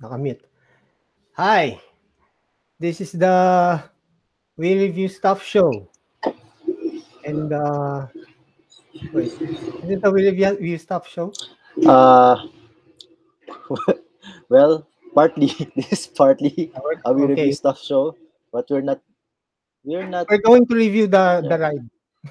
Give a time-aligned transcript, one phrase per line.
[0.00, 0.44] Nakamute.
[1.36, 1.80] Hi.
[2.80, 3.80] This is the
[4.56, 5.68] We Review Stuff show.
[7.24, 8.08] And uh
[9.12, 11.32] wait, is it the We Review Stuff show?
[11.84, 12.48] Uh,
[14.48, 16.72] well, partly this is partly
[17.04, 17.34] a we Okay.
[17.36, 18.16] review stuff show,
[18.52, 19.00] but we're not.
[19.84, 20.26] We're not.
[20.28, 21.86] We're going to review the the ride.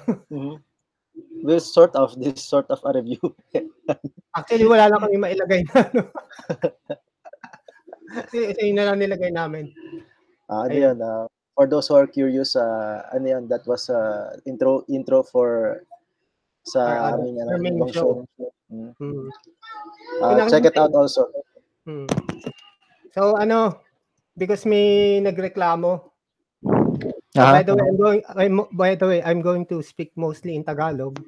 [0.30, 0.60] Mhm.
[1.42, 3.18] We're sort of this sort of a review.
[4.36, 6.02] Actually, wala lang kami mailagay na ano.
[8.10, 9.70] Kasi isa yun na lang nilagay namin.
[10.50, 10.82] Ah, ano Ayun.
[10.82, 15.22] yun, ah, for those who are curious, uh, ano yan, that was uh, intro intro
[15.22, 15.80] for
[16.66, 17.22] sa other-
[17.54, 18.26] aming ano, show.
[18.34, 18.50] show.
[18.70, 19.30] Mm.
[20.22, 21.26] Ah, Pinakinggan check it out also.
[21.86, 22.06] Hmm.
[23.14, 23.82] So ano,
[24.38, 26.10] because may nagreklamo.
[27.30, 30.66] By the way, I'm going I'm, by the way, I'm going to speak mostly in
[30.66, 31.22] Tagalog,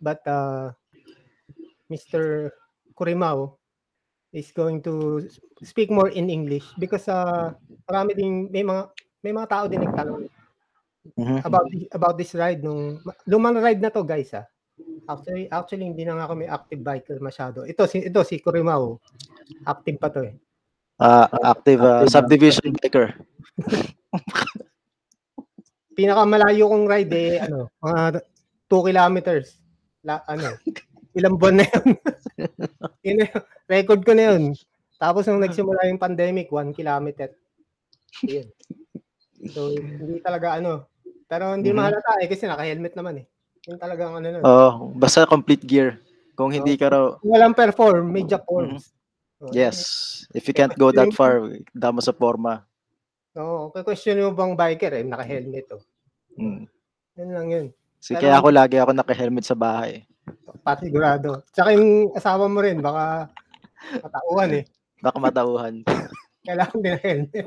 [0.00, 0.70] but uh,
[1.90, 2.50] Mr.
[2.94, 3.57] Kurimao
[4.30, 5.24] is going to
[5.62, 7.52] speak more in English because uh,
[7.88, 8.82] marami din may mga
[9.20, 10.28] may mga tao din nagtanong
[11.16, 11.40] Mhm.
[11.40, 11.64] about
[11.96, 14.44] about this ride nung lumang ride na to guys ah.
[15.08, 17.64] Actually actually hindi na nga kami active biker masyado.
[17.64, 19.00] Ito si ito si Kurimao.
[19.64, 20.36] Active pa to eh.
[21.00, 23.16] Ah, active uh, Active, subdivision biker.
[25.96, 28.20] pinakamalayo kong ride eh, ano, mga
[28.68, 29.46] 2 kilometers.
[30.04, 30.60] La, ano,
[31.18, 31.88] ilang buwan na yun.
[33.06, 33.18] yun.
[33.66, 34.54] Record ko na yun.
[34.98, 37.34] Tapos nung nagsimula yung pandemic, 1 kilometer.
[38.22, 38.46] Yun.
[39.50, 40.86] So, hindi talaga ano.
[41.28, 41.76] Pero hindi Mhm.
[41.76, 43.26] mahalata eh, kasi naka-helmet naman eh.
[43.68, 44.42] Yun talagang ano nun.
[44.42, 46.00] Oh, basta complete gear.
[46.32, 48.94] Kung hindi ka raw, Kung walang perform, may forms.
[49.38, 49.76] So, yes.
[50.34, 52.66] If you can't go that far, damo sa forma.
[53.36, 55.82] So, kung question mo bang biker eh, naka-helmet oh.
[56.34, 56.64] Mm.
[57.18, 57.66] Yun lang yun.
[57.98, 60.07] Si Pero- kaya ako lagi ako naka-helmet sa bahay.
[60.64, 61.42] Pasigurado.
[61.52, 63.28] Tsaka yung asawa mo rin, baka
[64.02, 64.64] matauhan eh.
[65.00, 65.74] Baka matauhan.
[66.48, 67.46] kailangan din helmet.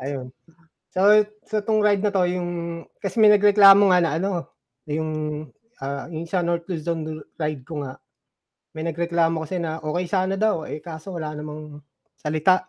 [0.00, 0.32] Ayun.
[0.90, 4.30] So, so tong ride na to, yung, kasi may nagreklamo nga na ano,
[4.88, 5.10] yung,
[5.78, 8.00] ah, yung sa North Luzon ride ko nga,
[8.74, 11.78] may nagreklamo kasi na okay sana daw, eh kaso wala namang
[12.18, 12.66] salita.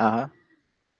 [0.00, 0.28] Aha.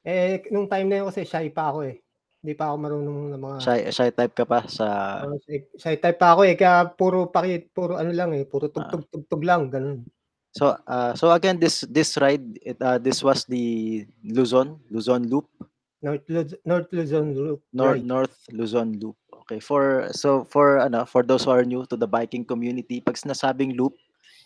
[0.05, 2.04] Eh, nung time na yun kasi shy pa ako eh.
[2.44, 4.87] Hindi pa ako marunong ng mga, Shy, shy type ka pa sa
[5.25, 8.69] uh, shy, shy type pa ako eh, kaya puro pakit, puro ano lang eh, puro
[8.69, 10.05] tugtog-tugtog lang, ganun.
[10.53, 15.50] So uh, so again this this ride it, uh, this was the Luzon Luzon Loop
[15.99, 18.06] North, Luz- North Luzon Loop North ride.
[18.06, 19.19] North Luzon Loop.
[19.44, 23.19] Okay, for so for ano for those who are new to the biking community, pag
[23.19, 23.99] sinasabing loop,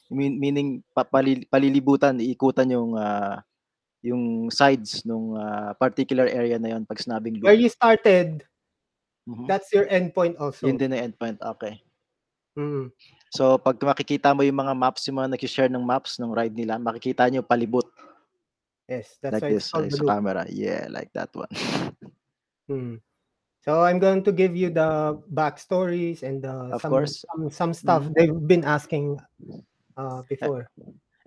[0.09, 3.44] mean, meaning pa, palil- palilibutan, iikutan yung ah,
[4.03, 7.54] yung sides nung ah, particular area na yon pag sinabing Where loop.
[7.54, 8.44] you started,
[9.26, 9.48] Mhm.
[9.48, 10.66] that's your endpoint also.
[10.66, 11.38] Yun din ang endpoint.
[11.42, 11.82] Okay.
[12.56, 12.91] Mm.
[13.31, 16.81] So pag makikita mo yung mga maps, yung mga nag-share ng maps ng ride nila,
[16.81, 17.84] makikita nyo palibot
[18.88, 20.47] Yes, that's like why this it's the sa camera.
[20.48, 21.48] Yeah, like that one.
[22.70, 23.00] Mm.
[23.62, 27.25] So I'm going to give you the backstories and the Of some, course.
[27.28, 28.15] some some stuff Mhm.
[28.16, 29.20] they've been asking
[29.97, 30.70] uh, before.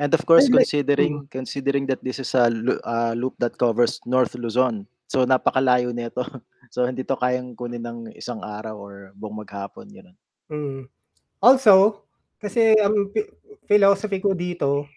[0.01, 2.50] And of course, Well, like- considering considering that this is a
[2.81, 6.25] uh, loop that covers North Luzon, so napakalayo nito.
[6.72, 10.16] So hindi to kayang kunin ng isang araw or buong maghapon, yun.
[10.47, 10.88] Mm.
[11.44, 12.07] Also,
[12.39, 13.28] kasi ang pi-
[13.67, 14.88] philosophy ko dito,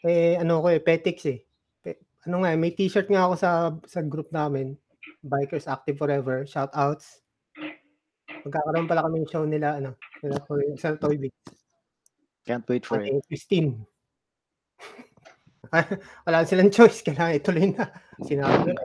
[0.00, 1.44] eh, ano ko eh, petics eh.
[1.84, 3.50] Pe- ano nga, eh, may t-shirt nga ako sa
[3.84, 4.72] sa group namin,
[5.20, 7.20] Bikers Active Forever, shout outs.
[8.48, 11.34] Magkakaroon pala kami ng show nila, ano, nila Toy- sa Toy Biz.
[12.48, 13.12] Can't wait for it.
[13.12, 13.84] Ate Christine.
[16.26, 17.88] Wala silang choice, kailangan ituloy na.
[18.20, 18.84] Sinabi ko.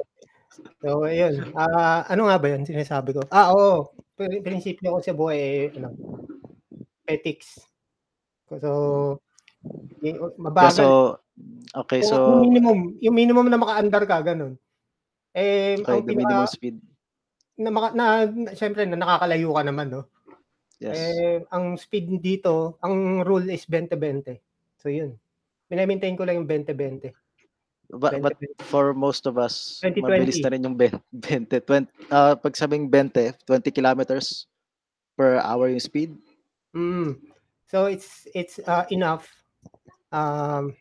[0.81, 1.51] So, ayun.
[1.53, 2.63] Ah, ano nga ba yun?
[2.63, 3.21] Sinasabi ko.
[3.29, 3.91] Ah, oo.
[4.17, 5.93] Prin- Prinsipyo ko sa buhay, eh, ano,
[7.05, 7.61] ethics.
[8.49, 9.19] So,
[9.99, 10.77] Yeah, mabagal.
[10.79, 10.85] so
[11.75, 14.55] okay, so yung minimum, yung minimum na maka-under ka, ganun.
[15.35, 16.77] Eh, okay, the minimum pinaka, speed.
[17.57, 20.01] na, maka, na, na, syempre, na nakakalayo ka naman, no?
[20.77, 20.93] Yes.
[20.95, 24.37] Eh, ang speed dito, ang rule is 20-20.
[24.77, 25.17] So, yun.
[25.67, 27.11] Minamaintain ko lang yung 20-20.
[27.87, 28.67] But, but 20-20.
[28.67, 30.03] for most of us, 20-20.
[30.03, 30.99] mabilis na rin yung 20,
[31.47, 34.47] 20, 20 uh, pag sabing 20, 20 kilometers
[35.15, 36.11] per hour yung speed.
[36.75, 37.15] Mm.
[37.67, 39.27] So it's it's uh, enough.
[40.11, 40.75] Um,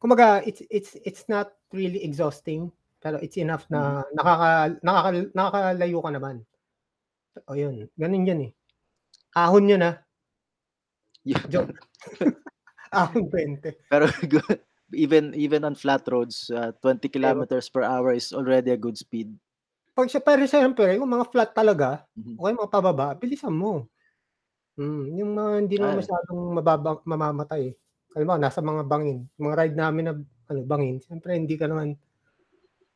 [0.00, 6.10] kumaga it's it's it's not really exhausting, pero it's enough na nakaka, nakaka nakakalayo ka
[6.12, 6.36] naman.
[7.48, 8.52] O yun, ganun yun eh.
[9.36, 10.00] Ahon yun ah.
[11.26, 11.42] Yeah.
[11.48, 11.76] Joke.
[12.96, 13.60] Ahon 20.
[13.92, 14.58] Pero good.
[14.94, 19.28] even even on flat roads, uh, 20 kilometers per hour is already a good speed.
[19.96, 22.36] Pag siya, pero siyempre, yung mga flat talaga, Mhm.
[22.36, 23.88] okay, mga pababa, bilisan mo.
[24.76, 25.96] Mm, yung mga hindi Ay.
[26.04, 27.72] masyadong mababa, mamamatay.
[28.12, 29.24] Halimbawa, nasa mga bangin.
[29.40, 30.14] Mga ride namin na
[30.52, 31.96] ano, bangin, siyempre hindi ka naman,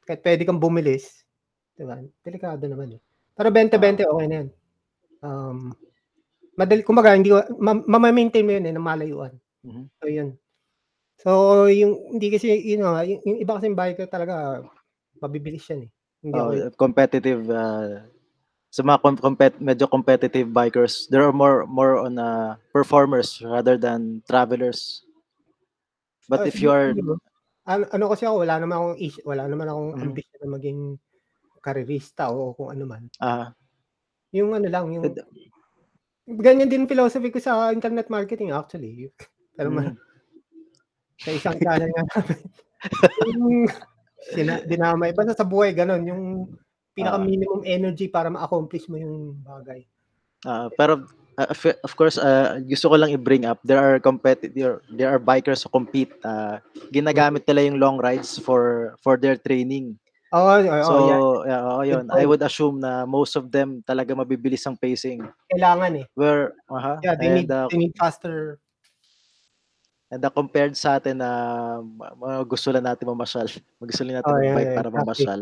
[0.04, 1.24] kahit pwede kang bumilis,
[1.74, 1.98] di ba?
[2.20, 3.00] Delikado naman eh.
[3.32, 4.48] Pero 20-20, okay na yan.
[5.24, 5.58] Um,
[6.54, 9.32] madali, kumbaga, hindi, ma- mamaintain mo yun eh, ng malayuan.
[9.64, 9.84] Mhm.
[10.00, 10.28] So, yun.
[11.20, 11.30] So,
[11.68, 14.64] yung, hindi kasi, yun nga, yung, yung iba kasing biker talaga,
[15.20, 15.90] mabibilis yan eh.
[16.24, 18.04] Hindi ako, Oh, competitive uh,
[18.70, 23.74] sa mga com- compet- medyo competitive bikers, there are more more on uh, performers rather
[23.76, 25.02] than travelers.
[26.30, 26.94] But Ah, if you are
[27.66, 30.02] ano, ano kasi ako, wala naman akong is- wala naman akong Mhm.
[30.06, 30.80] ambition na maging
[31.60, 33.02] karerista o kung ano man.
[33.20, 33.52] ah
[34.30, 35.26] Yung ano lang, yung Ed-
[36.30, 39.10] ganyan din philosophy ko sa internet marketing actually.
[39.60, 39.92] Pero mm,
[41.20, 43.68] sa isang channel nga namin.
[44.32, 45.12] sina, dinamay.
[45.12, 46.00] Basta sa buhay, ganun.
[46.08, 46.22] Yung
[46.96, 47.22] pinaka Ah.
[47.22, 49.84] minimum energy para ma-accomplish mo yung bagay.
[50.42, 51.04] ah, pero
[51.36, 51.48] uh,
[51.84, 55.68] of- course uh, gusto ko lang i-bring up there are competitive there are bikers who
[55.68, 56.56] compete uh,
[56.88, 59.92] ginagamit nila yung long rides for for their training.
[60.30, 61.20] Oo, oh, So, oh, yeah.
[61.44, 62.04] yeah, oo, yun.
[62.14, 65.26] I would assume na most of them talaga mabibilis ang pacing.
[65.50, 66.06] Kailangan eh.
[66.14, 68.62] Where, aha, Yeah, they and, need, uh, they need faster.
[70.10, 71.30] And uh, compared sa atin na
[71.86, 73.46] ma- gusto lang natin mamasyal.
[73.80, 75.40] Gusto lang natin Oh, yeah, yeah, para mamasyal.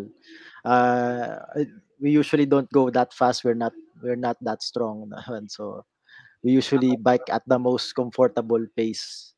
[0.63, 1.41] Uh,
[1.99, 3.43] we usually don't go that fast.
[3.43, 3.73] We're not
[4.05, 5.09] we're not that strong.
[5.49, 5.83] So,
[6.45, 9.35] we usually bike at the most comfortable pace.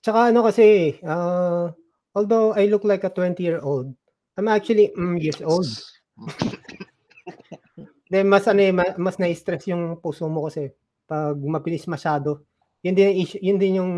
[0.00, 1.68] Tsaka ano kasi, uh,
[2.16, 3.92] although I look like a 20-year-old,
[4.40, 5.68] I'm actually mm, years old.
[8.10, 10.74] Then mas ano eh, ma- mas na-stress yung puso mo kasi
[11.06, 12.42] pag mabilis masyado.
[12.80, 13.92] Yun din yung issue, yun din yung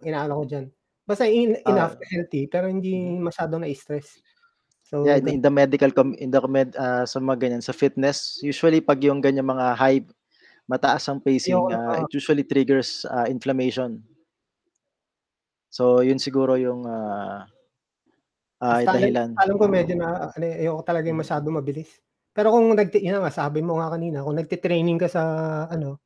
[0.00, 0.66] inaano ko diyan.
[1.04, 1.70] Basta in, Ah.
[1.72, 4.20] enough healthy pero hindi masyadong na-stress.
[4.84, 8.40] So Yeah, in, the medical com- in the med uh, sa mga ganyan sa fitness,
[8.40, 10.00] usually pag yung ganyan mga high
[10.64, 12.00] mataas ang pacing, Ayoko, uh, ah.
[12.04, 14.00] it usually triggers uh, inflammation.
[15.68, 17.44] So, yun siguro yung uh,
[18.62, 19.34] uh, basta dahilan.
[19.36, 21.90] alam ko medyo na ano, ayoko talaga yung masyado mabilis.
[22.32, 25.22] Pero kung nagti yun nga, sabi mo nga kanina, kung nagti-training ka sa
[25.68, 26.00] ano,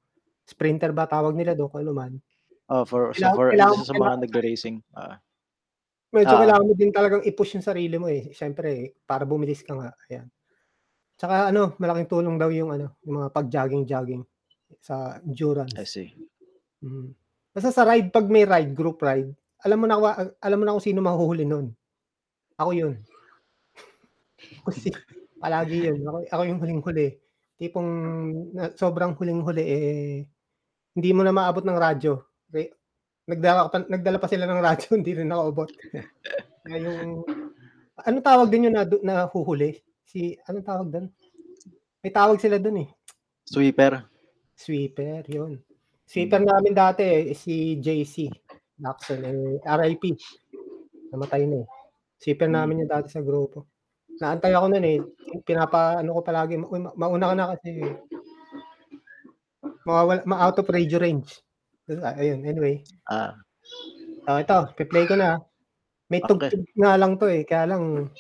[0.48, 2.12] sprinter ba tawag nila doon, kung ano man.
[2.72, 4.76] Oh, for so Kailangan- for kailangan- sa mga nagre-racing.
[4.96, 5.20] ah
[6.08, 6.40] Medyo Ah.
[6.40, 8.32] kailangan mo din talagang i-push yung sarili mo eh.
[8.32, 9.92] Siyempre, para bumilis ka nga.
[10.08, 10.32] Ayan.
[11.20, 14.24] Tsaka ano, malaking tulong daw yung ano, yung mga pag-jogging-jogging
[14.80, 15.76] sa endurance.
[15.76, 16.16] I see.
[16.80, 17.12] Mm.
[17.52, 19.32] Basta sa ride, pag may ride, group ride,
[19.66, 19.96] alam mo na,
[20.40, 21.76] alam mo na kung sino mahuhuli nun.
[22.56, 22.94] Ako yun.
[24.66, 24.88] Kasi
[25.40, 26.00] palagi yun.
[26.08, 27.08] Ako, ako yung huling-huli.
[27.58, 27.90] Tipong
[28.54, 30.24] na, sobrang huling-huli eh,
[30.98, 32.18] hindi mo na maabot ng radyo.
[33.30, 35.70] Nagdala, pa, nagdala pa sila ng radyo, hindi rin nakaabot.
[36.66, 37.22] Yung,
[38.02, 39.78] anong tawag din yun na, na huhuli?
[40.02, 41.06] Si, anong tawag doon?
[42.02, 42.88] May tawag sila doon eh.
[43.46, 44.10] Sweeper.
[44.58, 45.62] Sweeper, yun.
[46.02, 48.26] Sweeper namin dati, eh, si JC
[48.74, 50.18] Jackson, eh, RIP.
[51.14, 51.66] Namatay na eh.
[52.18, 53.70] Sweeper namin yun dati sa grupo.
[54.18, 54.98] Naantay ako nun eh.
[55.46, 57.70] Pinapa, ano ko palagi, "Uy, ma- mauna ka na kasi
[59.84, 61.38] mawawala, ma-out of radio range.
[61.88, 62.82] Ayun, anyway.
[63.06, 63.34] Ah,
[64.28, 65.40] So, ito, pe-play ko na.
[66.08, 66.52] May Okay.
[66.52, 68.12] tugtog nga lang to eh, kaya lang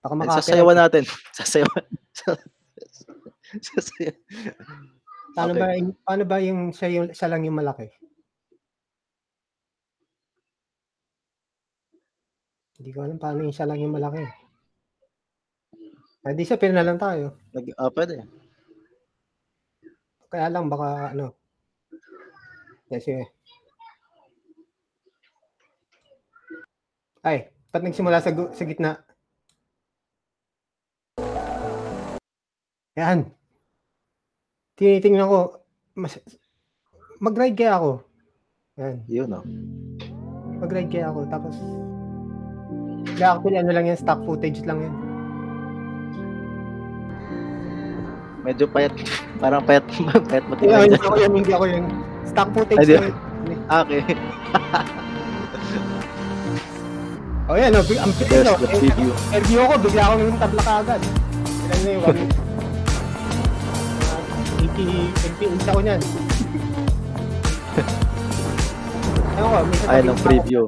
[0.00, 0.36] baka makapira.
[0.40, 1.04] sasayawan natin.
[1.36, 1.84] Sasayawan.
[3.56, 4.16] Sasayawan.
[5.32, 5.60] Paano Okay.
[5.60, 7.88] ba, yung- paano ba yung siya, yung siya lang yung malaki?
[12.78, 14.22] Hindi ko alam paano yung siya lang yung malaki.
[16.22, 17.40] Hindi siya, pina lang tayo.
[17.56, 18.28] Nag, ah, pwede.
[20.28, 21.32] Kaya lang baka ano.
[22.88, 23.20] Kasi
[27.28, 29.02] Ay, ba't nagsimula sa, sa gitna?
[32.94, 33.30] Yan.
[34.78, 35.60] Tinitingnan ko,
[35.98, 36.16] mas,
[37.18, 37.90] mag-ride kaya ako.
[38.78, 38.96] Yan.
[39.10, 39.42] Yun, no?
[40.62, 41.20] Mag-ride kaya ako.
[41.26, 41.56] Tapos,
[43.18, 45.07] kaya actually ano lang yan, stock footage lang yan.
[48.46, 48.92] Medyo payat.
[49.42, 49.84] Parang payat.
[50.30, 50.86] payat Hindi, matibay.
[50.86, 51.84] hindi ako yun, hindi ako yun.
[52.28, 53.14] Stock footage Ay, lang.
[53.68, 54.02] Ah, Okay.
[57.48, 58.60] Oh yan, no, big, ang There's no.
[58.60, 61.00] Review ko, bigla akong yung tabla kaagad.
[61.64, 62.22] Ilan na yung kami?
[64.68, 65.96] 80 MPH ako niyan.
[69.40, 70.62] Ewan ko, minsan Ay, ng preview.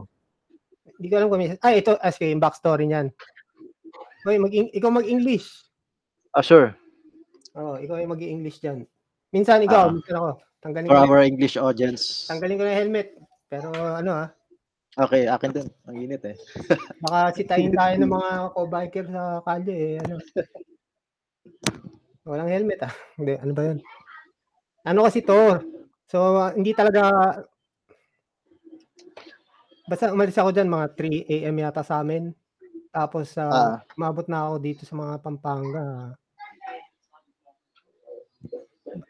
[0.96, 1.60] Hindi ko alam kung minsan.
[1.60, 3.12] Ay, ito, as yung backstory niyan.
[4.24, 5.68] Hoy, mag ikaw mag-English.
[6.32, 6.72] Ah, sure.
[7.57, 8.87] Oo, ikaw yung mag-English diyan.
[9.30, 9.95] Minsan ikaw, Ah.
[9.95, 10.30] minsan ako.
[10.61, 12.28] Tanggalin For ko, our English audience.
[12.28, 13.09] tanggalin ko na yung helmet.
[13.49, 14.28] Pero ano ah,
[14.99, 15.69] Okay, akin din.
[15.87, 16.35] Ang init eh.
[17.07, 20.02] baka sitayin tayo ng mga co-biker sa kalye eh.
[20.02, 20.14] Ano.
[22.26, 22.92] Walang helmet ah.
[23.14, 23.78] Hindi, ano ba yun?
[24.83, 25.62] Ano kasi to?
[26.11, 27.07] So, ah, hindi talaga
[29.87, 31.57] Basta umalis ako dyan mga 3 a.m.
[31.59, 32.30] yata sa amin.
[32.90, 33.76] Tapos uh, Ah.
[33.95, 36.14] umabot na ako dito sa mga Pampanga.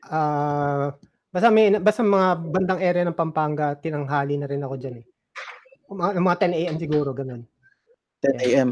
[0.07, 0.95] Ah,
[1.31, 5.07] basta may basta mga bandang area ng Pampanga, tinanghali na rin ako diyan eh.
[5.91, 6.77] Mga, mga 10 a.m.
[6.79, 7.43] siguro ganun.
[8.23, 8.69] 10 a.m.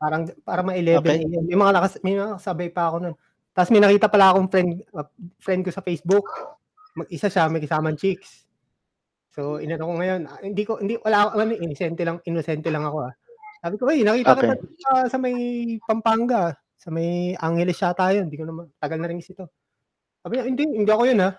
[0.00, 1.18] Parang para mga 11 Okay.
[1.24, 1.44] a.m.
[1.48, 3.16] May mga lakas, may mga sabay pa ako nun.
[3.54, 5.06] Tapos may nakita pala akong friend uh,
[5.38, 6.26] friend ko sa Facebook.
[6.98, 8.44] Mag-isa siya, may kasamang chicks.
[9.34, 12.86] So, inano ko ngayon, ah, hindi ko hindi wala ako ano, inosente lang, inosente lang
[12.86, 13.12] ako ah.
[13.64, 14.46] Sabi ko, "Hey, nakita Okay.
[14.46, 15.34] kita sa, sa may
[15.82, 19.46] Pampanga, sa may Angeles yata 'yun." Hindi ko naman tagal na rin ito.
[20.24, 21.32] Sabi niya, "Hindi, hindi ako 'yun ah."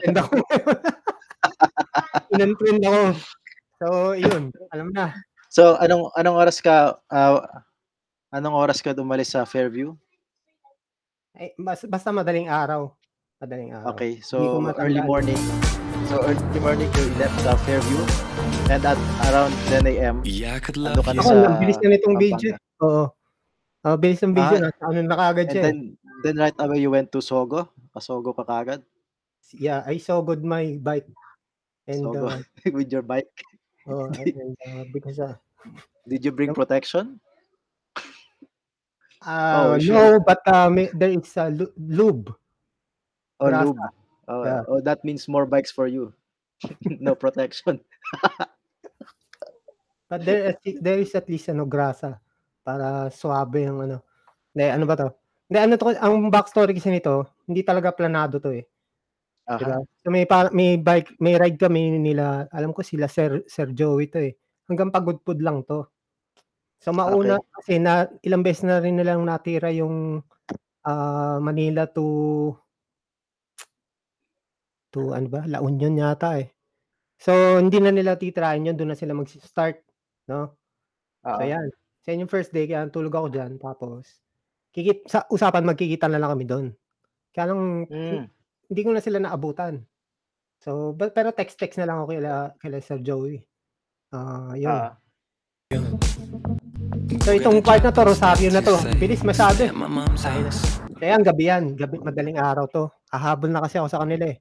[0.00, 0.32] Friend ako.
[2.32, 3.02] Inunfriend ako.
[3.76, 5.12] So, 'yun, alam na.
[5.52, 7.44] So, anong anong oras ka ah,
[8.32, 9.92] anong oras ka dumalis sa Fairview?
[11.36, 12.96] Eh, bas, basta madaling araw.
[13.44, 13.92] Madaling araw.
[13.92, 14.40] Okay, so
[14.80, 15.36] early morning.
[16.08, 18.00] So early morning you left sa Fairview
[18.72, 18.96] and at
[19.28, 20.24] around 10 a.m.
[20.24, 21.20] Yeah, could love ka na you.
[21.20, 22.50] Ako, sa bilis na nitong video.
[22.80, 23.04] Oo.
[23.84, 24.64] Oh, bilis ng video.
[24.64, 24.86] Ah, na.
[24.88, 25.60] Ano na kagad And siya.
[25.60, 25.64] eh.
[25.68, 25.78] then
[26.26, 27.70] then right away you went to Sogo.
[27.94, 28.82] Kasogo ka kagad.
[29.54, 31.06] Yeah, I saw good my bike.
[31.86, 32.42] And, Sogo uh,
[32.74, 33.30] with your bike.
[33.86, 35.38] oh, and uh, because, uh,
[36.06, 37.18] Did you bring protection?
[39.22, 39.94] uh, Oh, shit.
[39.94, 42.34] no, but uh, may, there is a lu- lube.
[43.38, 43.64] Oh, Grasa.
[43.70, 43.78] lube.
[44.26, 44.62] Oh, Yeah.
[44.66, 46.10] oh, that means more bikes for you.
[47.02, 47.78] no protection.
[50.08, 52.18] But there, there is at least ano, grasa
[52.62, 54.02] para suabe yung ano.
[54.54, 55.08] Hindi, ano ba to?
[55.46, 58.66] Hindi, ano to, ang backstory kasi nito, hindi talaga planado to eh.
[59.46, 59.58] Aha.
[59.62, 59.78] Diba?
[60.02, 64.10] So may, pa, may bike, may ride kami nila, alam ko sila Sir, Sir Joey
[64.10, 64.34] to eh.
[64.66, 65.86] Hanggang pagudpud lang to.
[66.82, 70.20] So mauna kasi na ilang beses na rin nilang natira yung
[70.82, 72.52] ah, Manila to
[74.90, 75.46] to ano ba?
[75.46, 76.50] La Union yata eh.
[77.22, 79.78] So hindi na nila titirahin yun, doon na sila mag-start,
[80.26, 80.58] no?
[81.22, 81.46] So Oo.
[81.46, 81.68] yan.
[82.02, 83.58] So yan yung first day, kaya tulog ako dyan.
[83.58, 84.25] Tapos,
[84.76, 86.66] kikit, sa usapan, magkikita na lang kami doon.
[87.32, 88.28] Kaya lang, Mm.
[88.68, 89.80] hindi ko na sila naabutan.
[90.60, 93.40] So, but, pero text-text na lang ako kila, kila Sir Joey.
[94.12, 94.68] Ah, yun.
[94.72, 94.92] Ah.
[97.24, 98.76] So, itong part na to, Rosario na to.
[99.00, 99.64] Bilis masyado.
[99.64, 99.72] eh.
[99.72, 100.78] Mom's house.
[100.96, 101.74] Kaya ang gabi yan.
[101.74, 102.86] Gabi, madaling araw to.
[103.10, 104.38] Hahabol na kasi ako sa kanila eh.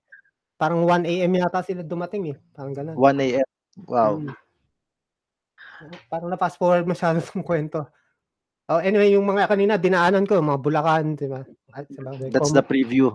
[0.55, 1.31] Parang 1 a.m.
[1.35, 2.37] yata sila dumating eh.
[2.55, 2.95] Parang ganun.
[2.95, 3.47] 1 a.m.
[3.89, 4.23] Wow.
[4.23, 4.35] Mm.
[6.07, 7.83] Parang na-fast forward masyado itong kwento.
[8.65, 11.45] Oh, anyway, yung mga kanina, dinaanan ko, mga Bulacan, di ba?
[12.33, 13.13] That's the preview.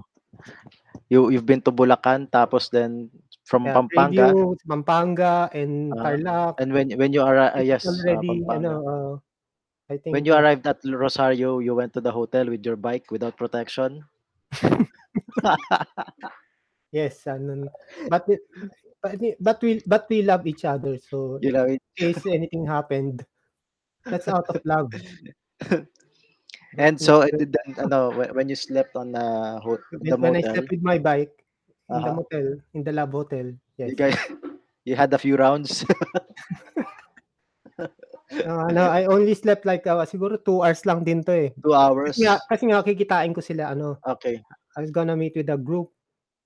[1.10, 3.10] You you've been to Bulacan tapos then
[3.42, 6.54] from yeah, Pampanga preview, Pampanga, and Ah, Tarlac.
[6.62, 8.54] and when when you are uh, yes uh, already, Pampanga.
[8.54, 9.12] ano, uh,
[9.90, 13.10] I think, when you arrived at Rosario you went to the hotel with your bike
[13.10, 14.06] without protection
[16.94, 17.66] yes, ano,
[18.06, 18.22] but,
[19.02, 23.26] but, but we, but we love each other, so you it- in case anything happened,
[24.06, 24.94] that's out of love.
[26.78, 30.36] and so it did then ano when, when you slept on uh, ho- the when
[30.36, 31.34] I motel slept with my bike,
[31.90, 32.14] in the Uh-huh.
[32.22, 33.88] motel, in the lab hotel, yes.
[33.90, 34.16] you guys
[34.88, 35.84] you had a few rounds
[38.30, 41.50] Uh, ano, I only slept like, uh, siguro two hours lang din to eh.
[41.58, 44.38] two hours Kasi nga, kasi nga kikitain ko sila, ano, okay
[44.78, 45.90] I was gonna meet with a group.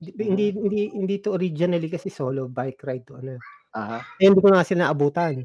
[0.00, 3.37] Di- Hindi, hindi, hindi to originally kasi solo bike ride to, ano.
[3.76, 5.44] aha Eh, hindi ko na kasi naabutan.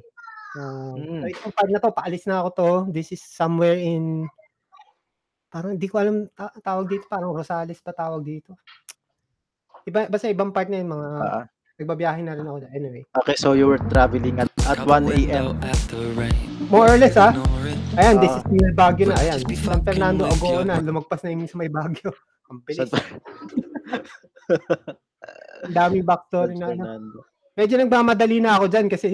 [0.49, 1.21] Uh, Mm.
[1.21, 2.69] so itong part na to, paalis na ako to.
[2.89, 4.25] This is somewhere in,
[5.47, 8.57] parang hindi ko alam, ta- tawag dito, parang Rosales pa tawag dito.
[9.85, 11.45] Iba, basta ibang part na yun, mga, Ah.
[11.77, 12.57] nagbabiyahe na rin ako.
[12.69, 16.29] Anyway, okay so you were traveling at at Cup 1 window a.m.
[16.67, 17.31] more or less ah.
[17.31, 17.79] Ignore it.
[17.95, 18.37] Ayan, this Ah.
[18.37, 19.17] is near Baguio na.
[19.17, 20.77] Ayan, San Fernando, your na.
[20.77, 22.11] Lumagpas na yung sa may Baguio.
[22.49, 22.89] Ang bilis.
[25.63, 26.97] Ang daming backstory San na.
[26.97, 27.21] ano.
[27.59, 29.07] Medyo nagmamadali na ako dyan kasi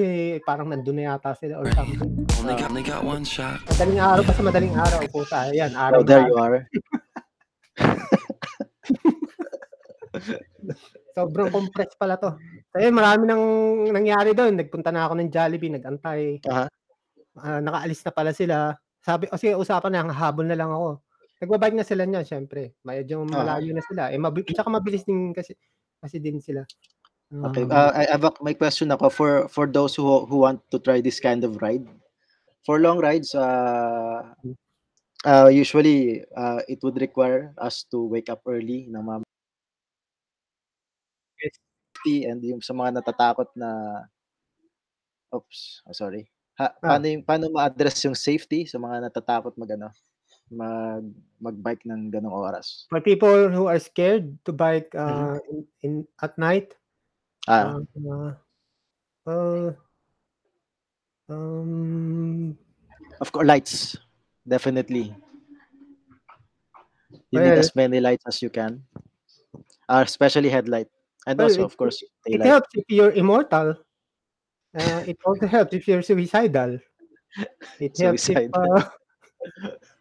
[0.45, 2.29] parang nandun na yata sila or something.
[2.37, 3.57] Only got, only got one shot.
[3.73, 5.01] Madaling araw, basta madaling araw.
[5.09, 6.29] Puta, ayan, araw oh there na.
[6.29, 6.61] you are
[11.17, 12.37] Sobrang compressed pala to.
[12.69, 13.41] So marami nang
[13.89, 14.61] nangyari doon.
[14.61, 16.37] Nagpunta na ako ng Jollibee, nagantay.
[16.45, 16.69] Aha.
[17.41, 18.77] Ah, nakaalis na pala sila.
[19.01, 21.01] Sabi, kasi usapan na, habol na lang ako.
[21.41, 22.77] Nagbabike na sila niya, syempre.
[22.85, 24.13] Medyo malayo na sila.
[24.13, 25.57] Eh, mabi- tsaka mabilis din kasi,
[25.97, 26.61] kasi din sila.
[27.33, 27.63] Okay.
[27.63, 30.77] Um, Uh, I have a, my question ako for for those who who want to
[30.79, 31.83] try this kind of ride.
[32.65, 34.33] For long rides, uh,
[35.25, 39.23] uh, usually uh, it would require us to wake up early ng mga
[42.29, 44.05] and yung sa mga natatakot na
[45.33, 46.29] oops, oh, sorry.
[46.55, 46.95] Ha, Ah.
[46.95, 49.89] paano yung paano ma-address yung safety sa mga natatakot mag ano,
[50.47, 51.03] mag
[51.41, 52.87] mag-bike ng ganong oras?
[52.87, 56.77] For people who are scared to bike uh, in, in at night,
[57.45, 58.33] Ah, uh,
[59.29, 59.69] uh,
[61.29, 62.57] um,
[63.21, 63.75] of course lights.
[64.45, 65.13] Definitely.
[67.33, 68.85] You need as many lights as you can.
[69.89, 70.89] Uh, especially headlight.
[71.25, 72.49] And Well, also it- of course it daylight.
[72.49, 73.77] helps if you're immortal.
[74.75, 76.77] Uh, it also helps if you're suicidal.
[77.79, 78.51] It helps if, Suicidal.
[78.53, 78.83] uh,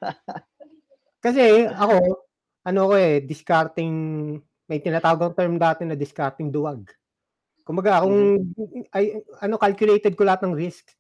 [1.25, 2.25] kasi ako,
[2.67, 3.95] ano ko eh, discarding,
[4.69, 6.91] may tinatawag term dati na discarding duwag.
[7.65, 8.45] Kumbaga, kung,
[8.93, 10.93] ay, ano, calculated ko lahat ng risk.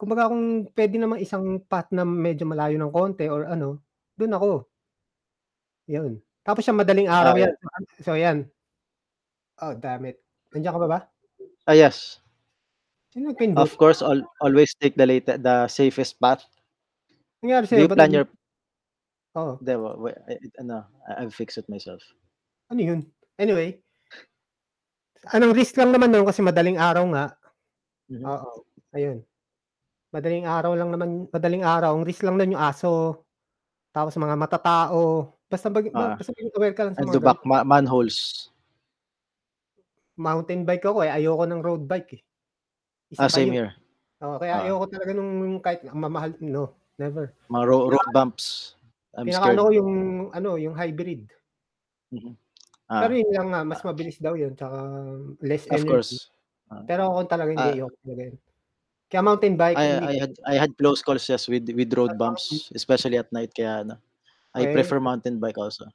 [0.00, 3.84] Kumbaga, kung pwede naman isang path na medyo malayo ng konti or ano,
[4.16, 4.64] dun ako.
[5.84, 6.20] Yun.
[6.40, 7.54] Tapos siya madaling araw Ah, yan.
[8.00, 8.48] So, yan.
[9.60, 10.24] Oh, damn it.
[10.54, 11.00] Nandiyan ka ba ba?
[11.68, 12.24] Ah, yes.
[13.12, 13.60] Sino nagpindot?
[13.60, 16.44] Of course, al- always take the late, the safest path.
[17.44, 17.82] Nangyari Do sa'yo?
[17.84, 18.26] you Ba't plan your
[19.36, 19.60] Oo.
[19.60, 20.88] Hindi, wa- wa- I- ano,
[21.20, 22.00] I'll fix it myself.
[22.72, 23.00] Ano yun?
[23.36, 23.76] Anyway.
[25.26, 27.24] Anong risk lang naman nun kasi madaling araw nga.
[28.08, 28.24] Mhm.
[28.24, 28.50] Oo.
[28.94, 29.18] Ayun.
[30.08, 31.92] Madaling araw lang naman, madaling araw.
[31.92, 33.24] Ang risk lang nun yung aso.
[33.92, 35.34] Tapos mga matatao.
[35.48, 36.16] Basta, bag, Ah.
[36.16, 38.48] basta maging aware ka lang sa And mga ma- manholes.
[40.18, 41.14] mountain bike ako eh.
[41.14, 42.22] Ayoko ng road bike eh.
[43.08, 43.54] Isa Ah, same yun.
[43.54, 43.70] here.
[44.18, 44.64] Oo, kaya Ah.
[44.66, 46.34] ayoko talaga nung kahit mamahal.
[46.42, 47.32] No, never.
[47.46, 48.74] Mga ro- road bumps.
[49.14, 49.54] I'm Pinaka scared.
[49.54, 49.92] ano ko yung,
[50.32, 51.30] ano, yung hybrid.
[52.88, 54.56] Ah, Pero yun lang nga, mas mabilis daw yun.
[54.56, 54.76] Tsaka
[55.44, 55.88] less of energy.
[55.88, 56.12] course.
[56.88, 57.76] Pero ako talaga hindi, Ah.
[57.84, 58.36] ayoko talaga yun.
[59.08, 62.68] Kaya mountain bike, I, I had I had close calls yes with with road bumps,
[62.76, 63.52] especially at night.
[63.56, 63.96] Kaya ano,
[64.52, 64.72] I Okay.
[64.76, 65.88] prefer mountain bike also.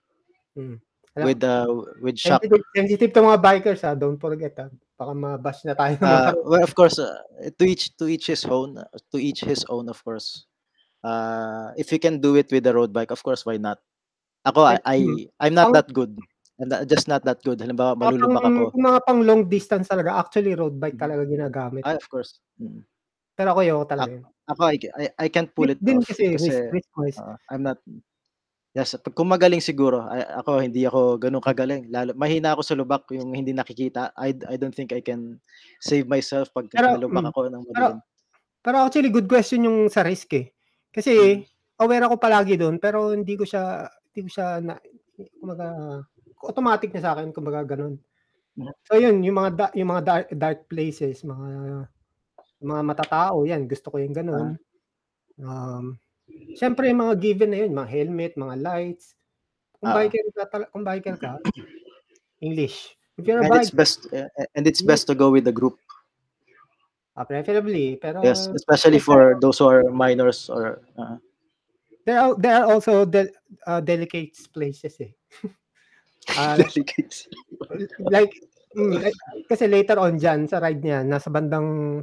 [0.58, 0.82] Hmm.
[1.13, 1.69] Alam- With uh
[2.01, 2.41] with shock.
[2.41, 4.65] Sensitive, sensitive to mga bikers ha, don't forget ha.
[4.97, 7.21] Baka mabash na tayo Uh, well, of course, uh,
[7.53, 8.82] to each to each his own.
[8.82, 10.49] uh, To each his own, of course.
[11.06, 13.77] Uh, if you can do it with a road bike, of course, why not?
[14.41, 14.97] Ako, I, I
[15.38, 16.17] I'm not that good.
[16.65, 17.60] Not- just not that good.
[17.60, 18.71] Halimbawa, malulubak pang, ako.
[18.73, 21.84] Kung mga pang long distance talaga, actually road bike talaga ginagamit.
[21.84, 22.39] Ay, of course.
[22.60, 22.84] Mm.
[23.34, 24.26] Pero ako ayoko talaga yun.
[24.43, 26.08] Ako, I, I, I can't pull it Din off.
[26.12, 27.80] kasi, Kasi, risk, risk uh, I'm not,
[28.76, 31.88] yes, pag kung magaling siguro, I, ako, hindi ako ganun kagaling.
[31.89, 34.12] Lalo, mahina ako sa lubak, yung hindi nakikita.
[34.19, 35.39] I, I don't think I can
[35.80, 37.99] save myself pag Pero, nalubak mm, ako ng madilim.
[38.63, 40.52] Pero actually, good question yung sa risk eh.
[40.93, 41.41] Kasi,
[41.80, 44.78] aware ako palagi doon, pero hindi ko siya, hindi ko siya na,
[45.41, 45.67] kumaga,
[46.43, 47.97] automatic na sa akin, kumbaga ganun.
[48.60, 48.73] Mhm.
[48.86, 51.88] So yun, yung mga da- yung mga dark, dark places, mga
[52.63, 54.56] mga matatao, yan, gusto ko yung ganun.
[55.39, 55.97] Um,
[56.56, 59.12] Siyempre, yung mga given na yun, mga helmet, mga lights.
[59.75, 59.95] Kung Ah.
[59.99, 61.36] biker ka, kung biker ka,
[62.39, 62.95] English.
[63.19, 65.51] If you're a And it's biker, best, uh, and it's best to go with the
[65.51, 65.75] group.
[67.13, 71.19] ah, preferably, pero Yes, especially for those who are minors or uh,
[72.08, 73.29] there are, there are also de-
[73.67, 75.12] uh, delicate places eh.
[76.31, 76.55] Ah,
[78.07, 78.31] like,
[78.75, 79.17] mm, like,
[79.51, 81.99] kasi later on dyan, sa ride niya, nasa bandang,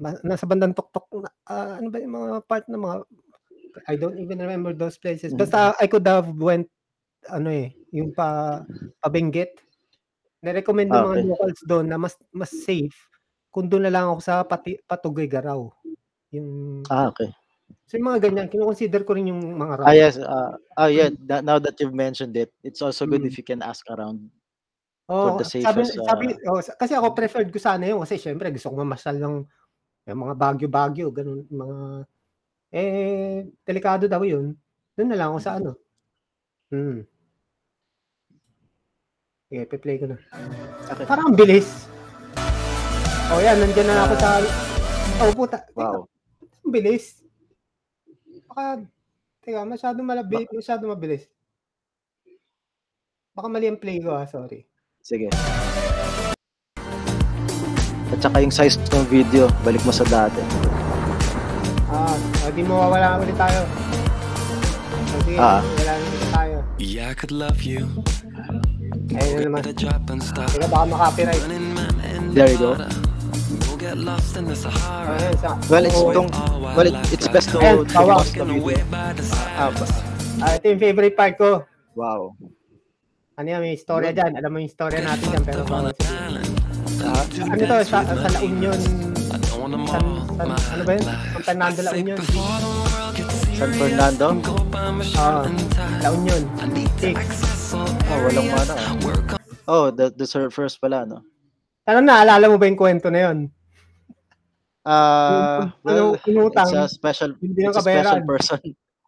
[0.00, 2.96] nasa bandang tuktok, na- ah, ano ba yung mga part ng mga,
[3.88, 5.34] I don't even remember those places.
[5.34, 6.68] Basta I could have went,
[7.30, 8.62] ano eh, yung pa,
[9.02, 9.56] pabenggit.
[10.44, 11.26] Na-recommend ng mga Okay.
[11.26, 12.94] locals doon na mas mas safe
[13.52, 15.68] kung doon na lang ako sa pati, Patugoy Garaw.
[16.34, 16.50] Yung,
[16.90, 17.32] Ah, okay.
[17.86, 19.96] So yung mga ganyan, kinoconsider ko rin yung mga Ah, route.
[19.96, 20.14] yes.
[20.18, 21.10] Uh, oh, yeah.
[21.26, 23.30] That, now that you've mentioned it, it's also good Mm.
[23.30, 24.26] if you can ask around.
[25.06, 28.18] Oh, the sabi, safest, sabi, uh, oh, sa- kasi ako preferred ko sana yun kasi
[28.18, 29.46] syempre gusto ko mamasal ng
[30.06, 31.76] yung mga bagyo-bagyo, ganun, mga,
[32.74, 34.54] eh, delikado daw yun.
[34.94, 35.74] Doon na lang ako sa ano.
[36.70, 37.02] Hmm.
[39.46, 40.18] Sige, pe-play ko na.
[40.90, 41.06] Okay.
[41.06, 41.86] Parang ang bilis.
[43.30, 44.28] Oh, yan, nandiyan na ako sa,
[45.22, 45.58] oh, puta.
[45.74, 46.06] Wow.
[46.66, 47.22] ang bilis.
[48.56, 48.80] Baka,
[49.44, 51.28] teka, masyado malabi, masyado mabilis.
[53.36, 54.64] Baka mali ang play ko ah, sorry.
[55.04, 55.28] Sige.
[58.08, 60.40] At saka yung size ng video, balik mo sa dati.
[61.92, 63.68] Ah, oh, di mawawala ulit tayo.
[65.20, 65.60] Sige, Ah.
[65.60, 66.56] wala na ulit tayo.
[66.80, 67.84] Yeah, I could love you.
[69.12, 69.68] Ayun na naman.
[69.68, 71.44] Teka, baka makapiright.
[72.32, 72.72] There you go.
[75.70, 76.28] Well, it's Oo, itong,
[76.74, 78.74] well, it- it's best to Ayan, to watch the video.
[78.74, 79.70] the Ah,
[80.42, 81.62] ah, ito yung favorite part ko.
[81.94, 82.34] wow.
[83.36, 84.32] Ano yan, may istorya dyan.
[84.34, 85.92] Alam mo yung istorya natin dyan, pero sabihin.
[85.92, 86.50] island.
[87.04, 88.78] Ah, Ano to, sa, sa La Union,
[89.20, 91.04] don't San, San, ano ba yun?
[91.04, 92.16] San Fernando, La Union.
[92.16, 92.26] the
[93.54, 94.26] San Fernando?
[95.20, 96.00] Ah, and tie.
[96.00, 96.42] La Union.
[96.96, 97.18] Six.
[97.76, 97.84] Oh,
[98.24, 98.74] walang mana.
[99.68, 101.20] Oh, the the surfers pala, no?
[101.84, 103.50] Ano naalala mo ba yung kwento na yun?
[104.86, 108.60] Uh, well, inutang, it's a special, it's a special person.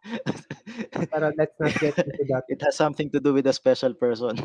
[1.11, 2.43] Pero let's not get into that.
[2.51, 4.35] It has something to do with a special person.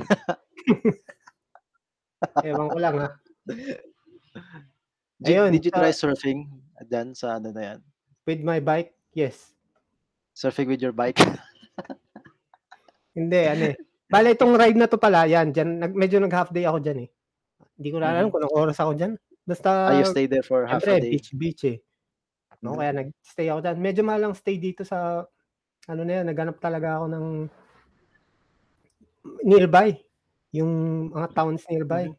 [2.46, 3.08] Ewan ko lang ha.
[5.18, 6.46] Did, Ayun, did you try surfing
[6.86, 7.78] dyan sa ano na yan?
[8.26, 9.54] With my bike, yes.
[10.38, 11.18] Surfing with your bike?
[13.18, 13.76] Hindi, ano eh.
[14.10, 17.08] Bale, itong ride na to pala, yan, dyan, nag, medyo nag-half day ako dyan eh.
[17.78, 18.30] Hindi ko na alam Mhm.
[18.30, 19.12] kung anong oras ako dyan.
[19.44, 21.10] Basta, Ah, you stay there for half syempre, a day?
[21.12, 21.78] beach, beach eh.
[22.64, 22.78] No, Mhm.
[22.80, 23.76] kaya nag-stay ako dyan.
[23.76, 25.28] Medyo mahal lang stay dito sa,
[25.84, 27.26] ano na yan, naghanap talaga ako ng
[29.44, 30.00] nearby.
[30.56, 30.72] Yung
[31.12, 32.08] mga towns nearby.
[32.08, 32.16] Mhm.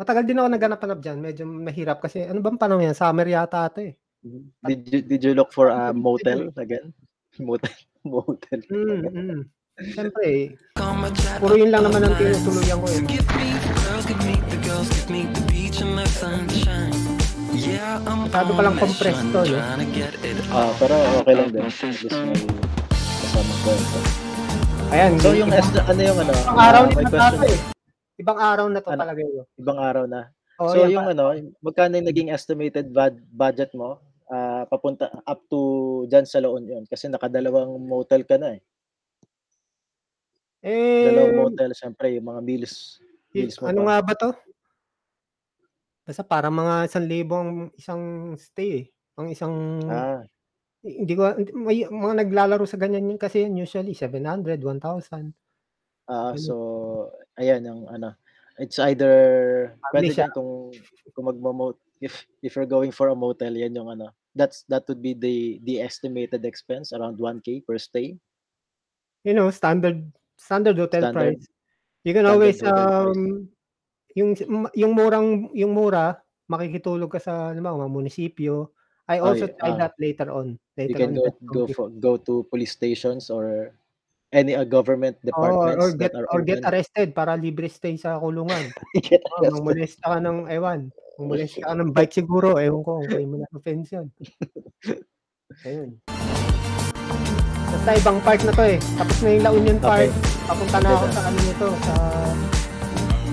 [0.00, 1.18] Matagal din ako naghanap-hanap dyan.
[1.20, 2.96] Medyo mahirap kasi, ano bang panahon yan?
[2.96, 3.94] Summer yata ito eh.
[4.20, 4.42] Mhm.
[4.68, 6.92] Did you, did you look for a motel again?
[7.40, 7.72] Motel?
[8.04, 8.60] Motel.
[8.68, 9.40] Mm, mm.
[9.80, 10.44] Siyempre eh,
[11.40, 13.00] puro yun lang naman ang tinutuluyan ko eh.
[17.50, 21.64] Masyado palang compressed to, it Ah, pero okay lang din.
[21.64, 22.44] At least may
[23.24, 23.70] kasama ko.
[24.90, 25.12] Ayan.
[25.18, 26.32] So yung est- ano yung ano?
[26.34, 27.32] Ibang araw na question.
[27.34, 27.60] to eh.
[28.20, 29.00] Ibang araw na to Ano?
[29.00, 29.46] talaga yun.
[29.56, 30.20] Ibang araw na.
[30.60, 31.12] Oh, so yung pa.
[31.16, 31.24] ano,
[31.58, 33.96] magkano yung naging estimated bud- budget mo?
[34.30, 35.58] ah papunta up to
[36.06, 38.62] dyan sa La Union kasi nakadalawang motel ka na eh.
[41.00, 42.40] Dalawang eh, motel, syempre, yung mga
[43.34, 43.84] y- meals mo ano pa.
[43.88, 44.30] nga ba to?
[46.06, 48.02] Basta para mga isang libo ang isang
[48.36, 48.84] stay eh.
[49.20, 49.54] Ang isang,
[49.86, 50.24] Ah,
[50.82, 55.32] hindi ko, may mga naglalaro sa ganyan yun kasi usually 700, 1,000.
[56.10, 56.40] ah Ano?
[56.40, 56.54] so
[57.38, 58.16] ayan yung ano.
[58.60, 59.14] It's either
[59.94, 60.28] pwede siya.
[60.34, 60.68] kung
[61.16, 64.12] kung magmo if if you're going for a motel, yan yung ano.
[64.36, 68.16] That's that would be the the estimated expense around 1k per stay.
[69.24, 71.36] You know, standard standard hotel Standard.
[71.36, 71.44] price.
[72.00, 73.20] You can Standard always um
[74.16, 74.32] yung
[74.72, 76.16] yung murang yung mura
[76.48, 78.72] makikitulog ka sa ano mga munisipyo.
[79.10, 79.80] I also Ay, tried ah.
[79.86, 80.56] that later on.
[80.78, 81.18] You Later can on.
[81.18, 83.74] go go for go to police stations or
[84.30, 86.68] any uh, government Oo, departments or get that are or get open.
[86.70, 88.70] arrested para libre stay sa kulungan.
[89.06, 90.94] Get Oh, mangmolesta ka ng ewan.
[91.18, 94.06] Mangmolesta ka ng bike siguro, ewan ko kung criminal offense yun.
[95.66, 95.98] Ayun.
[97.80, 98.76] Basta ibang part na to eh.
[98.76, 100.12] Tapos na yung La Union part.
[100.12, 100.44] Okay.
[100.44, 101.94] Papunta na ako sa ano nito, sa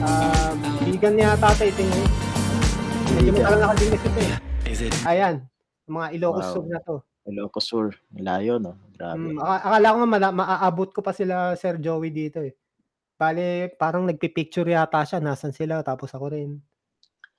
[0.08, 0.52] uh,
[0.88, 1.64] vegan yata ito.
[1.68, 2.08] Ito yung
[3.12, 3.44] medyo Vegan.
[3.44, 4.32] matagal nakalinis ito eh.
[4.72, 5.44] Is it Ayan.
[5.92, 6.54] Mga Ilocos Wow.
[6.56, 6.96] Sur na to.
[7.28, 7.88] Ilocos Sur.
[8.16, 8.80] Layo, no?
[8.96, 9.36] Grabe.
[9.36, 12.56] Mm, aka- akala ko nga mala- maaabot ko pa sila Sir Joey dito eh.
[13.20, 15.20] Bale, parang nagpi-picture yata siya.
[15.20, 15.84] Nasaan sila?
[15.84, 16.56] Tapos ako rin.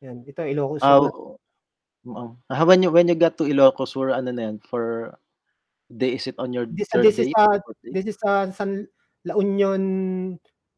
[0.05, 0.29] Yan.
[0.29, 0.93] Ito, Ilocos Sur.
[0.93, 1.09] Ah,
[2.05, 2.13] na.
[2.21, 4.61] um, ah, when you when you got to Ilocos Sur, ano na yan?
[4.61, 5.17] For
[5.89, 7.35] day, is it on your This- third this is day?
[7.37, 7.91] a- Fourth day?
[7.93, 8.85] This is sa San
[9.25, 9.83] La Union,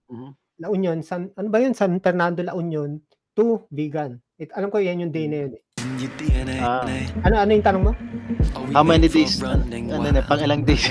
[0.07, 0.31] Mhm.
[0.61, 1.75] La Union, San, ano ba yun?
[1.75, 3.03] San Fernando La Union
[3.35, 4.23] to vegan.
[4.39, 5.53] It, alam ko yan yung day na yun.
[5.57, 5.63] eh.
[6.61, 6.85] Ah.
[7.25, 7.93] Ano, ano yung tanong mo?
[8.73, 9.41] How many days?
[9.41, 9.61] Ano
[10.09, 10.85] na, pang ilang days?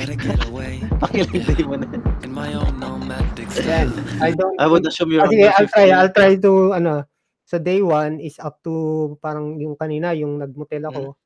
[0.45, 1.87] Away Pakilang day mo na.
[2.21, 3.89] in my own nomadic Yan.
[3.89, 3.91] style.
[4.21, 5.97] I don't, I would assume you're Ah, sige, I'll try, 15.
[5.97, 6.93] I'll try to, ano,
[7.45, 8.73] sa day one is up to
[9.17, 11.17] parang yung kanina, yung nagmotel ako.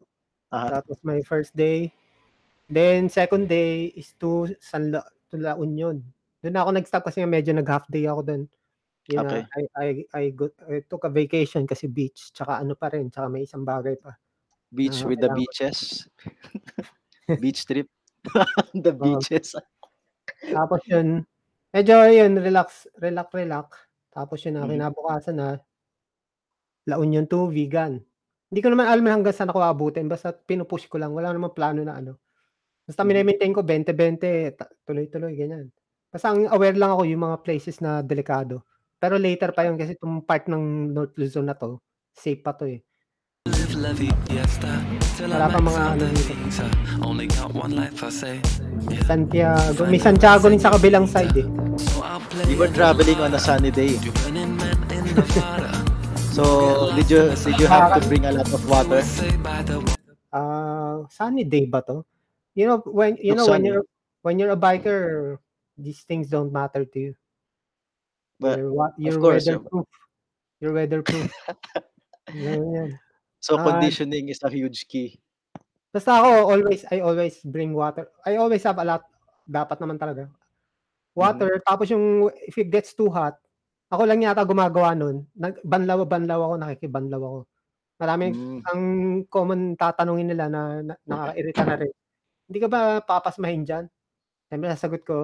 [0.53, 0.79] Aha.
[0.79, 1.91] That was my first day.
[2.69, 5.99] Then second day is to San La, to La Union.
[6.43, 8.43] Doon ako nag-stop kasi medyo nag-half day ako doon.
[9.11, 9.43] You know, Okay.
[9.55, 13.27] I, I, I, go, I took a vacation kasi beach, tsaka ano pa rin, tsaka
[13.27, 14.15] may isang bagay pa.
[14.71, 16.07] Beach Ah, with the beaches.
[17.43, 17.87] Beach trip.
[18.75, 19.55] the beaches.
[20.43, 21.27] Tapos yun,
[21.75, 23.67] medyo yun, relax, relax, relax.
[24.11, 24.71] Tapos yun na, Mhm.
[24.79, 25.47] kinabukasan na,
[26.87, 27.99] La Union to vegan.
[28.51, 31.83] Hindi ko naman alam hanggang saan ako abutin, basta pinupush ko lang, wala namang plano
[31.83, 32.19] na ano.
[32.83, 35.71] Basta minimaintain ko 20-20, ta- tuloy-tuloy, ganyan.
[36.11, 38.67] Basta ang aware lang ako yung mga places na delikado.
[38.99, 41.79] Pero later pa yun kasi itong part ng North Luzon na to,
[42.11, 42.83] safe pa to eh.
[45.25, 46.33] Wala pa mga ano dito.
[49.03, 51.47] Santiago, may Santiago rin sa kabilang side eh.
[52.45, 53.95] You were traveling on a sunny day.
[56.33, 56.41] So,
[56.95, 59.05] did you did you have to bring a lot of water?
[60.29, 62.01] Ah, sunny day ba to?
[62.53, 63.85] You know when you know when you're
[64.21, 65.37] when you're a biker,
[65.77, 67.13] these things don't matter to you.
[68.39, 69.87] But you're, you're course, weatherproof.
[70.61, 71.29] You're weatherproof.
[72.33, 72.97] Yan.
[73.41, 75.17] so Ah, conditioning is a huge key.
[75.93, 78.09] Basta ako always I always bring water.
[78.25, 79.03] I always have a lot.
[79.45, 80.29] Dapat naman talaga.
[81.13, 83.37] Water tapos yung if it gets too hot,
[83.93, 85.25] ako lang yata gumagawa nun.
[85.37, 87.39] Nag banlaw-banlaw ako, nakikibanlaw ako.
[88.01, 88.59] Maraming Mm.
[88.65, 88.81] ang
[89.29, 91.93] common tatanungin nila na, na nakakairita na rin.
[92.47, 93.85] Hindi ka ba papasmahin dyan?
[94.47, 95.17] Siyempre sasagot ko,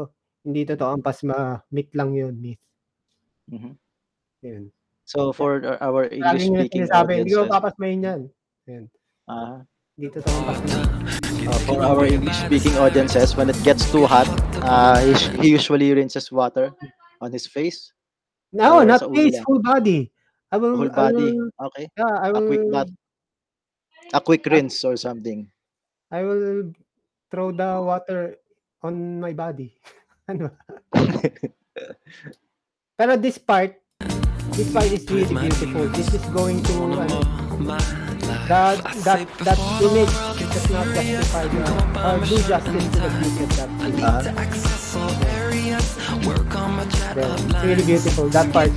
[0.44, 1.62] hindi totoo ang pasma.
[1.70, 2.62] Myth lang yun, myth.
[3.52, 3.74] Mhm.
[4.42, 4.64] Yun.
[5.04, 8.22] So for our- English speaking sinasabi, hindi ko papasmayin yan.
[8.70, 8.84] Yan.
[9.28, 9.66] ah,
[10.00, 10.88] Dito to ang pasmayin.
[11.50, 14.30] uh, for our English speaking audiences, when it gets too hot,
[14.64, 15.02] uh,
[15.42, 16.72] he, usually rinses water
[17.20, 17.92] on his face,
[18.50, 19.46] No, Or not sa face, lang?
[19.46, 20.10] full body.
[20.50, 21.38] I will, whole I body.
[21.38, 21.86] will, Okay.
[21.94, 22.90] yeah, I A will, quick bath,
[24.10, 25.46] a quick rinse or something.
[26.10, 26.74] I will
[27.32, 28.36] throw the water
[28.84, 29.74] on my body.
[30.30, 30.52] ano?
[33.00, 33.80] Pero this part,
[34.54, 35.88] this part is really beautiful.
[35.96, 37.20] This is going to, ano,
[38.52, 41.64] that, that, that image does not justify the,
[42.04, 43.70] or do justice to the beauty of that.
[43.80, 44.04] image.
[44.04, 44.22] Ah,
[47.16, 48.30] Yeah, it's really beautiful.
[48.30, 48.72] That part.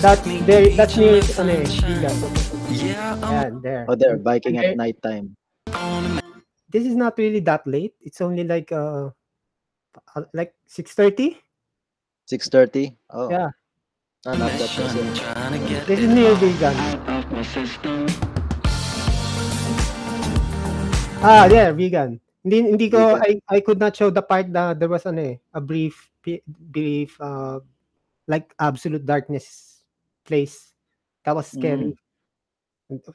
[0.00, 2.10] That's very, that's near, ano eh, Giga.
[3.20, 3.84] Yan, there.
[3.88, 4.72] oh, there, biking Okay.
[4.72, 5.36] at nighttime.
[6.70, 7.94] This is not really that late.
[8.00, 9.10] It's only like, uh,
[10.14, 11.34] uh, like 6.30?
[12.30, 12.94] 6.30?
[13.10, 13.28] Oh.
[13.30, 13.50] Yeah.
[14.22, 15.00] Ah, not that kasi.
[15.88, 16.76] This is near vegan.
[21.24, 22.20] Ah, yeah, vegan.
[22.44, 25.36] Hindi hindi ko I I could not show the part that there was ano eh,
[25.52, 26.08] a brief
[26.72, 27.60] brief uh
[28.24, 29.80] like absolute darkness
[30.24, 30.72] place.
[31.24, 31.96] That was scary.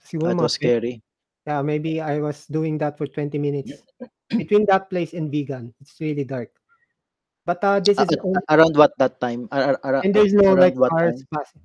[0.06, 1.02] Siguro That was scary.
[1.48, 3.84] Yeah, maybe I was doing that for 20 minutes.
[4.38, 6.52] Between that place and vegan, it's really dark.
[7.46, 9.48] But uh, this is Ah, only, Around what that time?
[9.52, 11.62] Ar- ar- and there's no like cars passing.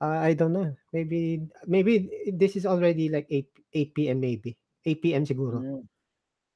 [0.00, 0.76] Uh, I don't know.
[0.92, 4.20] Maybe maybe this is already like 8 8 p.m.
[4.20, 4.56] maybe.
[4.84, 5.24] 8 p.m.
[5.24, 5.64] siguro.
[5.64, 5.86] Mm.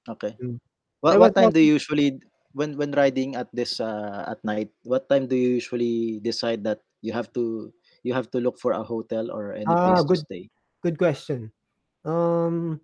[0.09, 0.39] Okay.
[0.43, 0.59] Mm.
[1.01, 2.21] What, what time do you usually
[2.53, 4.71] when when riding at this uh, at night?
[4.85, 7.73] What time do you usually decide that you have to
[8.05, 10.13] you have to look for a hotel or any Ah, place good.
[10.13, 10.51] to stay?
[10.83, 11.53] Good question.
[12.01, 12.81] Um,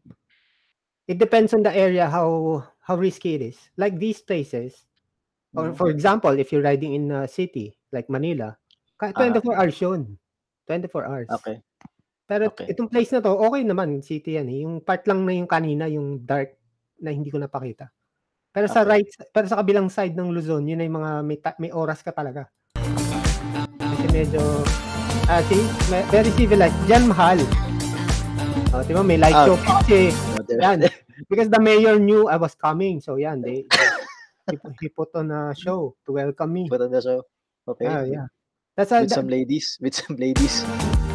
[1.05, 3.59] it depends on the area how how risky it is.
[3.75, 4.85] Like these places,
[5.53, 5.77] or Mm.
[5.77, 8.55] for example, if you're riding in a city like Manila,
[8.95, 9.17] ka- Ah.
[9.17, 10.21] 24 hours yun.
[10.67, 11.29] 24 hours.
[11.41, 11.63] Okay.
[12.27, 12.67] Pero Okay.
[12.75, 14.67] itong place na to, okay naman, city yan eh.
[14.67, 16.59] Yung part lang na yung kanina, yung dark
[16.99, 17.87] na hindi ko napakita.
[18.51, 18.91] Pero sa Okay.
[19.05, 22.11] right, pero sa kabilang side ng Luzon, yun ay mga may, ta- may oras ka
[22.11, 22.51] talaga.
[23.79, 24.43] Kasi medyo,
[25.29, 26.77] ah, see, may- very civilized.
[26.85, 27.39] Diyan mahal.
[28.77, 29.49] Oh, di ba, may light Ah.
[29.49, 30.13] show pa kasi.
[30.53, 30.85] Yan.
[31.33, 33.01] Because the mayor knew I was coming.
[33.01, 33.65] So yan, they,
[34.53, 36.69] he, pu- he put on a show to welcome me.
[36.69, 37.25] Put on the show.
[37.65, 37.89] Okay.
[37.89, 38.27] Yeah, yeah.
[38.77, 39.81] That's a, With some ladies.
[39.81, 40.61] With some ladies.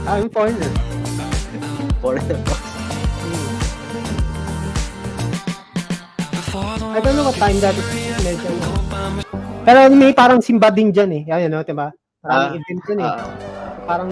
[0.10, 0.74] I'm foreigner.
[2.02, 2.42] Foreigner.
[2.42, 3.54] Hmm.
[6.92, 7.88] I don't know what time that is.
[8.26, 8.50] Medyo.
[9.62, 11.24] Pero may parang simba din dyan eh.
[11.30, 11.94] Yan, no, diba?
[12.26, 13.06] Parang Ah, event dyan eh.
[13.06, 13.30] Ah,
[13.86, 14.12] Parang,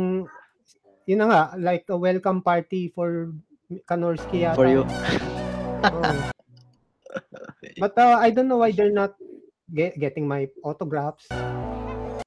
[1.09, 3.33] yun na nga, like a welcome party for
[3.89, 4.53] Kanorski yata.
[4.53, 4.85] for you.
[5.81, 6.13] Oo.
[7.81, 9.17] But uh, I don't know why they're not
[9.73, 11.25] get, getting my autographs.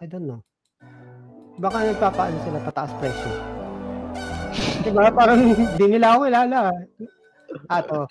[0.02, 0.42] I don't know.
[1.62, 3.30] Baka nagpapaano sila pataas presyo.
[4.82, 5.14] Diba?
[5.14, 5.38] Parang
[5.78, 6.58] di nila ako kilala.
[7.70, 8.10] Ato.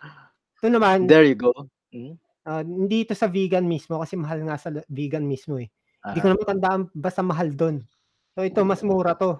[0.56, 1.52] Ito naman, There you go.
[1.92, 2.16] Mm.
[2.48, 5.68] ah, hindi ito sa vegan mismo kasi mahal nga sa vegan mismo eh.
[6.08, 7.84] Hindi ko Ah, naman tandaan basta mahal doon.
[8.32, 9.36] So ito mas mura to.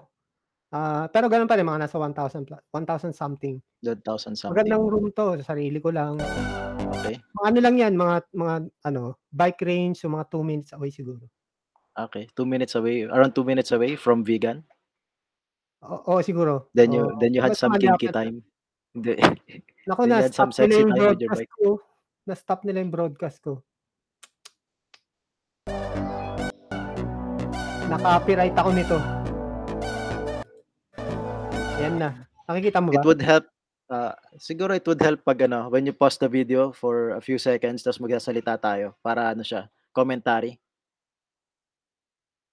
[0.72, 3.60] Ah, pero ganun pa rin mga nasa 1,000 plus, 1,000 something.
[3.84, 4.56] 1,000 something.
[4.56, 6.16] Magandang room to, sa sarili ko lang.
[6.96, 7.20] Okay.
[7.20, 8.54] Mga ano lang yan, mga mga
[8.88, 11.28] ano, bike range, so mga 2 minutes away siguro.
[11.92, 12.24] Okay.
[12.32, 13.04] Two minutes away.
[13.04, 14.64] Around two minutes away from vegan.
[15.84, 16.72] Oo, siguro.
[16.72, 17.20] Then you Oo.
[17.20, 18.16] then you had Basta some kinky malapit.
[18.16, 18.36] time.
[18.96, 19.12] Hindi.
[19.88, 21.52] Naku, then you na had some nila sexy yung time with your broadcast bike.
[21.52, 21.68] ko.
[22.22, 23.52] Na-stop nila yung broadcast ko.
[27.92, 29.21] Na-copyright ako nito.
[31.82, 32.10] Yan na.
[32.46, 33.06] Nakikita mo It ba?
[33.10, 33.46] would help
[33.90, 37.42] uh, siguro it would help pag ano, when you pause the video for a few
[37.42, 40.62] seconds tapos magsasalita tayo para ano siya, commentary.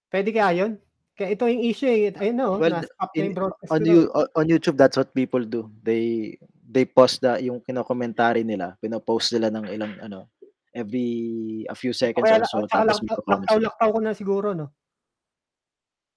[0.09, 0.81] Pwede kaya yun?
[1.13, 2.09] Kaya ito yung issue eh.
[2.09, 5.13] Ayun na, oh, Well, na-stop na in- yung broadcast On you on YouTube that's what
[5.13, 5.69] people do.
[5.85, 6.33] They
[6.65, 10.33] they post the yung kino-commentary nila, pino-post nila ng ilang ano
[10.73, 14.73] every a few seconds Kaya, or so tapos laktaw, laktaw, laktaw ko na siguro, no?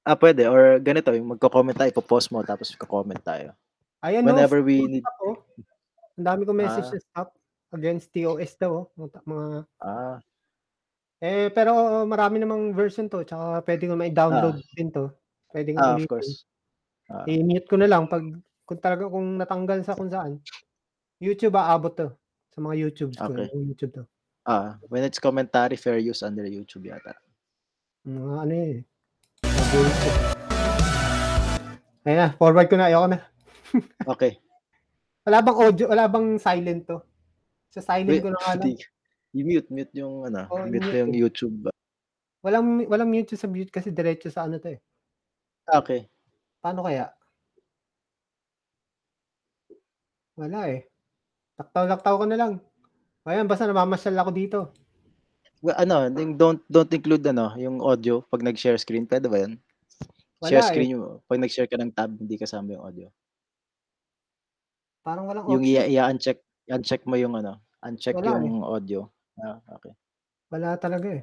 [0.05, 3.55] Ah, pwede or ganito, yung magko-comment tayo, ipo-post mo tapos magko-comment tayo.
[4.03, 4.35] Ayan, no?
[4.35, 5.39] Whenever we full need oh.
[6.19, 6.95] Ang dami ko message Ah.
[6.95, 7.29] na stop
[7.71, 8.87] against TOS daw, oh.
[8.99, 9.47] Mga,
[9.79, 10.19] ah
[11.23, 15.07] Eh, pero marami namang version to, tsaka pwede ko mai-download din to.
[15.55, 16.51] Pwede ko ah of course.
[17.07, 18.27] Ah, I-mute ko na lang pag
[18.67, 20.43] kung talaga kung natanggal sa kung saan.
[21.23, 22.11] YouTube aabot to
[22.51, 23.47] sa mga YouTube ko, Okay.
[23.55, 24.03] YouTube to.
[24.51, 27.15] ah, when it's commentary fair use under YouTube yata.
[28.03, 28.83] Mga ano eh.
[29.73, 30.17] Bullshit.
[32.05, 33.19] Ayun na, forward ko na, ayoko na.
[34.13, 34.37] Okay.
[35.25, 37.01] Wala bang audio, wala bang silent to?
[37.73, 38.77] Sa silent Wait, ko na di-
[39.33, 41.73] i-mute mute yung ano, Oo, mute i-mute yung YouTube.
[42.45, 44.81] Walang, walang mute sa mute kasi diretso sa ano to eh.
[45.65, 46.05] Okay.
[46.61, 47.09] Paano kaya?
[50.37, 50.85] Wala eh.
[51.57, 52.53] Taktaw-laktaw ko na lang.
[53.25, 54.59] Ayan, basta namamasyal ako dito.
[55.63, 59.63] Well, ano, yung don't don't include ano, yung audio pag nag-share screen, pwede ba 'yan?
[60.43, 60.69] Wala Share eh.
[60.69, 63.07] screen yung pag nag-share ka ng tab, hindi kasama yung audio.
[65.01, 65.79] Parang walang Yung option.
[65.79, 69.07] i- i-uncheck, uncheck mo yung ano, uncheck Wala yung audio.
[69.39, 69.95] Ah, okay.
[70.51, 71.23] Wala talaga eh.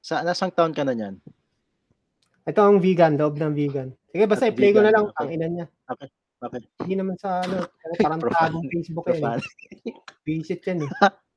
[0.00, 1.18] Sa nasang taon ka na niyan?
[2.48, 3.92] Ito ang vegan, loob ng vegan.
[4.08, 5.04] Sige, basta At i-play ko na vegan, lang.
[5.10, 5.20] okay.
[5.20, 5.66] Ang ina niya.
[5.90, 6.08] Okay.
[6.80, 7.66] Hindi naman sa ano,
[8.06, 9.20] parang tagong Facebook eh.
[10.22, 10.90] Visit yan eh.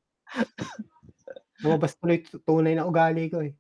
[1.62, 3.54] Lumabas tuloy tunay na ugali ko eh.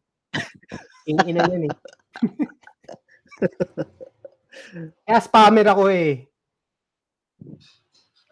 [1.05, 1.73] Ina yan eh.
[5.05, 6.25] Kaya spammer ako eh.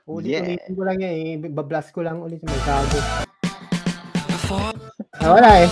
[0.10, 1.38] Ulit-ulitin ko lang yan eh.
[1.54, 2.42] Bablas ko lang ulit.
[2.42, 3.00] May gago.
[4.30, 4.78] Before
[5.20, 5.70] Ah, wala eh.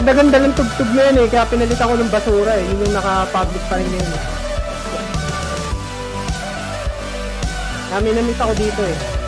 [0.00, 1.26] Ang ganda ng tugtog na yun eh.
[1.30, 2.64] Kaya pinalitan ko ng basura eh.
[2.64, 4.22] Yun yung naka-public pa rin yun eh.
[7.94, 9.23] Kami namit ako dito eh.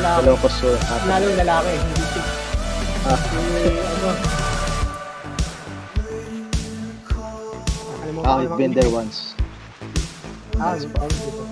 [0.00, 0.20] Wala ako.
[0.24, 0.76] Hello, Kosur.
[1.04, 2.26] Lalo yung lalaki, hindi chick.
[3.04, 3.20] Ah.
[3.60, 4.08] Eh, ano.
[8.10, 9.36] Mo Ah, ba I've been there once.
[10.56, 11.44] Ah, tawag dito.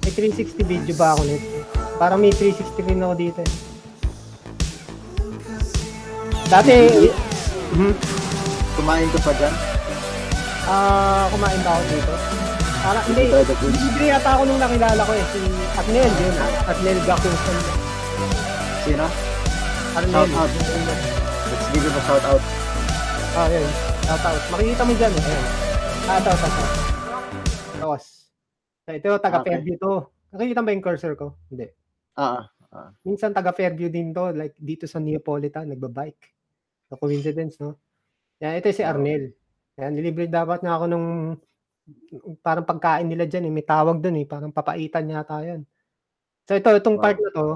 [0.00, 1.66] May 360 video ba ako nito?
[1.98, 3.52] Parang may 360 rin ako dito eh.
[6.46, 6.78] Dati,
[7.74, 7.94] hmm,
[8.78, 9.54] Kumain ka pa dyan?
[10.64, 12.14] ah, kumain ba ako dito?
[12.80, 13.24] Parang, hindi,
[13.76, 15.24] libre yata ako nung nakilala ko eh.
[15.30, 15.40] Si
[15.76, 16.34] Arnel, yun.
[16.34, 16.70] ah.
[16.72, 17.56] Arnel Gacusan.
[18.82, 19.06] Sino?
[19.92, 20.24] Arnel.
[20.24, 20.50] Shout out.
[21.44, 22.42] Let's give him a shout out.
[23.36, 23.68] Ah, yun.
[24.00, 24.42] Shout out.
[24.48, 25.12] Makikita mo dyan.
[25.12, 25.20] eh.
[25.22, 25.44] Ayan.
[26.02, 26.64] Ah, ito, ito, ito.
[27.76, 28.04] Tapos.
[28.80, 29.48] So, ito, taga Okay.
[29.52, 29.92] Fairview to.
[30.30, 31.26] Nakikita ba yung cursor ko?
[31.46, 31.66] Hindi.
[32.16, 32.88] Ah, ah.
[33.02, 34.32] Minsan taga Fairview din to.
[34.32, 36.32] Like dito sa Neapolitan, nagbabike.
[36.88, 37.76] So, coincidence, no?
[38.40, 38.96] Yan, ito si Wow.
[38.96, 39.36] Arnel.
[39.76, 41.08] Yan, nilibre dapat nga ako nung
[42.44, 43.52] parang pagkain nila dyan eh.
[43.52, 44.26] May tawag dun eh.
[44.28, 45.62] Parang papaitan yata yan.
[46.48, 47.04] So ito, itong Wow.
[47.04, 47.46] part na to,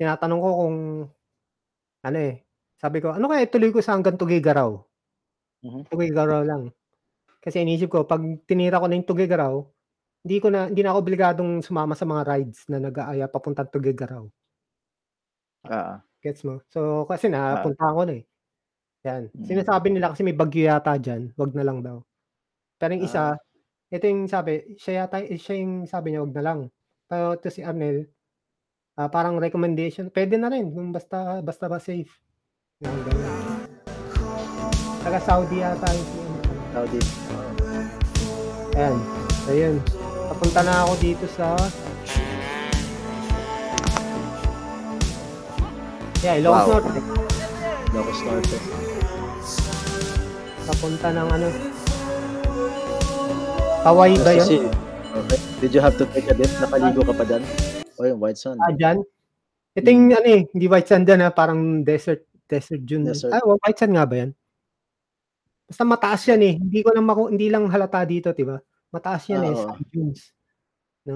[0.00, 0.76] tinatanong ko kung
[2.06, 2.34] ano eh.
[2.78, 4.70] Sabi ko, ano kaya ituloy ko sa hanggang Tugigaraw?
[5.66, 5.90] Mhm.
[5.90, 6.70] Tugigaraw lang.
[7.42, 9.54] Kasi inisip ko, pag tinira ko na yung Tugigaraw,
[10.24, 14.26] hindi ko na hindi na ako obligadong sumama sa mga rides na nag-aaya papuntang Tugigaraw.
[15.66, 16.58] Ah, Gets mo?
[16.70, 18.24] So, kasi napunta ko na eh.
[19.06, 19.30] Yan.
[19.30, 19.46] Mm.
[19.46, 22.02] Sinasabi nila kasi may bagyo yata dyan, wag na lang daw.
[22.78, 23.38] Pero yung isa,
[23.88, 26.60] ito yung sabi, siya yata, siya yung sabi niya, wag na lang.
[27.08, 28.04] Pero ito si Arnel,
[29.00, 32.12] ah, parang recommendation, pwede na rin, kung basta, basta ba safe.
[32.84, 33.34] Yan, ganyan.
[35.00, 36.10] Taga Saudi yata yung.
[36.68, 37.00] Saudi.
[38.76, 38.96] Ayan.
[39.48, 39.80] So, yun.
[40.28, 41.56] Papunta na ako dito sa...
[46.20, 46.68] Yeah, Ilocos Wow.
[46.76, 47.00] Norte.
[47.96, 48.56] Locos Norte.
[50.68, 51.77] Papunta ng ano.
[53.88, 54.68] Hawaii ba yun?
[55.08, 55.38] Okay.
[55.64, 56.52] Did you have to take a dip?
[56.60, 57.40] Nakaligo ka pa dyan?
[57.96, 58.60] O yung white sun.
[58.60, 59.00] Ah, dyan?
[59.72, 63.08] Ito yung ano eh, hindi white sand dyan ha, parang desert, desert dune.
[63.08, 63.32] Desert.
[63.32, 64.30] Ah, well, white sand nga ba yan?
[65.64, 66.54] Basta mataas yan eh.
[66.56, 68.60] Hindi ko lang maku- hindi lang halata dito, 'di ba?
[68.92, 69.64] Mataas yan Ah, eh, oo.
[69.64, 70.20] sand dunes.
[71.08, 71.14] Na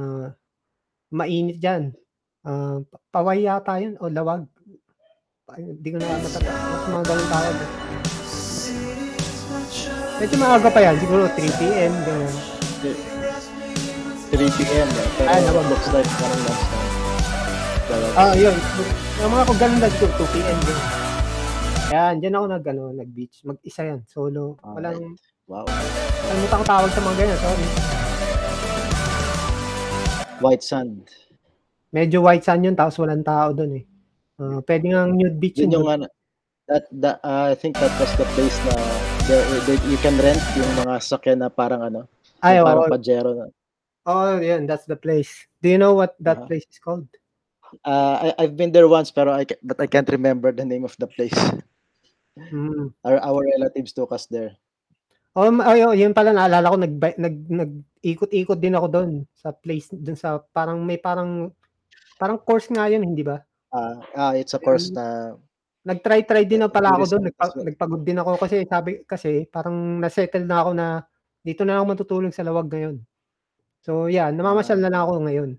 [1.13, 1.93] mainit diyan.
[2.41, 4.49] Ah, pa- paway yata yun o lawag.
[5.53, 6.49] Hindi ko na matata.
[6.49, 7.57] Mas mga ganun tawag.
[10.17, 11.93] Medyo maaga pa yan, siguro 3 p.m.
[12.09, 12.33] ganyan.
[12.83, 14.89] 3 p.m.
[14.89, 15.07] eh.
[15.15, 15.67] Pero Ah, nawag.
[15.69, 16.91] looks like parang last time.
[18.15, 18.57] Ah, yun.
[19.19, 20.59] Yung mga kung ganun siguro 2 p.m.
[20.63, 20.79] din.
[21.93, 23.45] Yan, dyan ako nag, ano, nag-beach.
[23.45, 24.57] Mag-isa yan, solo.
[24.59, 24.97] Alright.
[24.97, 24.99] Walang,
[25.45, 25.67] wow.
[26.25, 27.67] kalimutan ko tawag sa mga ganyan, sorry.
[30.41, 31.05] White sand.
[31.93, 33.85] Medyo white sand yun, tapos walang tao doon eh.
[34.41, 35.75] Ah, pwede nga nude beach Yun yun.
[35.77, 36.05] yung ano,
[36.65, 38.75] that, that, uh, I think that was the place na
[39.29, 42.09] there, there- you can rent yung mga sakyan na parang ano,
[42.43, 42.67] Ay, oo.
[42.67, 43.47] parang pajero na.
[44.03, 45.47] Oh, yun, that's the place.
[45.63, 46.51] Do you know what that Uh-huh.
[46.51, 47.07] place is called?
[47.87, 50.93] Uh, I, I've been there once pero I but I can't remember the name of
[51.01, 51.39] the place.
[52.37, 52.93] Hmm.
[53.07, 54.61] Our, our relatives took us there.
[55.33, 59.57] Oh, ma- ay, oh, yun pala naalala ko nag nag nag-ikot-ikot din ako doon sa
[59.57, 61.49] place doon sa parang may parang
[62.21, 63.41] parang course nga yun, hindi ba?
[63.73, 65.33] Uh, ah, it's a course na
[65.83, 67.23] Nag-try-try din na pala ako doon.
[67.27, 70.87] Nagpa, nagpagod din ako kasi sabi kasi parang na-settle na ako na
[71.43, 73.03] dito na ako matutulog sa lawag ngayon.
[73.83, 75.51] So, yeah, namamasyal na lang ako ngayon.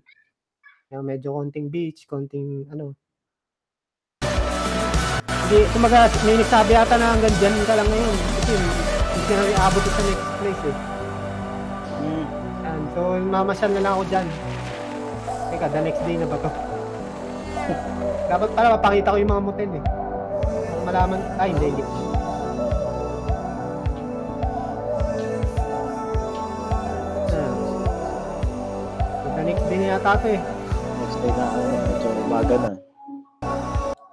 [0.88, 2.96] Kaya medyo konting beach, konting ano.
[5.44, 8.16] Hindi, kumaga, may nagsabi ata na hanggang dyan ka lang ngayon.
[8.16, 10.76] Kasi hindi ka na rin abot sa next place eh.
[12.00, 12.24] mm,
[12.64, 12.80] Yan.
[12.96, 14.26] So, mamasyal na lang ako dyan.
[15.52, 16.50] Teka, the next day na ba to?
[18.32, 19.84] Dapat pala mapakita ko yung mga motel eh.
[20.88, 22.03] malaman, ay hindi, hindi.
[29.74, 30.40] Na yata ito eh.
[31.02, 32.70] Next day na, ano, medyo umaga na.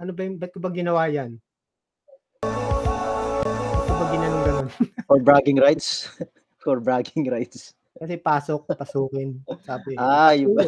[0.01, 1.37] Ano ba yung, ba't ko ba ginawa yan?
[2.41, 4.67] Ba't ko ba ginanong ganun?
[5.09, 6.09] For bragging rights.
[6.65, 7.77] For bragging rights.
[7.93, 9.37] Kasi pasok, pasukin.
[9.61, 9.93] Sabi.
[10.01, 10.65] Ah, yun ba?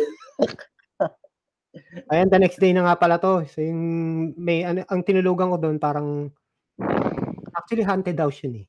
[2.13, 3.49] Ayan, the next day na nga pala to.
[3.49, 3.81] So yung
[4.37, 6.29] may, ano, ang tinulugan ko doon parang,
[7.57, 8.65] actually haunted house yun eh.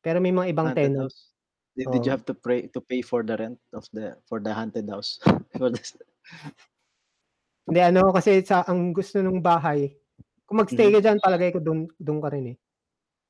[0.00, 1.12] Pero may mga ibang Haunted tenant.
[1.12, 1.31] house.
[1.76, 2.12] Did, did you Oo.
[2.12, 5.18] have to pay to pay for the rent of the for the haunted house?
[5.56, 5.80] for the,
[7.66, 9.94] Hindi, ano, kasi sa, ang gusto ng bahay,
[10.46, 10.94] kung magstay Mhm.
[10.98, 12.56] ka dyan, palagay ko doon, doon ka rin eh.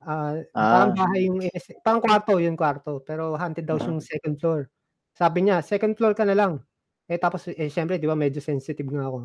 [0.05, 0.88] Ah, Ah.
[0.88, 1.38] parang bahay yung,
[1.84, 3.90] parang kwarto yung kwarto, pero haunted house Ah.
[3.90, 4.70] yung second floor.
[5.16, 6.62] Sabi niya, second floor ka na lang.
[7.11, 9.20] Eh tapos, eh syempre, di ba, medyo sensitive nga ako.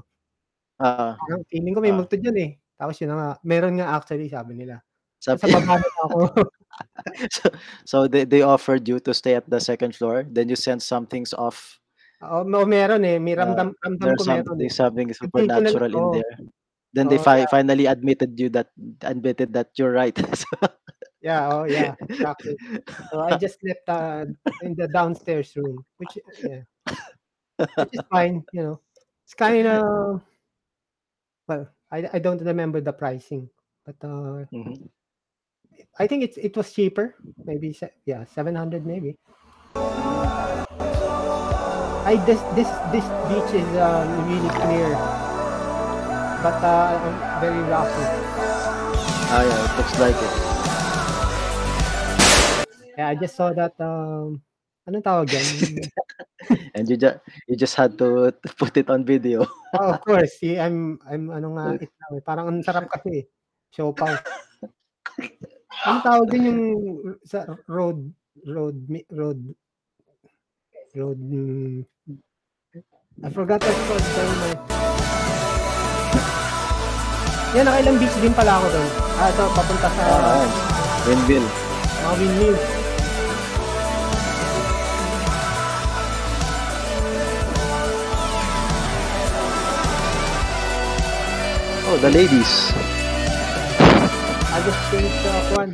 [0.82, 1.98] ah, Parang feeling ko may Ah.
[1.98, 2.52] multo dyan eh.
[2.78, 4.82] Tapos yun na nga, meron nga actually, sabi nila.
[5.22, 6.18] sabi, Sa baba na ako.
[7.32, 7.50] so,
[7.86, 11.06] so they, they offered you to stay at the second floor, then you sent some
[11.08, 11.80] things off.
[12.22, 13.20] Oh, meron eh.
[13.20, 14.70] May ramdam, ramdam There's ko meron something, eh.
[14.70, 16.12] something ko supernatural in oo.
[16.12, 16.34] there.
[16.94, 18.70] Then they Oo, fi- finally admitted you that
[19.02, 20.18] admitted that you're right.
[21.22, 22.56] Yeah, oh yeah, exactly.
[23.12, 24.26] So I just slept uh,
[24.62, 26.62] in the downstairs room, which yeah,
[27.76, 28.82] which is fine, you know.
[29.26, 30.22] It's kind of
[31.48, 33.50] well, I I don't remember the pricing,
[33.86, 34.90] but uh, mhm.
[36.00, 39.18] I think it's it was cheaper, maybe se- yeah, seven hundred maybe.
[42.08, 44.96] I this this this beach is uh, really clear,
[46.40, 46.96] but uh,
[47.44, 48.06] very rocky.
[49.28, 50.34] Ah, yeah, it looks like it.
[52.96, 53.76] Yeah, I just saw that.
[53.78, 54.40] Um,
[54.88, 55.46] anong tawag yan?
[56.78, 57.20] And you just
[57.50, 59.44] you just had to, to put it on video.
[59.76, 60.40] Oh, of course.
[60.40, 61.92] See, I'm I'm ano nga it.
[62.24, 63.26] Parang ang sarap kasi.
[63.26, 63.26] eh.
[63.76, 64.16] Show pau.
[65.86, 66.62] Ano tawag din yung
[67.22, 68.10] sa road
[68.44, 68.78] road
[69.14, 69.40] road
[70.98, 71.22] road
[73.18, 73.78] I forgot what
[74.14, 74.54] pero may
[77.56, 78.90] Yan, nakailang beach din pala ako doon.
[79.18, 80.46] Ah, ito, papunta sa Ah,
[81.08, 81.46] Windmill.
[81.98, 82.64] mga windmills.
[91.90, 92.97] Oh, the ladies.
[94.58, 95.74] I just finished the one.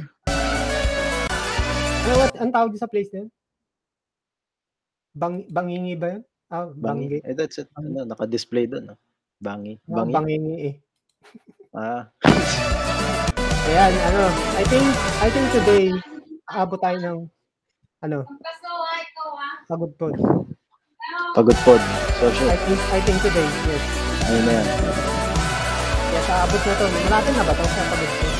[2.03, 3.29] Ano, what, ang tawag sa place na yun?
[5.15, 6.23] Bang, bangingi ba yun?
[6.51, 7.15] Ah, Bangi.
[7.15, 7.17] bangi.
[7.23, 7.71] Eh, that's it.
[7.79, 8.91] Ano, naka-display doon.
[8.91, 8.99] No?
[9.39, 9.79] Bangi.
[9.87, 10.11] Ah, Bangi.
[10.11, 10.75] bangingi eh.
[11.71, 12.11] Ah,
[13.71, 14.23] Ayan, ano,
[14.59, 14.83] I think,
[15.23, 15.83] I think today,
[16.51, 17.17] aabot tayo ng,
[18.03, 18.27] ano,
[19.71, 20.11] pagod po.
[21.39, 21.79] pagod pod.
[22.19, 22.51] So, I sure.
[22.67, 23.83] think, I think today, yes.
[24.27, 24.67] Ayun na yan.
[26.03, 28.32] Kaya sa abot na to, malapit na ba ito sa pagod po?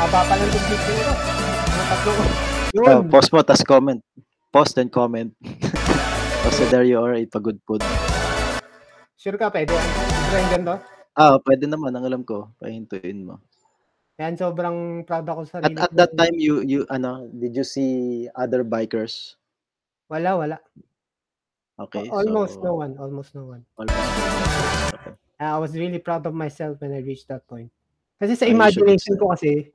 [0.00, 1.40] Haba pa lang yung video
[1.90, 2.12] tatlo.
[2.70, 2.86] Yun.
[2.86, 4.00] Oh, post mo, tas comment.
[4.54, 5.30] Post and comment.
[6.46, 7.82] Kasi there you are, ipagod pod.
[9.20, 9.74] Sure ka, pwede.
[9.76, 10.74] Sobrang ganito.
[11.18, 12.48] Ah, pwede naman, ang alam ko.
[12.56, 13.42] Pahintuin mo.
[14.16, 15.76] Yan, sobrang proud ako sa At sarili.
[15.80, 15.96] at ko.
[15.96, 19.36] that time, you, you, ano, did you see other bikers?
[20.08, 20.56] Wala, wala.
[21.76, 22.08] Okay.
[22.08, 22.92] Almost so, no one.
[22.96, 23.62] Almost no one.
[23.76, 24.00] Almost.
[24.96, 25.12] Okay.
[25.40, 27.72] I was really proud of myself when I reached that point.
[28.20, 29.72] Kasi sa imagination ko kasi,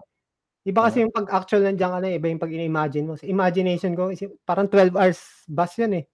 [0.65, 1.03] iba kasi Ah.
[1.05, 3.13] yung pag actual nandiyan ka na, iba yung pag in-imagine mo.
[3.15, 4.09] Sa imagination ko,
[4.41, 6.05] parang 12 hours bus yan eh.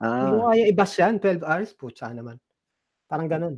[0.00, 1.70] Hindi ko Ah, kaya i-bus yan, 12 hours.
[1.76, 2.40] Putsa naman.
[3.06, 3.54] Parang ganun.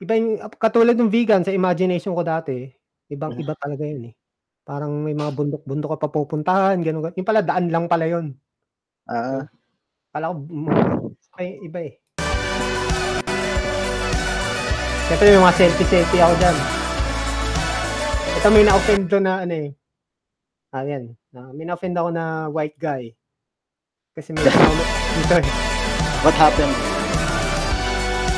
[0.00, 2.64] Iba yung, katulad ng vegan sa imagination ko dati,
[3.10, 3.42] ibang Mm.
[3.44, 4.14] iba talaga yun eh.
[4.64, 7.16] Parang may mga bundok-bundok ka pa pupuntahan, ganun, ganun.
[7.18, 8.32] Yung pala, daan lang pala yun.
[9.10, 9.44] ah,
[10.10, 10.70] Kala ko, mm,
[11.38, 11.92] iba, iba eh.
[15.06, 16.79] Siyempre, may mga selfie-selfie ako dyan.
[18.40, 19.68] Ito may na-offend doon na ano eh.
[20.72, 21.12] Ah, yan.
[21.36, 23.12] Ah, may na-offend ako na white guy.
[24.16, 25.48] Kasi may comment dito eh.
[26.24, 26.72] what happened?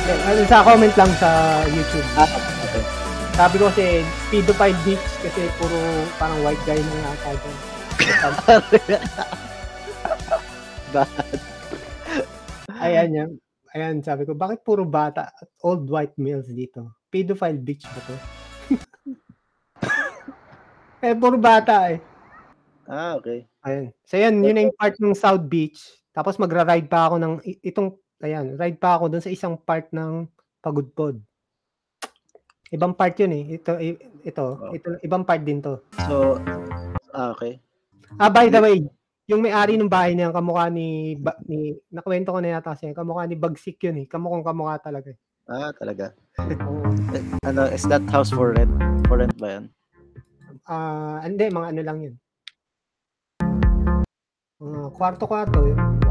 [0.03, 2.03] Then, ano, sa comment lang sa YouTube.
[2.19, 2.83] Ah, okay.
[3.31, 5.79] Sabi ko kasi, pedophile beach kasi puro
[6.19, 7.57] parang white guy na yata dyan.
[10.99, 11.39] Bad.
[12.83, 13.31] Ayan yan.
[13.71, 16.91] Ayan, sabi ko, bakit puro bata at old white males dito?
[17.07, 18.19] Pedophile beach ba to?
[21.03, 21.99] eh, puro bata eh.
[22.87, 23.43] Ah, okay.
[23.63, 23.91] Ayan.
[24.03, 25.79] So yan, yun na yung part ng South Beach.
[26.11, 30.27] Tapos magra-ride pa ako ng, itong, ayan, ride pa ako dun sa isang part ng
[30.63, 31.19] Pagudpod.
[32.71, 33.43] Ibang part yun eh.
[33.59, 33.71] Ito,
[34.23, 34.71] ito, Oh.
[34.71, 35.83] ito, ibang part din to.
[36.07, 36.39] So,
[37.11, 37.59] ah, okay.
[38.15, 38.87] Ah, by the way,
[39.27, 43.27] yung may-ari ng bahay niya, kamukha ni, ba, ni nakwento ko na yata siya, kamukha
[43.27, 44.07] ni Bagsik yun eh.
[44.07, 45.11] Kamukhang kamukha talaga.
[45.11, 45.19] eh.
[45.43, 46.15] Ah, talaga.
[46.39, 46.79] Oo.
[47.43, 48.71] Ano, is that house for rent?
[49.11, 49.65] For rent ba yan?
[50.63, 52.15] Ah, hindi, mga ano lang yun.
[54.63, 55.59] Mga kwarto-kwarto.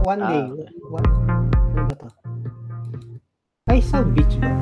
[0.04, 0.44] One day.
[0.44, 0.68] okay.
[0.92, 1.08] One,
[1.72, 2.08] ano ba to?
[3.72, 4.52] Ay, South Beach ba?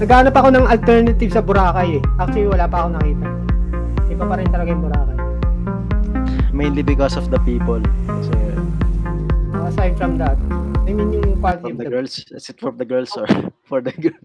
[0.00, 2.02] Naghanap ako ng alternative sa Boracay eh.
[2.16, 3.26] Actually, wala pa ako nakita.
[4.08, 5.18] Iba pa rin talaga yung Boracay.
[6.48, 7.84] Mainly because of the people.
[8.08, 8.32] Kasi
[9.68, 10.40] Aside from that,
[10.88, 12.24] I mean yung quality from of the the girls.
[12.32, 13.28] Is it from the girls or
[13.68, 14.24] for the girls?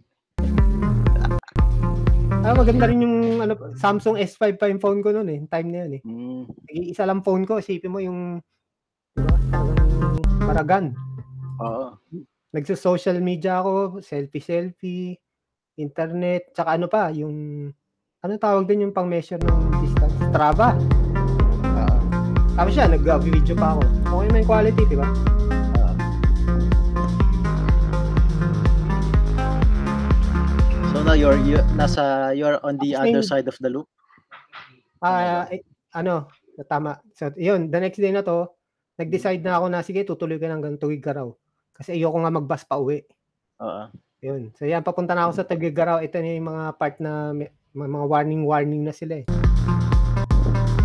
[2.43, 5.39] Ah, maganda rin yung ano, Samsung S5 pa yung phone ko noon eh.
[5.47, 6.01] Time na yun eh.
[6.03, 6.43] Mm,
[6.91, 8.43] Isa lang phone ko, isipin mo yung
[10.43, 10.91] maragan.
[11.63, 11.95] oo.
[12.53, 15.17] Nagso-social media ako, selfie-selfie,
[15.79, 17.65] internet, tsaka ano pa, yung
[18.21, 20.13] ano tawag din yung pang-measure ng distance?
[20.29, 20.75] Strava.
[21.63, 21.97] Oo.
[22.53, 23.81] Tapos siya, nag-video pa ako.
[24.03, 25.07] Okay naman yung quality, di ba?
[31.03, 33.91] So now you're you, nasa you're on the other side of the loop.
[35.03, 35.59] Ah, eh,
[35.91, 36.31] ano,
[36.63, 36.95] tama.
[37.11, 38.47] So, yun, the next day na to,
[38.95, 41.27] nag-decide na ako na, sige, tutuloy ka hanggang Tugigaraw.
[41.75, 43.03] Kasi ayoko nga mag-bus pa uwi.
[43.59, 43.91] Oo.
[44.23, 44.55] Yun.
[44.55, 45.99] So, yan, papunta na ako sa Tugigaraw.
[45.99, 49.25] Ito na yung mga part na may, mga warning-warning na sila eh.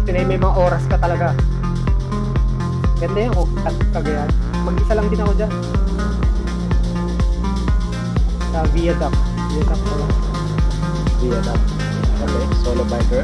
[0.03, 1.31] Ito na yung may mga oras ka talaga.
[2.99, 4.31] Ganda yan, kung kag- kagayan.
[4.67, 5.53] Mag-isa lang din ako dyan.
[8.51, 9.28] Sa Viaduct.
[9.59, 10.13] Viaduct na lang.
[11.19, 11.61] Vietnam.
[12.23, 13.23] Okay, solo biker.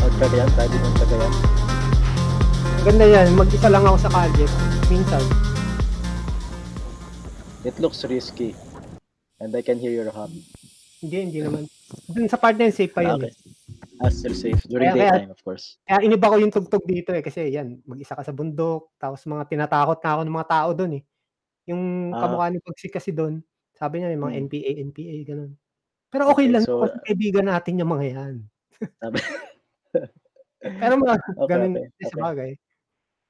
[0.00, 1.32] Out Cagayan, riding on Cagayan.
[2.80, 3.26] Ganda yan.
[3.36, 4.48] Mag-isa lang ako sa kalye.
[4.88, 5.20] Minsan.
[7.60, 8.56] It looks risky.
[9.36, 10.32] And I can hear your hum.
[11.04, 11.68] Hindi, hindi naman.
[12.08, 13.20] Dun sa part na yun, safe pa yun.
[13.20, 13.32] okay.
[14.00, 14.64] Ah, still safe.
[14.64, 15.76] During Kaya- kaya- daytime, of course.
[15.84, 17.20] Kaya iniba ko yung tugtog dito eh.
[17.20, 18.96] Kasi yan, mag-isa ka sa bundok.
[18.96, 21.02] Tapos mga tinatakot na ako ng mga tao doon eh.
[21.68, 22.24] Yung Ah.
[22.24, 23.44] kamukha ni Pagsik kasi doon,
[23.80, 24.42] sabi niya may mga Hmm.
[24.44, 25.50] NPA, NPA, ganun.
[26.12, 28.34] Pero okay, Okay, lang so- kasi kaibigan natin yung mga yan.
[30.60, 32.50] Pero mga Okay, ganun okay, sa bagay.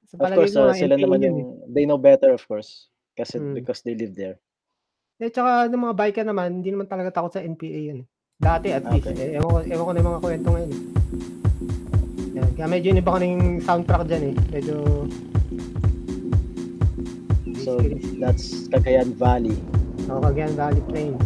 [0.03, 1.71] Sa Of course, uh, sila NPA naman yun yung, eh.
[1.71, 2.91] they know better, of course.
[3.15, 3.55] Kasi, Hmm.
[3.55, 4.35] because they live there.
[5.21, 8.07] Eh, tsaka ng mga biker naman, hindi naman talaga takot sa NPA yun eh.
[8.35, 9.05] Dati at least.
[9.07, 9.31] Okay.
[9.31, 10.81] Eh, ewan, ko, ewan ko na yung mga kwento ngayon eh.
[12.33, 12.49] Yan.
[12.57, 14.35] Kaya medyo iniba ko na yung soundtrack dyan eh.
[14.51, 14.75] Medyo...
[17.61, 17.77] So,
[18.17, 19.53] that's Cagayan Valley.
[20.11, 21.23] Oh, Cagayan Valley Plains.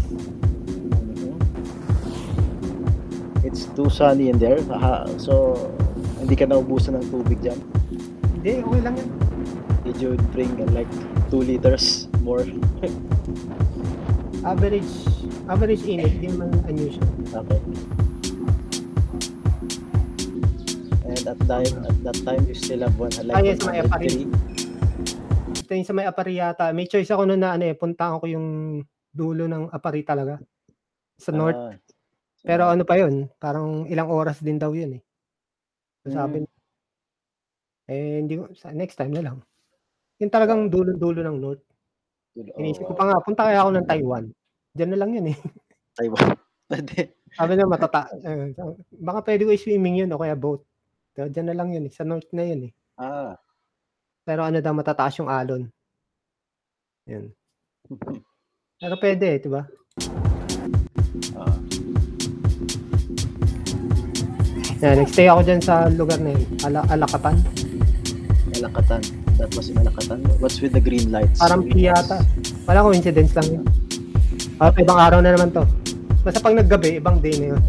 [3.42, 4.62] It's too sunny in there.
[4.70, 5.58] Aha, so,
[6.22, 7.58] hindi ka naubusan ng tubig dyan.
[8.38, 9.10] Hindi, okay lang yan.
[9.90, 10.90] Did you bring like
[11.34, 12.46] 2 liters more?
[14.46, 14.94] Average,
[15.50, 17.10] average init, hindi naman unusual.
[17.34, 17.58] Okay.
[21.10, 23.82] And at time at that time you still have one like Ah, yes, may
[25.66, 25.68] 103.
[25.68, 25.68] apari.
[25.68, 26.66] Ito yung sa may apari yata.
[26.72, 28.48] May choice ako noon na ano eh, puntahan ko yung
[29.10, 30.38] dulo ng apari talaga.
[31.18, 31.58] Sa north.
[31.58, 31.76] Ah,
[32.46, 35.02] Pero ano pa yun, parang ilang oras din daw yun eh.
[36.06, 36.46] So sabi,
[37.90, 39.38] eh hindi ko, sa next time na lang.
[40.22, 41.64] Yung talagang dulo-dulo ng north.
[42.38, 44.26] dulo- Inisip ko oh, pa nga, punta kaya ako ng Taiwan.
[44.78, 45.38] Diyan na lang yun eh.
[45.98, 46.38] Taiwan.
[46.70, 47.18] Pwede.
[47.36, 48.54] Sabi na matata, eh,
[49.02, 50.66] baka pwede ko i-swimming yun o kaya boat.
[51.14, 51.94] So, diyan na lang yun eh.
[51.94, 52.72] Sa north na yun eh.
[52.98, 53.38] Ah.
[54.26, 55.70] Pero ano daw, matataas yung alon.
[57.06, 57.30] Yun.
[58.82, 59.62] Pero pwede eh, di ba?
[61.38, 61.58] Ah.
[64.82, 66.44] Yan, nagstay ako dyan sa lugar na yun.
[66.66, 67.38] Ala Alakatan.
[68.50, 69.02] Malakatan.
[69.38, 70.26] That was in Malakatan.
[70.42, 71.38] What's with the green lights?
[71.38, 72.26] Parang P yata.
[72.66, 73.64] Wala coincidence lang yun.
[74.58, 75.64] Ah, ibang araw na naman to.
[76.26, 77.62] Basta pag naggabi, ibang day na yun.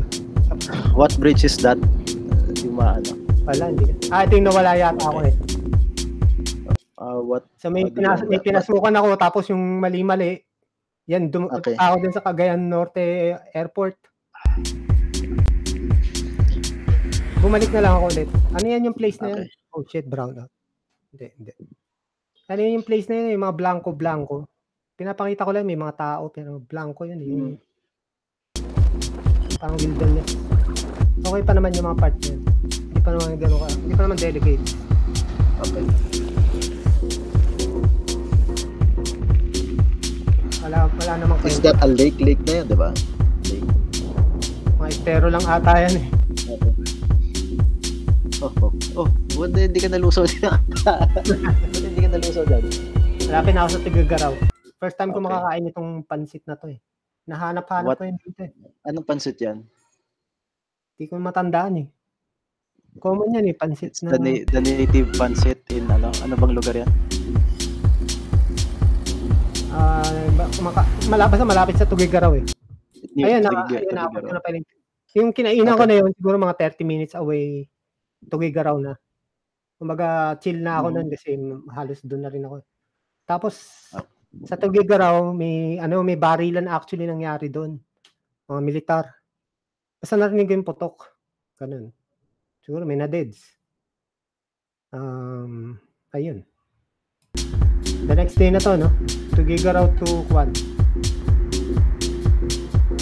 [0.97, 1.77] What bridge is that?
[1.77, 3.13] Uh, yung maano.
[3.45, 3.93] Wala, hindi.
[4.09, 5.35] Ah, ito yung nawala yata ako eh.
[6.97, 7.45] Uh, what?
[7.57, 10.41] So may, Ah, di pinas- may pinasukan ako tapos yung mali-mali.
[11.07, 11.77] Yan, dum- Okay.
[11.77, 13.05] ako din sa Cagayan Norte
[13.53, 14.01] Airport.
[17.39, 18.29] Bumalik na lang ako ulit.
[18.51, 19.41] Ano yan yung place na yan?
[19.45, 19.71] Okay.
[19.71, 20.51] Oh shit, brown out.
[21.13, 21.53] Hindi, hindi.
[22.49, 23.37] Ano yun yung place na yun?
[23.37, 24.49] Yung mga blanco-blanco.
[24.97, 27.21] Pinapakita ko lang may mga tao pero blanco yun.
[27.21, 27.29] eh.
[27.29, 27.57] Yung, Mm.
[29.57, 30.31] Parang wilderness.
[31.19, 32.41] Okay pa naman yung mga part na yun.
[32.67, 33.69] Hindi pa naman gano'n ka.
[33.75, 34.65] Hindi pa naman delicate.
[35.59, 35.85] Okay.
[40.67, 41.71] Wala, wala namang Is kwento.
[41.71, 42.19] that a lake?
[42.19, 42.91] Lake na yun, di ba?
[43.47, 43.63] Lake.
[44.83, 46.07] Mga estero lang ata yan eh.
[48.43, 48.51] Oh,
[48.99, 50.59] oh, oh, na hindi ka nalusaw dyan.
[51.87, 52.63] Hindi ka nalusaw dyan.
[53.31, 54.33] Malapit na ako sa Tigagaraw.
[54.77, 55.27] First time ko Okay.
[55.31, 56.79] makakain itong pansit na to eh.
[57.31, 57.99] Nahanap-hanap What?
[58.03, 58.53] ko yun dito eh.
[58.85, 59.63] Anong pansit yan?
[60.99, 61.87] Hindi ko matandaan eh.
[62.99, 64.13] Common yan eh, pansit na.
[64.13, 66.91] the, na- the native pancit in ano, ano bang lugar yan?
[70.37, 72.45] Ba- maka- malapit sa malapit sa Tugigaraw eh.
[73.17, 74.33] Ayun, na, ayun na, Tugigaraw.
[74.33, 74.57] na pala.
[75.17, 75.89] yung- kinainan ko Okay.
[75.89, 77.65] na yun, siguro mga 30 minutes away,
[78.29, 78.93] Tugigaraw na.
[79.77, 80.95] Kumbaga, chill na ako Mhm.
[80.97, 81.29] nun kasi
[81.73, 82.57] halos doon na rin ako.
[83.25, 83.55] Tapos,
[83.93, 84.05] Ah.
[84.45, 87.81] sa Tugigaraw, may, ano, may barilan actually nangyari doon.
[88.47, 89.05] Mga militar.
[89.97, 90.97] Basta narinig ko yung putok.
[91.57, 91.89] Ganun.
[92.61, 93.41] Siguro may na-deads.
[94.93, 95.81] Um,
[96.13, 96.45] ayun.
[98.07, 98.89] The next day na to, no?
[99.35, 100.49] Tugigaraw to Kwan.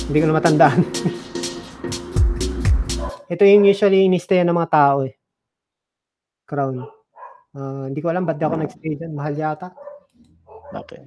[0.05, 0.81] Hindi ko na matandaan.
[3.33, 5.13] Ito yung usually in-stay ng mga tao eh.
[6.45, 6.85] Crown.
[7.55, 9.13] Ah, hindi ko alam ba't di ako nag-stay dyan.
[9.13, 9.69] Mahal yata.
[10.75, 11.07] Okay.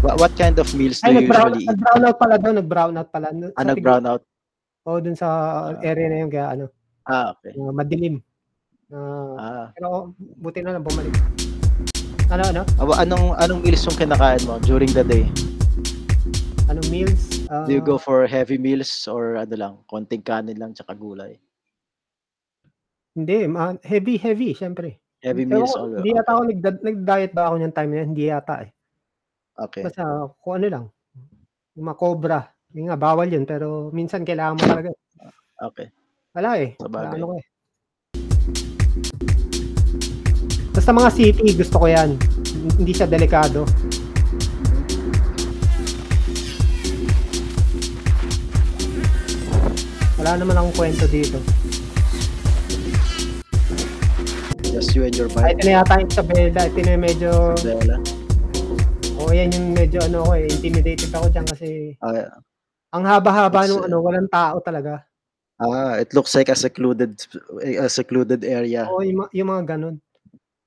[0.00, 1.68] What, what kind of meals do Ay, you usually eat?
[1.70, 2.54] nag-brown out pala doon.
[2.56, 3.26] Nag-brown out pala.
[3.30, 4.22] No, Ah, sa nag-brown out?
[4.84, 5.28] Oo, dun sa
[5.80, 6.28] area na yun.
[6.28, 6.64] Kaya ano,
[7.04, 7.52] Ah, okay.
[7.52, 8.14] ah, madilim.
[8.88, 9.66] Ah, Ah.
[9.72, 11.14] pero buti na lang bumalik.
[12.30, 12.62] Ano, ano?
[12.78, 15.26] Ah, Anong anong meals yung kinakain mo during the day?
[16.70, 17.42] Anong meals?
[17.50, 21.42] Ah, Do you go for heavy meals or ano lang, konting kanin lang tsaka gulay?
[23.18, 25.02] Hindi, ma- heavy, heavy, syempre.
[25.26, 25.98] Heavy meals ko, all.
[25.98, 28.08] Hindi yata ako nag- nag-diet ba ako niyang time na yan?
[28.14, 28.70] Hindi yata eh.
[29.58, 29.82] Okay.
[29.82, 30.02] Basta
[30.38, 30.84] kung ano lang.
[31.74, 32.40] Yung mga cobra.
[32.78, 33.42] Yung nga, bawal yun.
[33.42, 34.88] Pero minsan kailangan mo talaga.
[35.74, 35.90] Okay.
[36.30, 36.78] Wala eh.
[36.78, 37.44] Sa Wala ano ko eh.
[40.80, 42.16] Basta mga city, gusto ko yan.
[42.80, 43.68] Hindi siya delikado.
[50.20, 51.36] Wala naman akong kwento dito.
[54.70, 55.56] Just you and your Ay, bike.
[55.56, 56.60] ito na yata yung Isabela.
[56.64, 57.30] Ito na yung medyo...
[57.60, 57.96] Bella.
[59.20, 60.48] O, yan yung medyo ano ko eh.
[60.48, 61.68] Intimidated ako dyan kasi
[62.00, 62.40] Ah,
[62.92, 65.04] ang haba-haba nung ano, walang tao talaga.
[65.60, 67.12] ah, it looks like a secluded
[67.60, 68.88] a secluded area.
[68.88, 70.00] Oo, yung, ma- yung mga ganun.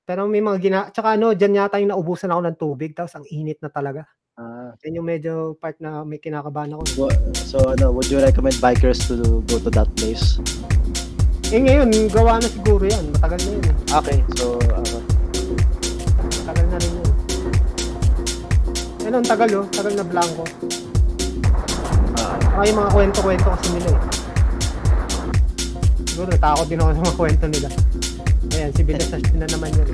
[0.04, 0.78] Pero may mga gina...
[0.86, 2.92] Tsaka ano, dyan yata yung naubusan ako ng tubig.
[2.92, 4.04] Tapos ang init na talaga.
[4.34, 6.82] Ah, Yan yung medyo part na may kinakabahan ako.
[6.98, 10.36] wo- so ano, would you recommend bikers to go to that place?
[11.48, 13.14] Eh ngayon, gawa na siguro yan.
[13.14, 13.64] Matagal na yun.
[13.64, 13.74] eh.
[13.94, 14.96] Okay, so ano,
[16.42, 17.10] Matagal na rin yun.
[19.04, 19.64] Ano, ang tagal oh.
[19.70, 20.42] Tagal na blanco.
[22.18, 24.00] ah, Saka yung mga kwento-kwento kasi nila eh.
[26.04, 27.68] Siguro natakot din ako sa mga kwento nila.
[28.54, 29.88] Ayan, civilization na naman yun.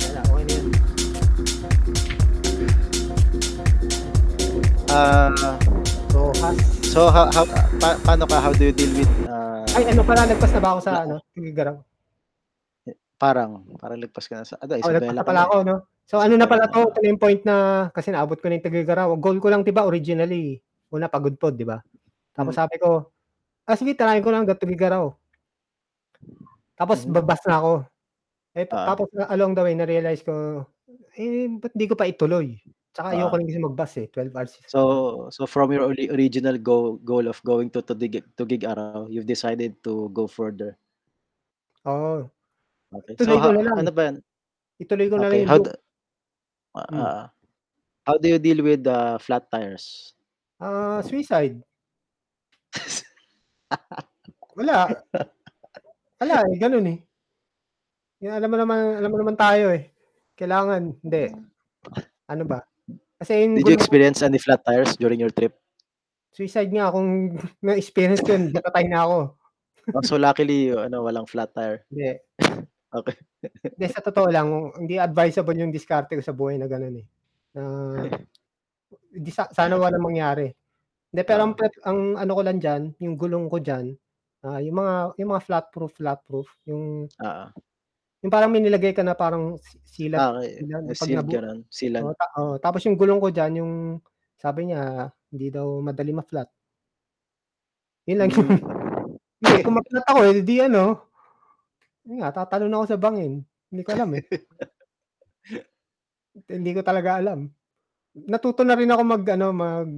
[0.00, 0.66] Wala, okay na yun.
[4.88, 5.28] ah,
[6.08, 6.56] So, has.
[6.82, 7.44] so how, how
[7.78, 10.68] pa- paano ka how do you deal with ah, Ay, ano pala, nagpas na ba
[10.74, 11.20] ako sa ano?
[11.32, 11.76] Tigigaraw.
[13.18, 15.76] parang parang lagpas ka na sa ano, Oh, nagpas Isabela na pala ako, no?
[16.08, 16.88] So, ano na pala to?
[16.88, 17.56] Ito na yung point na,
[17.92, 19.12] kasi naabot ko na yung Tigigaraw.
[19.14, 20.56] Goal ko lang, diba, originally,
[20.88, 21.84] una pagod pod, di ba?
[22.32, 22.60] Tapos Mm.
[22.64, 23.12] sabi ko,
[23.62, 25.12] ah, sige, tarayin ko lang hanggang Tigigaraw.
[26.74, 27.12] Tapos, Mhm.
[27.12, 27.72] babas na ako.
[28.56, 28.92] Eh, Ah.
[28.94, 30.64] tapos, na- along the way, na-realize ko,
[31.18, 32.56] eh, ba't di ko pa ituloy?
[32.96, 33.38] Tsaka ayoko Ah.
[33.38, 34.52] rin kasi magbus eh, 12 hours.
[34.66, 34.80] So
[35.30, 40.08] so from your ori- original go, goal of going to Tugig Araw, you've decided to
[40.16, 40.80] go further.
[41.86, 42.26] Oo.
[42.88, 43.14] Okay.
[43.20, 43.76] Tuloy so ko how, na lang.
[43.84, 44.16] ano ba yan?
[44.80, 45.66] Ituloy ko na lang yung how loop.
[45.68, 45.72] do,
[46.74, 47.00] ah, Mm.
[47.04, 47.24] ah,
[48.08, 50.16] how do you deal with uh, flat tires?
[50.58, 51.60] Ah, suicide.
[54.58, 54.90] Wala.
[56.20, 57.07] Wala eh, ganun eh.
[58.18, 59.94] Yung alam mo naman, alam mo naman tayo eh.
[60.34, 61.24] Kailangan, hindi.
[62.26, 62.62] Ano ba?
[63.18, 65.54] Kasi yung Did you experience any flat tires during your trip?
[66.38, 67.34] suicide nga kung
[67.66, 69.18] na-experience ko yun, napatay na ako.
[69.90, 71.82] Oh, so luckily, ano, walang flat tire.
[71.90, 72.14] Hindi.
[72.88, 73.12] Okay.
[73.44, 74.48] Hindi, sa totoo lang,
[74.80, 77.06] hindi advisable yung diskarte ko sa buhay na ganun eh.
[77.52, 77.62] Na,
[79.12, 80.48] di, sa- sana walang mangyari.
[81.12, 83.92] Hindi, pero ang, prep- ang ano ko lang dyan, yung gulong ko dyan,
[84.40, 87.52] ah, yung mga yung mga flat proof, flat proof, yung Ah,
[88.18, 90.18] yung parang may nilagay ka na parang si- silat.
[90.18, 90.58] ah, okay.
[90.58, 91.58] Silan, pag Sealed nabu- ganun.
[91.70, 92.04] Sealant.
[92.04, 93.72] Oh, ta- oh, tapos yung gulong ko dyan, yung
[94.38, 96.50] sabi niya, hindi daw madali ma-flat.
[98.10, 98.48] Yun lang yung,
[99.42, 100.82] hindi, kung ma-flat ako, eh, di ano,
[102.08, 103.44] yun nga, tatalon ako sa bangin.
[103.68, 104.24] Hindi ko alam eh.
[106.58, 107.46] hindi ko talaga alam.
[108.18, 109.88] Natuto na rin ako mag, ano, mag,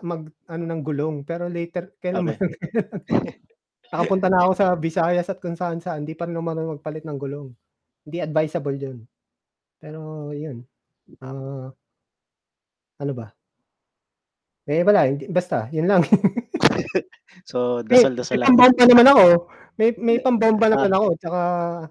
[0.00, 1.26] mag, ano ng gulong.
[1.26, 2.38] Pero later, kailan Okay.
[3.92, 6.02] Nakapunta na ako sa Visayas at kung saan saan.
[6.08, 7.52] Hindi pa rin naman magpalit ng gulong.
[8.08, 8.98] Hindi advisable yun.
[9.80, 10.64] Pero yun.
[11.22, 11.72] Ah,
[12.98, 13.34] ano ba?
[14.66, 15.10] Eh, wala.
[15.10, 16.02] Hindi, basta, yun lang.
[17.48, 18.48] So, may, dasal-dasal may lang.
[18.54, 19.24] pambomba naman ako.
[19.80, 21.06] May, may pambomba naman ako.
[21.18, 21.40] Tsaka,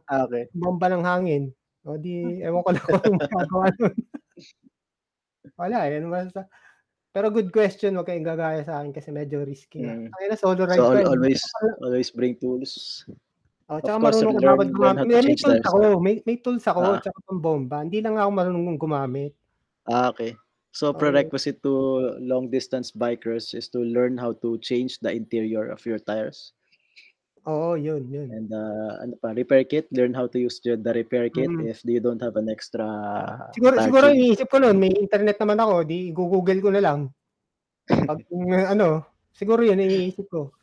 [0.07, 0.47] Ah, okay.
[0.53, 1.43] bomba ng hangin.
[1.83, 3.93] O di, ewan ko lang kung magagawa nun.
[5.59, 5.77] Wala.
[5.89, 6.41] Ano basta.
[7.11, 7.99] Pero good question.
[7.99, 9.83] Huwag kayong gagaya sa akin kasi medyo risky.
[9.83, 10.07] Mm.
[10.07, 10.15] Mm.
[10.15, 10.95] Ay na, solo ride So, ko.
[10.95, 11.41] al- always,
[11.83, 13.03] always bring tools.
[13.67, 14.99] Oh, Of tsaka course, marunong learn- ako learn gumamit.
[14.99, 15.77] to May, may tools ako.
[15.99, 16.79] May, may tools ako.
[16.81, 16.99] Ah.
[16.99, 17.77] Tsaka pang bomba.
[17.83, 19.33] Hindi lang ako marunong gumamit.
[19.85, 20.35] Ah, okay.
[20.71, 20.95] So Oo.
[20.95, 21.73] prerequisite to
[22.23, 26.55] long distance bikers is to learn how to change the interior of your tires
[27.49, 28.29] Oo, yun, yun.
[28.29, 29.89] and uh, ano pa, repair kit.
[29.89, 31.65] Learn how to use the, repair kit Mm.
[31.65, 32.85] if you don't have an extra.
[33.57, 37.09] Siguro, tire siguro iniisip ko noon, may internet naman ako, di google ko na lang.
[37.89, 38.21] Pag
[38.77, 40.53] ano, siguro yun iniisip ko.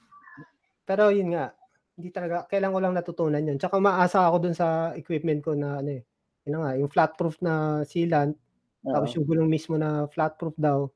[0.86, 1.50] Pero yun nga,
[1.98, 3.58] hindi talaga, kailan ko lang natutunan yun.
[3.58, 6.06] Tsaka umaasa ako dun sa equipment ko na ano eh,
[6.46, 8.38] yun nga, yung flat proof na sealant,
[8.86, 9.14] tapos Oo.
[9.18, 10.86] yung gulong mismo na flat proof daw,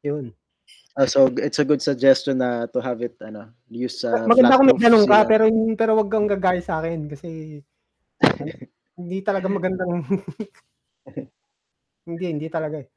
[0.00, 0.32] yun.
[0.98, 4.68] Ah, so it's a good suggestion na to have it ano, use uh, Maganda kung
[4.68, 5.46] may ganun ka, pero,
[5.78, 7.62] pero wag kang gagaya sa akin kasi
[9.00, 10.02] hindi talaga magandang
[12.10, 12.90] hindi, hindi talaga eh.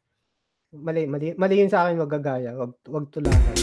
[0.73, 3.55] Mali, mali, mali yun sa akin wag gagaya, wag, wag tularan.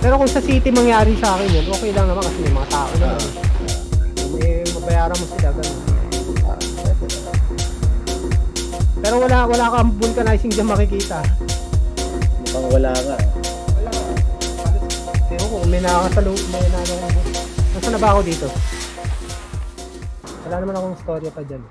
[0.00, 2.92] Pero kung sa city mangyari sa akin yun, okay lang naman kasi may mga tao
[2.96, 3.06] na.
[3.12, 3.20] Ah.
[4.32, 5.78] may mabayaran mo sila ganun.
[6.48, 7.35] Ah,
[8.96, 11.20] Pero wala wala kang vulcanizing diyan makikita.
[12.42, 13.16] mukhang wala nga.
[13.76, 13.90] Wala.
[15.28, 17.20] Ewan ko, may nakakasalo, may nakakasalo.
[17.76, 18.46] Nasaan na ba ako dito?
[20.46, 21.62] Wala naman akong storya pa dyan.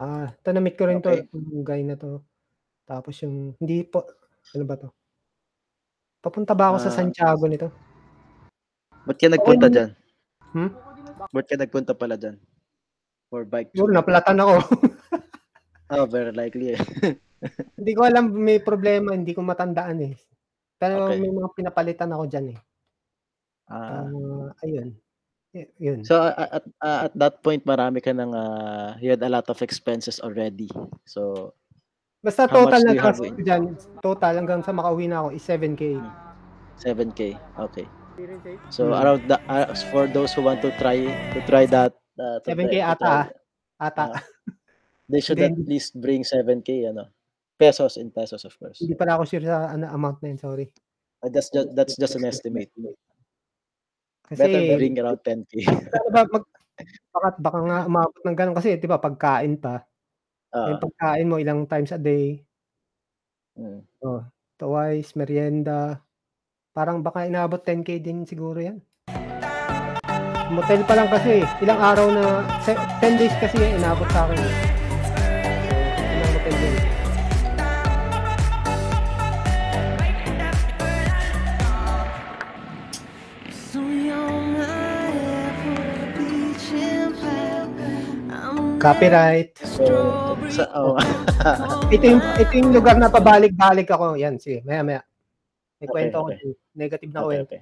[0.00, 1.28] Ah, ito na-meet ko rin Okay.
[1.28, 2.24] to, yung guy na to.
[2.86, 4.06] Tapos yung, hindi po,
[4.56, 4.88] ano ba to?
[6.20, 6.96] Papunta ba ako sa Ah.
[6.96, 7.68] Santiago nito?
[9.04, 9.74] Ba't ka nagpunta Okay.
[9.76, 9.90] dyan?
[10.52, 10.70] Hmm?
[11.28, 12.36] Ba't ka nagpunta pala dyan?
[13.30, 13.94] For bike tour?
[13.94, 14.54] napalatan ako.
[15.90, 16.78] Oh, very likely eh.
[17.78, 20.14] hindi ko alam, may problema, hindi ko matandaan eh.
[20.78, 21.18] Pero Okay.
[21.18, 22.58] may mga pinapalitan ako dyan eh.
[23.66, 24.06] Ah.
[24.06, 24.94] Ah, ayun.
[25.50, 26.06] Y- yun.
[26.06, 29.58] So at, uh, at that point marami ka ng uh, you had a lot of
[29.66, 30.70] expenses already.
[31.10, 31.54] So
[32.22, 35.82] Basta total na ko dyan, total hanggang sa makauwi na ako is 7K.
[36.86, 37.34] 7k.
[37.66, 37.86] Okay.
[38.70, 39.00] So Hmm.
[39.00, 42.68] around the, uh, for those who want to try to try that uh, to 7K
[42.68, 43.14] try- to ata,
[43.80, 44.22] Ata, Ah.
[45.08, 47.08] they should at least bring 7k ano.
[47.56, 48.80] Pesos in pesos of course.
[48.84, 50.66] hindi pala ako sure sa ano, amount na yun, sorry.
[51.24, 52.72] Uh, that's just that's just an estimate.
[54.30, 55.52] Kasi, Better bring around 10k.
[55.96, 56.44] ano ba, mag,
[57.10, 59.82] baka, baka nga umabot ng ganun kasi, di ba, pagkain pa.
[60.54, 62.42] Ah, yung pagkain mo ilang times a day,
[63.58, 63.80] mm.
[64.02, 64.22] oh,
[64.58, 65.98] twice, merienda,
[66.74, 68.78] parang baka inabot 10k din siguro yan.
[70.50, 74.38] Motel pa lang kasi, ilang araw na, se- 10 days kasi yan, inabot sa akin.
[75.94, 76.54] Ilang motel
[88.80, 89.54] Copyright.
[89.60, 89.84] So
[90.48, 90.96] sa oh,
[91.94, 94.16] Ito yung, ito yung lugar na pabalik-balik ako.
[94.18, 95.02] Yan, sige, maya maya.
[95.78, 96.28] May Okay, kwento ako.
[96.32, 96.36] okay.
[96.40, 96.50] din.
[96.74, 97.44] Negative na okay, kwento.
[97.46, 97.60] okay.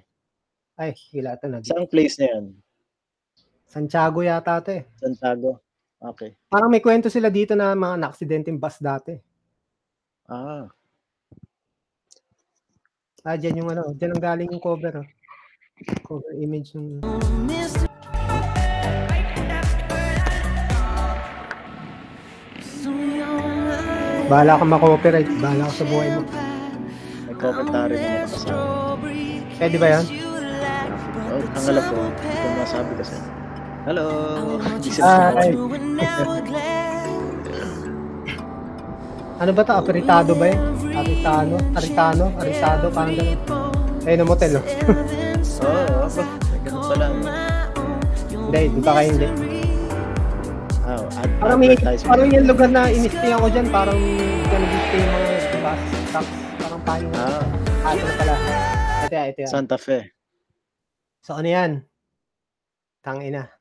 [0.78, 1.59] Ay, hila ito na.
[1.61, 2.45] Saan place na 'yan?
[3.69, 4.83] Santiago yata ito eh.
[4.97, 5.61] Santiago.
[6.01, 6.33] Okay.
[6.49, 9.12] Parang may kwento sila dito na mga na-aksidente yung bus dati.
[10.29, 10.69] Ah,
[13.29, 15.05] Ah, dyan yung ano, dyan ang galing yung cover.
[15.05, 15.07] Oh.
[16.07, 17.03] Cover image ng...
[24.33, 25.29] Bahala ka ma-copyright.
[25.45, 26.23] Bahala ka sa buhay mo.
[27.27, 30.05] may commentary ako sa strawberry Pwede ba yan?
[31.29, 33.16] Oh, ang alam ko, hindi ko masabi kasi.
[33.89, 34.05] Hello!
[39.41, 39.72] Ano ba to?
[39.80, 40.61] Aperitado ba yun?
[40.93, 41.57] Aritano?
[41.72, 42.24] Aritano?
[42.36, 42.84] Aritado?
[42.93, 43.41] Parang ganun.
[44.05, 44.64] Ayun ang motel, oh.
[45.64, 47.07] Oo, oh, oh, may ganun pala.
[48.28, 49.28] Hindi, di ba kayo hindi?
[50.84, 54.01] Oh, ad- Parang may, parang yung lugar na inisti ako dyan, parang
[54.53, 55.45] ganun gusto yung mga bus
[56.12, 56.32] stops.
[56.61, 57.09] Parang paano.
[57.89, 58.34] Ah, ito na pala.
[59.09, 59.49] Ito yan, ito yan.
[59.49, 60.12] Santa Fe.
[61.24, 61.89] So, ano yan?
[63.01, 63.57] Tangina.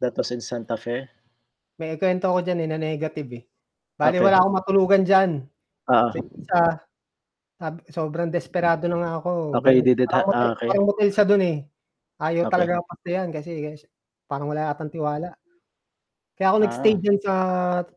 [0.00, 1.04] That was in Santa Fe.
[1.76, 3.42] May kwento ko dyan eh, na negative eh.
[3.96, 4.24] Bali, Okay.
[4.24, 5.30] wala akong matulugan dyan.
[6.40, 6.80] Isa,
[7.60, 9.30] sabi, sobrang desperado na nga ako.
[9.60, 10.08] okay, you did it.
[10.08, 10.68] Parang, Ha- ah, okay.
[10.72, 11.58] parang motel siya dun eh.
[12.16, 12.52] Ayaw Okay.
[12.52, 13.84] talaga pasta yan kasi, kasi
[14.24, 15.36] parang wala atang tiwala.
[16.36, 16.64] Kaya ako Ah.
[16.64, 17.32] nag-stay dyan sa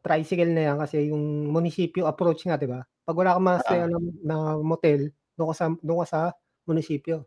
[0.03, 2.83] tricycle na yan kasi yung munisipyo approach nga, di ba?
[3.07, 3.87] Pag wala kang mas Ah.
[3.87, 6.19] na, na motel, doon ka sa, doon ka sa
[6.67, 7.23] munisipyo.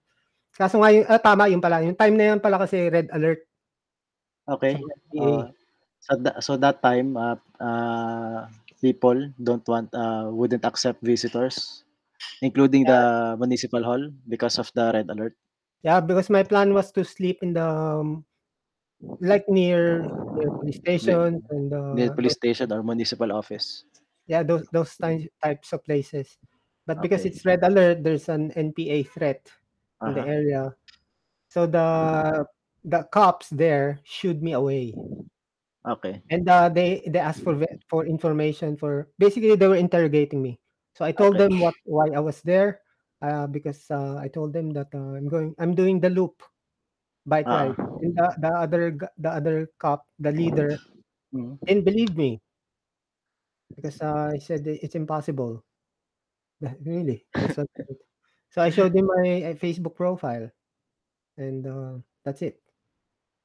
[0.53, 1.81] Kaso nga, yung, ah, tama yun pala.
[1.81, 3.41] Yung time na yan pala kasi red alert.
[4.49, 4.75] Okay.
[5.19, 5.49] Uh,
[6.01, 8.49] so, that, so that time, uh, uh,
[8.81, 11.85] people don't want, uh, wouldn't accept visitors,
[12.43, 15.37] including the municipal hall because of the red alert.
[15.83, 18.25] Yeah, because my plan was to sleep in the um,
[19.21, 23.85] like near near police station and uh, Near police station or municipal office.
[24.27, 26.39] yeah those those ty- types of places.
[26.87, 27.27] But because Okay.
[27.27, 29.51] it's red alert, there's an NPA threat
[30.05, 30.27] in the Uh-huh.
[30.27, 30.77] area.
[31.49, 32.47] So the
[32.87, 35.01] the cops there shooed me away.
[35.85, 36.23] Okay.
[36.31, 37.55] And uh, they they asked for
[37.87, 40.59] for information for basically they were interrogating me.
[40.95, 41.39] So I told Okay.
[41.39, 42.83] them what why I was there
[43.23, 46.43] uh, because uh, I told them that uh, I'm going I'm doing the loop
[47.27, 47.53] bike Ah.
[47.53, 47.79] ride.
[48.01, 50.79] And the, the other the other cop, the leader,
[51.33, 51.59] Mhm.
[51.67, 52.43] didn't believe me
[53.75, 55.65] because uh, I said it's impossible.
[56.85, 57.27] Really?
[57.41, 57.83] That's what I
[58.51, 60.51] so I showed him my uh, Facebook profile,
[61.39, 62.63] and uh, that's it.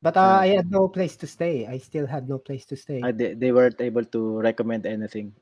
[0.02, 1.68] But uh, I had no place to stay.
[1.68, 3.02] I still had no place to stay.
[3.04, 5.34] Ah, they, they weren't able to recommend anything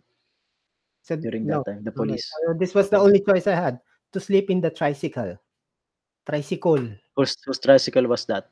[1.01, 2.13] So during no, that time, the no, no.
[2.13, 2.31] police.
[2.47, 3.81] Uh, this was the only choice I had
[4.13, 5.37] to sleep in the tricycle.
[6.27, 6.97] Tricycle.
[7.15, 8.49] Whose, whose tricycle was that?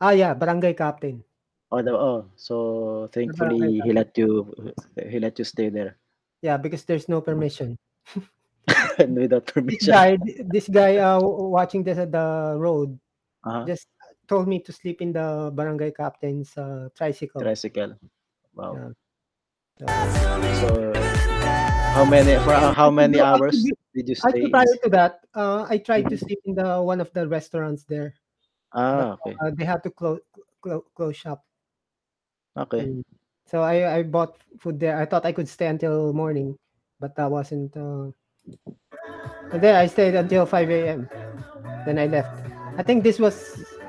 [0.00, 1.24] Ah, yeah, barangay captain.
[1.72, 4.54] Oh, the, oh, so thankfully he let you
[5.08, 5.96] he let you stay there
[6.42, 7.76] Yeah, because there's no permission.
[8.98, 9.78] without permission.
[9.78, 12.98] This guy, this guy, uh, watching this at the road,
[13.44, 13.66] Uh-huh.
[13.66, 13.86] just
[14.30, 17.42] told me to sleep in the barangay captain's uh, tricycle.
[17.42, 17.98] Tricycle.
[18.54, 18.78] Wow.
[18.78, 19.90] Yeah.
[20.62, 20.94] So
[21.90, 23.58] how many for how- how many No, hours
[23.90, 24.46] did you stay?
[24.46, 28.14] Prior to that, uh, I tried to sleep in the one of the restaurants there.
[28.70, 29.34] Ah, okay.
[29.42, 30.22] Uh, they had to close
[30.62, 31.42] clo- close shop.
[32.54, 32.86] Okay.
[32.86, 33.02] Mm.
[33.50, 34.94] So I I bought food there.
[34.94, 36.54] I thought I could stay until morning,
[37.02, 37.74] but that wasn't.
[37.74, 38.14] Uh...
[39.50, 41.10] And then I stayed until 5 a.m.
[41.82, 42.30] Then I left.
[42.78, 43.79] I think this was the last day.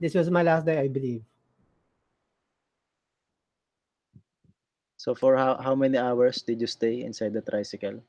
[0.00, 1.22] This was my last day, I believe.
[4.96, 8.00] So for how how many hours did you stay inside the tricycle?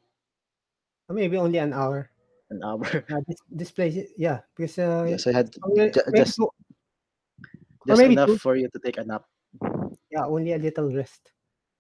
[1.10, 2.10] Maybe only an hour.
[2.50, 2.88] An hour.
[3.12, 6.56] Uh, this this place, yeah, because uh, Yes, I had only- ju- maybe just two-
[7.88, 8.38] just enough two.
[8.40, 9.26] for you to take a nap.
[10.10, 11.32] yeah, only a little rest.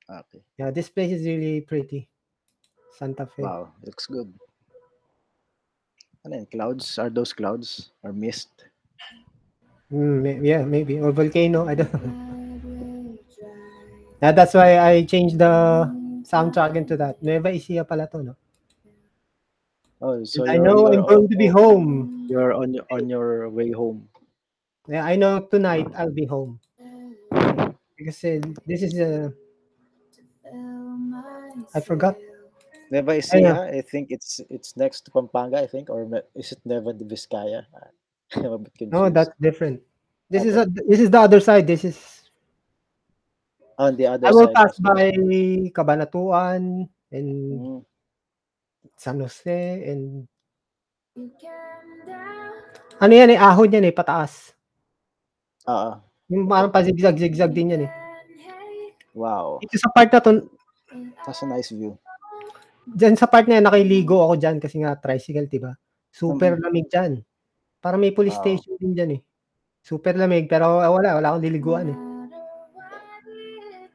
[0.09, 0.43] Okay.
[0.59, 2.09] Yeah, this place is really pretty.
[2.99, 3.43] Santa Fe.
[3.43, 4.30] Wow, looks good.
[6.26, 6.97] Ano yun, clouds?
[6.97, 7.93] Are those clouds?
[8.01, 8.49] Or mist?
[9.93, 11.69] Mm, yeah, maybe or volcano.
[11.69, 12.13] I don't know.
[14.21, 15.86] Yeah, that's why I changed the
[16.26, 17.21] soundtrack into that.
[17.21, 18.36] Nueva Ecija pala to, no?
[20.01, 22.26] Oh, so I know I'm going to be home.
[22.28, 24.09] You're on your on your way home.
[24.89, 26.57] Yeah, I know tonight I'll be home
[27.97, 29.30] because uh, this is a.
[31.73, 32.17] I forgot.
[32.92, 36.06] Nueva Ecija, I think it's it's next to Pampanga, I think, or
[36.36, 37.66] is it Nueva de Vizcaya?
[38.36, 38.94] I'm a bit confused.
[38.94, 39.82] No, that's different.
[40.30, 41.66] This is a this is the other side.
[41.66, 41.98] This is
[43.78, 44.58] on the other I will side.
[44.58, 45.12] pass by
[45.74, 47.80] Cabanatuan and Mm,
[48.98, 49.60] San Jose
[49.90, 50.28] and
[53.00, 54.54] ano yan eh, ahon yan eh, pataas.
[55.68, 56.00] Oo.
[56.32, 57.92] Yung parang pa-zigzag-zigzag din yan eh.
[59.14, 59.62] Wow.
[59.64, 60.50] Ito sa part na to,
[61.26, 62.00] That's a nice view.
[62.86, 65.74] Dyan sa part na yan, nakiligo ako dyan kasi nga tricycle, diba?
[66.10, 66.62] Super Mm.
[66.62, 67.14] lamig dyan.
[67.82, 68.46] Parang may police Wow.
[68.46, 69.22] station din dyan eh.
[69.82, 71.98] Super lamig, pero ah, wala, wala akong liliguan eh.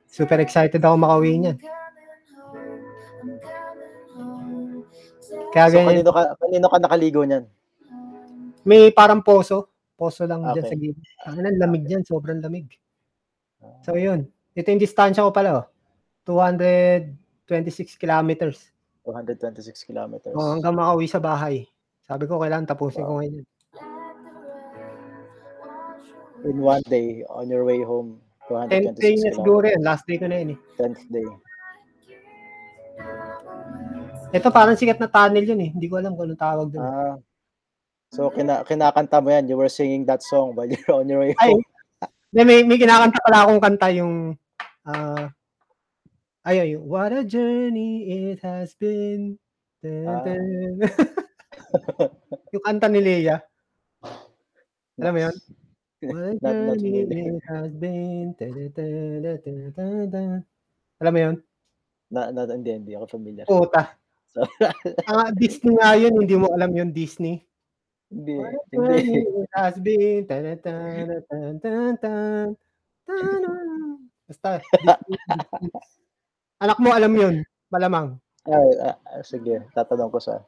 [0.06, 1.58] Super excited ako makauwi niyan.
[5.50, 7.44] Kaya So ganyan, kanino ka kanino ka nakaligo niyan?
[8.62, 9.70] may parang poso.
[9.98, 10.70] Poso lang dyan Okay.
[10.70, 10.98] sa gilid.
[11.26, 12.70] Ang ang lamig dyan, sobrang lamig.
[13.84, 15.66] So yun, ito yung distansya ko pala oh.
[16.24, 18.70] 226 kilometers.
[19.04, 20.36] 226 kilometers.
[20.36, 21.64] O, hanggang makauwi sa bahay.
[22.04, 23.44] Sabi ko, kailangan tapusin ko ngayon.
[26.40, 29.82] In one day, on your way home, 10th day 226 na siguro yan.
[29.84, 30.58] Last day ko na yun eh.
[30.80, 31.28] 10th day.
[34.30, 35.70] Ito parang sikat na tunnel yun eh.
[35.70, 36.82] Hindi ko alam kung anong tawag doon.
[36.82, 37.16] Ah.
[38.10, 41.34] So kina kinakanta mo yan, you were singing that song while you're on your way
[41.38, 41.62] Ay, home.
[42.34, 44.34] May, may, may kinakanta pala akong kanta yung
[44.82, 45.30] ah
[46.44, 47.92] ayun, yung What a journey
[48.32, 49.36] it has been.
[49.80, 50.22] Dun, Ah.
[50.24, 50.80] dun.
[52.52, 53.40] yung kanta ni Leia.
[55.00, 55.36] Alam mo yun?
[56.00, 58.32] What a Not- not journey it has been.
[58.36, 60.30] Dun, dun, dun, dun, dun, dun.
[61.00, 61.36] Alam mo yun?
[62.10, 63.44] Na, na, hindi, hindi ako familiar.
[63.48, 63.82] Puta.
[64.30, 64.46] So,
[65.10, 67.42] Ah, Disney nga yun, hindi mo alam yung Disney.
[68.06, 68.78] hindi, What a hindi.
[69.10, 70.22] journey it has been.
[70.22, 71.18] Dun.
[74.30, 74.94] Basta, Disney,
[75.42, 75.98] Disney.
[76.60, 77.34] Anak mo alam yun,
[77.72, 78.20] malamang.
[78.44, 80.44] Ay, ah, sige, tatanong ko sa.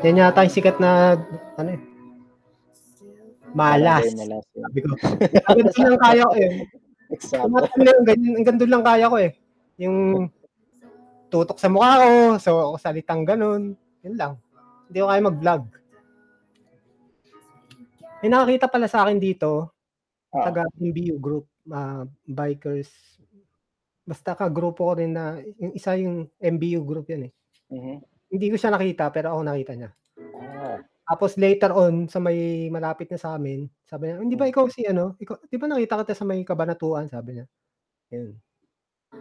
[0.00, 1.20] Yan yata yung sikat na,
[1.60, 1.80] ano eh,
[3.52, 4.08] malas.
[4.16, 4.96] Sabi ko.
[5.44, 6.52] Ang ganun lang kaya ko eh.
[7.20, 9.30] Tumatang lang, ganyan, ang ganun lang kaya ko eh.
[9.76, 9.96] Yung
[11.28, 13.76] tutok sa mukha ko, so ako salitang ganun.
[14.00, 14.32] Yun lang.
[14.88, 15.62] Hindi ko kaya mag-vlog.
[18.24, 19.76] May nakakita pala sa akin dito,
[20.30, 20.46] Ah.
[20.46, 22.90] taga MBU group, ah, bikers.
[24.08, 27.32] Basta ka grupo ko rin na yung isa yung MBU group yan eh.
[27.70, 27.96] Mhm.
[28.30, 29.90] Hindi ko siya nakita pero ako nakita niya.
[30.60, 30.78] Ah.
[31.10, 34.86] Tapos later on sa may malapit na sa amin, sabi niya, "Hindi ba ikaw si
[34.86, 35.18] ano?
[35.18, 37.46] Ikaw, 'di ba nakita kita sa may Kabanatuan?" Sabi niya.
[38.14, 38.30] Yun.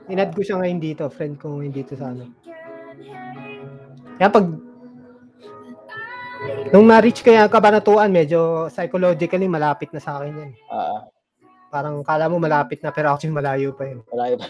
[0.09, 2.29] Inad ko siya ngayon dito, friend ko ngayon dito sa ano.
[4.19, 4.45] Kaya pag
[6.73, 10.51] nung ma-reach ko yung Kabanatuan, medyo psychologically malapit na sa akin yan.
[10.69, 11.07] Ah,
[11.70, 14.01] Parang kala mo malapit na pero actually malayo pa yun.
[14.09, 14.49] malayo pa.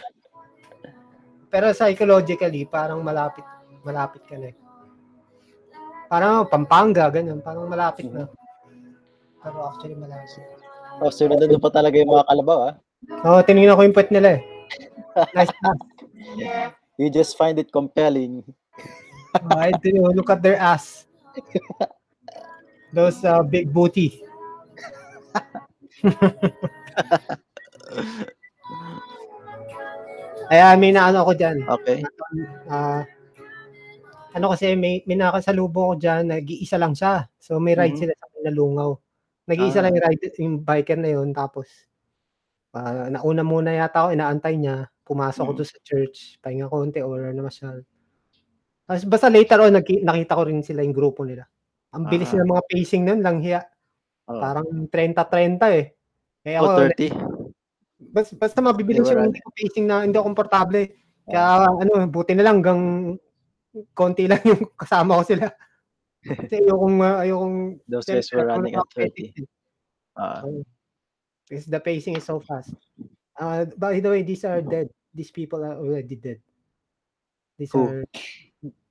[1.49, 3.43] Pero psychologically, parang malapit
[3.83, 4.55] malapit ka na eh.
[6.09, 7.43] Parang Pampanga, ganyan.
[7.43, 8.25] Parang malapit na.
[9.43, 10.25] Pero actually malayo.
[10.99, 12.75] Oh, sunod na doon pa talaga yung mga kalabaw, ah.
[13.23, 14.41] Oo, tinignan ko yung puwet nila eh.
[15.35, 15.53] Nice.
[16.99, 18.43] You just find it compelling.
[19.55, 20.11] I do.
[20.11, 21.07] Look at their ass.
[22.93, 24.19] Those uh, big booty.
[30.51, 31.57] Ay, may naano ako dyan.
[31.67, 31.99] Okay.
[32.69, 33.03] Ah,
[34.35, 37.27] ano kasi, may, may nakasalubong ko dyan, nag-iisa lang siya.
[37.41, 38.01] So, may ride Mhm.
[38.05, 38.91] sila sa Pinalungaw.
[39.49, 39.83] Nag-iisa Ah.
[39.89, 41.29] lang yung, ride, yung biker na yun.
[41.35, 41.67] Tapos,
[42.75, 44.87] ah, nauna muna yata ako, inaantay niya.
[45.05, 45.57] Pumasok ko Mhm.
[45.61, 47.83] doon sa church, pahinga konti, or na masyal.
[48.87, 51.45] Tapos, basta later on, naki- nakita ko rin sila yung grupo nila.
[51.95, 52.39] Ang bilis Ah.
[52.41, 53.61] ng mga pacing nun, lang hiya.
[54.29, 54.37] Oh.
[54.41, 55.85] Parang 30-30 eh.
[56.49, 57.13] Eh Oh, ako, 30.
[58.09, 60.81] basta, basta were yung hindi ko pacing na hindi komportable.
[61.29, 62.81] Kaya ano, buti na lang hanggang
[63.93, 65.45] konti lang yung kasama ko sila.
[66.41, 69.29] Kasi ayokong, uh, ayokong Those guys were running at 30.
[69.29, 69.31] eh.
[70.17, 70.41] Ah,
[71.45, 72.73] Because the pacing is so fast.
[73.39, 74.89] Uh, by the way, these are dead.
[75.13, 76.41] These people are already dead.
[77.57, 77.87] These Who?
[77.87, 78.03] are,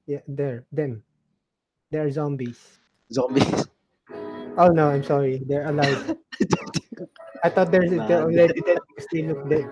[0.07, 1.03] yeah, they're, them.
[1.91, 2.59] They're zombies.
[3.13, 3.67] zombies.
[4.59, 5.39] Oh no, I'm sorry.
[5.47, 6.17] They're alive.
[7.45, 9.67] I thought they're already dead because they look dead.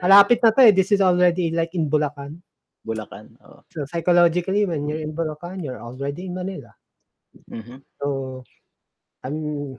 [0.00, 0.72] Malapit na to eh.
[0.72, 2.40] This is already like in Bulacan.
[2.88, 3.36] Bulacan.
[3.44, 3.60] Oh.
[3.68, 6.72] So psychologically, when you're in Bulacan, you're already in Manila.
[7.52, 7.84] Mhm.
[8.00, 8.40] So
[9.24, 9.76] I'm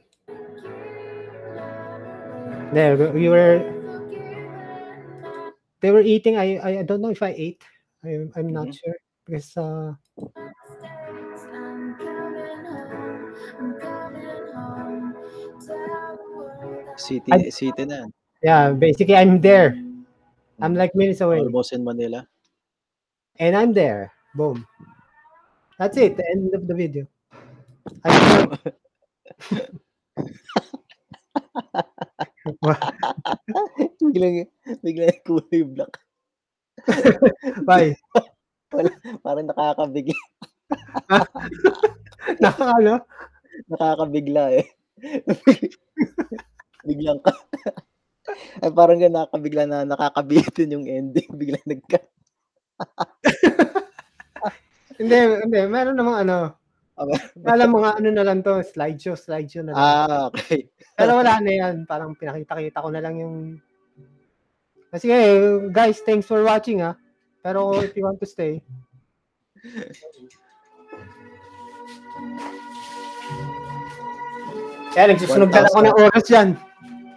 [2.73, 2.93] there.
[3.11, 3.65] We were
[5.81, 6.37] they were eating.
[6.37, 7.65] I I, don't know if I ate.
[8.05, 8.77] I'm, I'm not Mhm.
[8.77, 9.97] sure because uh,
[17.01, 18.05] City, I- city na.
[18.43, 19.73] yeah, basically I'm there.
[20.61, 22.27] I'm like minutes away, Almost in Manila.
[23.39, 24.13] and I'm there.
[24.35, 24.65] Boom.
[25.79, 26.17] That's it.
[26.17, 27.07] The end of the video.
[28.05, 28.45] I
[34.01, 34.47] biglang,
[34.83, 35.93] biglang kulay black.
[37.67, 37.95] Bye.
[39.23, 40.15] Parang nakakabigla,
[42.41, 43.03] Nakakano?
[43.69, 44.67] nakakabigla eh.
[46.85, 47.33] Biglang ka.
[48.61, 51.29] Ay, parang nga nakakabigla na nakakabitin yung ending.
[51.35, 51.99] Biglang nagka.
[55.01, 55.65] Hindi, hindi.
[55.65, 56.37] Meron namang ano.
[57.41, 59.81] Alam mga ano na lang to, slideshow, slideshow na lang.
[59.81, 60.69] Ah, okay.
[60.93, 61.89] Pero wala na yan.
[61.89, 63.57] Parang pinakita-kita ko na lang yung...
[64.93, 65.09] Kasi
[65.73, 66.93] guys, thanks for watching ha.
[67.41, 68.61] Pero if you want to stay.
[74.93, 76.49] Kaya nagsusunog na ako ng oras yan.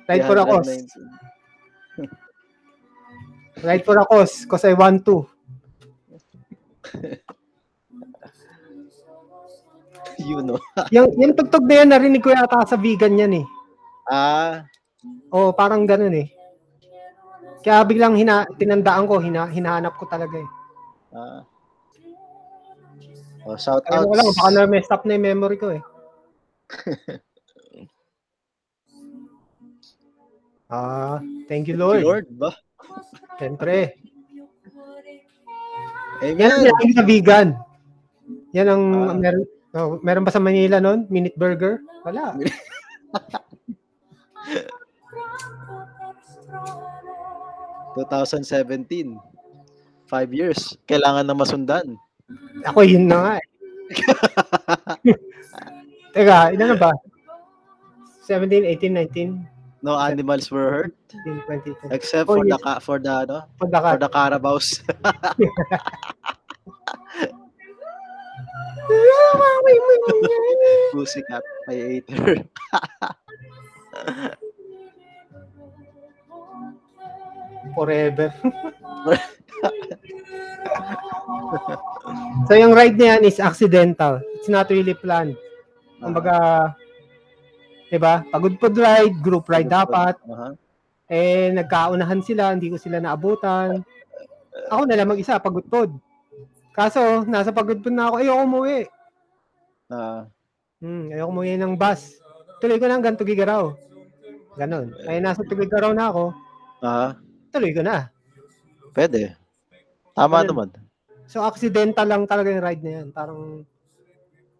[0.08, 0.68] Ride for a cause.
[0.68, 3.64] 319.
[3.64, 4.44] Ride for a cause.
[4.44, 5.26] Cause I want to.
[10.18, 10.58] You know.
[10.94, 13.46] Yung, yung tugtog na yan, narinig ko yata sa vegan yan eh.
[14.06, 14.62] Ah,
[15.34, 16.28] Oo, parang ganun eh.
[17.64, 20.48] Kaya biglang hina, tinandaan ko, hina, hinahanap ko talaga eh.
[21.16, 21.42] ah.
[23.44, 24.08] Oh, shout out.
[24.08, 25.82] lang, baka na messed up na yung memory ko eh.
[30.74, 32.02] Ah, thank you Lord.
[32.02, 32.50] Lord ba?
[33.38, 33.94] Siyempre.
[36.18, 36.34] Amen.
[36.34, 37.48] Yan ang sinabi sa vegan.
[38.50, 39.14] Yan ang Ah.
[39.14, 39.44] meron,
[39.78, 41.06] oh, meron ba sa Manila noon?
[41.06, 41.78] Minute burger?
[42.02, 42.34] Wala.
[47.94, 49.14] 2017.
[50.10, 50.74] Five years.
[50.90, 51.86] Kailangan na masundan.
[52.66, 53.46] Ako yun na nga eh.
[56.14, 56.92] Teka, ilan na ba?
[58.26, 59.53] 17, 18, 19,
[59.84, 61.92] No animals were hurt 19, 20, 20.
[61.94, 62.62] except Oh, for the yes.
[62.64, 64.80] ca- for the ano, for the carabaos.
[70.92, 72.44] Pussycat hater.
[77.74, 78.28] Forever.
[82.46, 84.20] so yung ride na yan is accidental.
[84.38, 85.34] It's not really planned.
[85.98, 86.76] Kumbaga,
[87.88, 88.24] 'di ba?
[88.28, 90.16] Pagod pod ride, group ride dapat.
[90.26, 90.54] Aha.
[91.04, 93.84] Eh nagkaunahan sila, hindi ko sila naabutan.
[94.70, 95.90] Ako na lang mag-isa pagod pod.
[96.72, 98.80] Kaso nasa pagod pod na ako, ayoko umuwi.
[99.88, 100.24] Ah,
[100.80, 102.18] Hmm, ayoko umuwi ng bus.
[102.60, 103.72] Tuloy ko na hanggang Tugigaraw.
[104.54, 104.92] Ganon.
[105.04, 106.24] Ay nasa Tugigaraw na ako,
[106.80, 107.18] aha.
[107.50, 108.08] tuloy ko na.
[108.94, 109.34] Pwede.
[110.14, 110.48] Tama Ganun.
[110.50, 110.68] naman.
[111.26, 113.06] So accidental lang talaga yung ride na yan.
[113.10, 113.64] Parang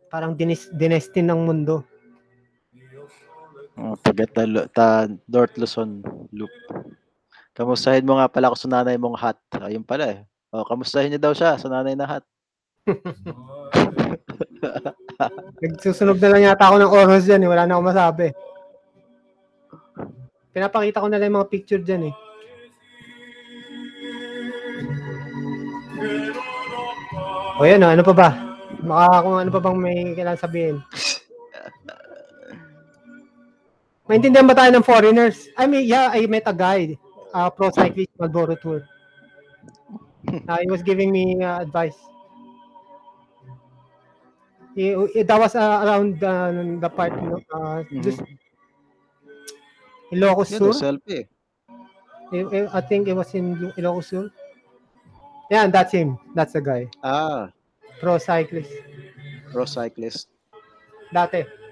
[0.08, 1.82] parang dinis, dinestin ng mundo.
[3.74, 5.98] Oh, forget the Lu- ta North Luzon
[6.30, 6.50] loop.
[7.54, 9.38] Kamustahin mo nga pala ako sa nanay mong hat.
[9.58, 10.18] Ayun pala eh.
[10.54, 12.24] Oh, kamustahin niyo daw siya sa nanay na hat.
[15.62, 17.50] Nagsusunog na lang yata ako ng oras dyan eh.
[17.50, 18.30] Wala na akong masabi.
[20.54, 22.14] Pinapakita ko na lang yung mga picture dyan eh.
[27.58, 28.28] O yan o, ano pa ba?
[29.22, 30.78] Kung ano pa bang may kailangan sabihin.
[34.14, 35.50] Maintindihan ba tayo ng foreigners?
[35.58, 36.94] I mean, yeah, I met a guy,
[37.34, 38.86] uh, pro cyclist Malboro Tour.
[40.46, 41.98] Uh, he was giving me uh, advice.
[44.78, 48.22] He, he- that was uh, around uh, the part, you know, uh, just
[50.14, 50.72] Ilocos Yun, Sur.
[50.78, 51.26] selfie.
[52.30, 54.30] I, I- I think it was in Ilocos Sur.
[55.50, 56.18] Yeah, that's him.
[56.38, 56.86] That's the guy.
[57.02, 57.50] Ah,
[57.98, 58.70] Pro cyclist.
[59.50, 60.28] pro cyclist.
[61.10, 61.63] Dati.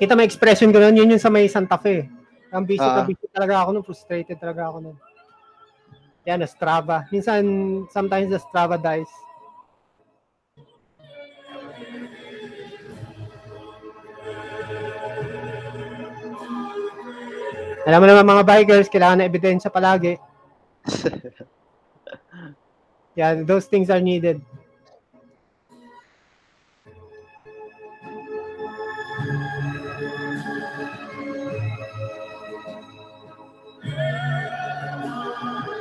[0.00, 2.08] Kita mo expression ko nun, yun yung sa may Santa Fe.
[2.48, 4.96] Ang busy na busy talaga ako nun, frustrated talaga ako nun.
[6.24, 7.04] Yan, na Strava.
[7.12, 7.44] Minsan,
[7.92, 9.12] sometimes the Strava dies.
[17.84, 20.16] Alam mo naman mga bikers, kailangan na ebidensya palagi.
[23.18, 24.40] Yeah, those things are needed.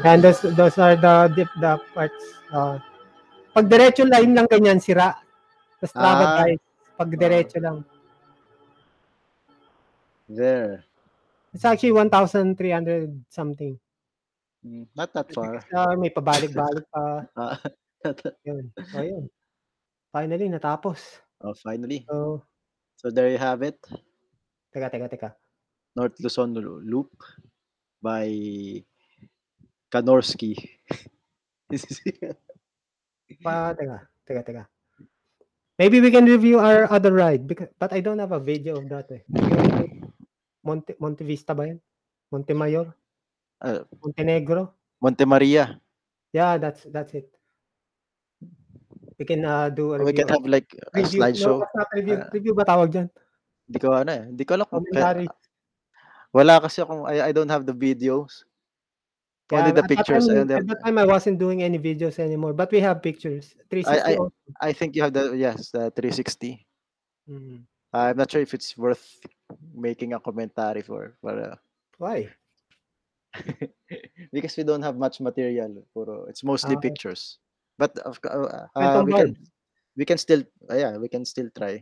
[0.05, 2.23] And those, those are the deep the parts.
[2.53, 2.79] Uh,
[3.53, 5.11] pag diretso line lang ganyan, sira.
[5.79, 6.35] Tapos Strava Ah.
[6.43, 6.59] guys,
[6.95, 7.83] pag diretso lang.
[10.29, 10.85] There.
[11.53, 12.53] It's actually 1,300
[13.29, 13.79] something.
[14.65, 15.57] Mm, Not that far.
[15.73, 17.25] Uh, may pabalik-balik pa.
[17.35, 17.57] Ah,
[18.47, 18.71] Yun.
[18.95, 19.25] O yun.
[20.13, 21.19] Finally, natapos.
[21.43, 22.07] oh, finally.
[22.07, 22.43] So,
[22.95, 23.75] So there you have it.
[24.71, 25.29] teka, teka, teka.
[25.95, 27.11] North Luzon Lo- Loop
[27.99, 28.27] by
[29.89, 30.55] Kanorski.
[33.45, 34.63] Pa, teka, teka, teka.
[35.79, 38.89] Maybe we can review our other ride, because, but I don't have a video of
[38.89, 39.23] that eh.
[40.59, 41.79] Monte, Monte Vista ba yun?
[42.31, 42.91] Monte Mayor?
[43.63, 44.75] Uh, Montenegro?
[44.99, 45.79] Monte Maria.
[46.35, 47.31] Yeah, that's that's it.
[49.17, 50.19] We can uh, do a We review.
[50.19, 51.19] can have like a review.
[51.23, 51.63] slideshow.
[51.63, 52.17] No, review.
[52.19, 52.27] Ah.
[52.31, 53.07] review ba tawag dyan?
[53.67, 54.23] Hindi ko ano eh.
[54.29, 55.27] Hindi ko alam kung Commentary.
[56.29, 58.43] wala kasi akong I, I don't have the videos.
[59.51, 60.27] Only the at pictures.
[60.27, 63.01] Time- don't At have- that time, I wasn't doing any videos anymore, but we have
[63.01, 63.55] pictures.
[63.69, 64.33] 360 I- also.
[64.61, 66.65] I think you have the yes, the 360.
[67.29, 67.65] Mm.
[67.93, 69.01] I'm not sure if it's worth
[69.73, 71.55] making a commentary for for uh,
[71.97, 72.29] Why?
[74.33, 75.81] because we don't have much material.
[75.93, 77.37] Puro, it's mostly Ah, pictures.
[77.77, 79.29] But of uh, uh, we can
[79.97, 81.81] we can still uh, yeah, we can still try.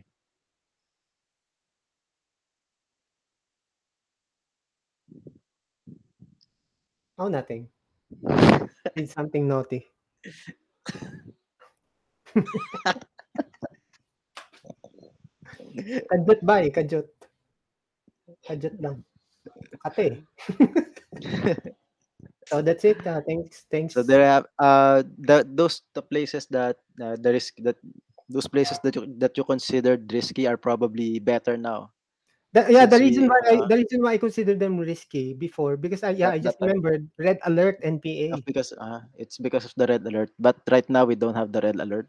[7.18, 7.68] Oh, nothing.
[8.94, 9.88] Did something naughty.
[16.10, 16.70] Kajot ba eh?
[16.76, 17.06] Kajot.
[18.44, 19.04] Kajot lang.
[19.94, 20.24] Kate.
[22.48, 23.00] so that's it.
[23.06, 23.66] Uh, thanks.
[23.70, 23.94] Thanks.
[23.94, 27.76] So there have uh the those the places that uh, the risk that
[28.28, 31.92] those places that you that you considered risky are probably better now.
[32.52, 35.76] The- yeah, the reason why I, uh, the reason why I consider them risky before
[35.76, 38.40] because I yeah I just remembered red alert NPA.
[38.40, 40.32] Because uh, it's because of the red alert.
[40.40, 42.08] But right now we don't have the red alert,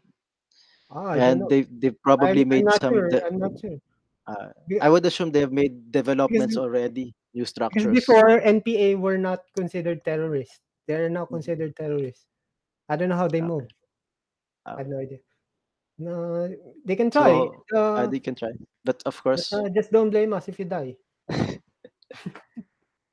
[0.88, 2.92] Ah, and they they probably I'm, made I'm not some.
[2.96, 3.08] sure.
[3.12, 3.78] de- I'm not sure.
[4.26, 4.48] uh,
[4.80, 7.06] I would assume they have made developments be- already,
[7.36, 7.92] new structures.
[7.92, 10.56] before NPA were not considered terrorists.
[10.88, 11.36] They're now Mm.
[11.36, 12.24] considered terrorists.
[12.88, 13.48] I don't know how they Okay.
[13.52, 13.68] move.
[14.64, 14.76] I Ah.
[14.80, 15.20] have no idea.
[16.00, 16.48] No,
[16.84, 17.28] they can try.
[17.30, 18.50] So, uh, uh, they can try,
[18.84, 20.96] but of course, uh, just don't blame us if you die.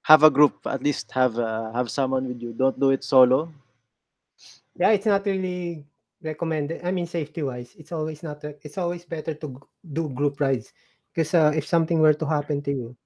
[0.09, 0.65] have a group.
[0.65, 2.53] At least have uh, have someone with you.
[2.53, 3.53] Don't do it solo.
[4.75, 5.85] Yeah, it's not really
[6.21, 6.83] recommended.
[6.85, 8.43] I mean, safety wise, it's always not.
[8.43, 10.73] re- It's always better to g- do group rides
[11.13, 12.97] because uh, if something were to happen to you,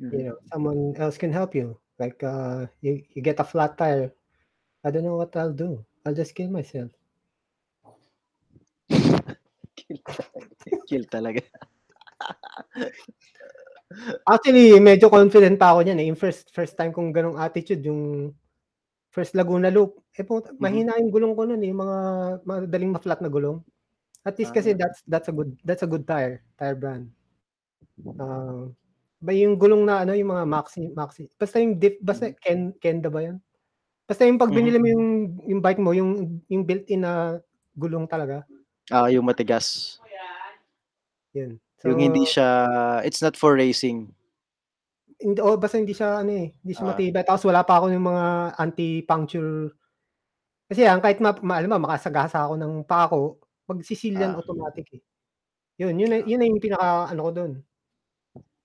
[0.00, 0.10] Mhm.
[0.10, 1.78] you know, someone else can help you.
[1.98, 4.12] Like uh, you, you get a flat tire,
[4.84, 5.84] I don't know what I'll do.
[6.06, 6.92] I'll just kill myself.
[10.88, 11.44] Kill talaga.
[14.28, 16.06] Actually, medyo confident pa ako niyan eh.
[16.12, 18.32] Yung first first time kong ganong attitude, yung
[19.12, 20.00] first Laguna Loop.
[20.16, 20.58] Eh po, Mhm.
[20.60, 21.98] mahina yung gulong ko noon eh, yung mga
[22.44, 23.58] madaling ma-flat na gulong.
[24.26, 24.78] At least kasi Ah.
[24.84, 27.08] that's that's a good that's a good tire, tire brand.
[28.20, 28.68] Ah,
[29.22, 31.26] ba yung gulong na ano, yung mga Maxi Maxi.
[31.38, 33.38] Basta yung dip, basta Ken Kenda ba 'yan?
[34.08, 35.06] Basta yung pag binili mo yung
[35.48, 37.38] yung bike mo, yung yung built-in na
[37.78, 38.44] gulong talaga.
[38.90, 39.98] Ah, yung matigas.
[41.38, 41.50] Yun.
[41.86, 42.48] yung hindi So, siya,
[43.06, 44.10] it's not for racing.
[45.18, 46.90] hindi oh, basta hindi siya ano eh, hindi siya Ah.
[46.94, 47.22] matibay.
[47.26, 49.74] Tapos wala pa ako yung mga anti-puncture.
[50.68, 54.38] Kasi yan, kahit ma, ma alam mo, makasagasa ako ng paa ko, magsisil yan Ah.
[54.38, 55.02] automatic eh.
[55.80, 57.52] Yun, yun, na- yun na yung pinaka ano ko doon.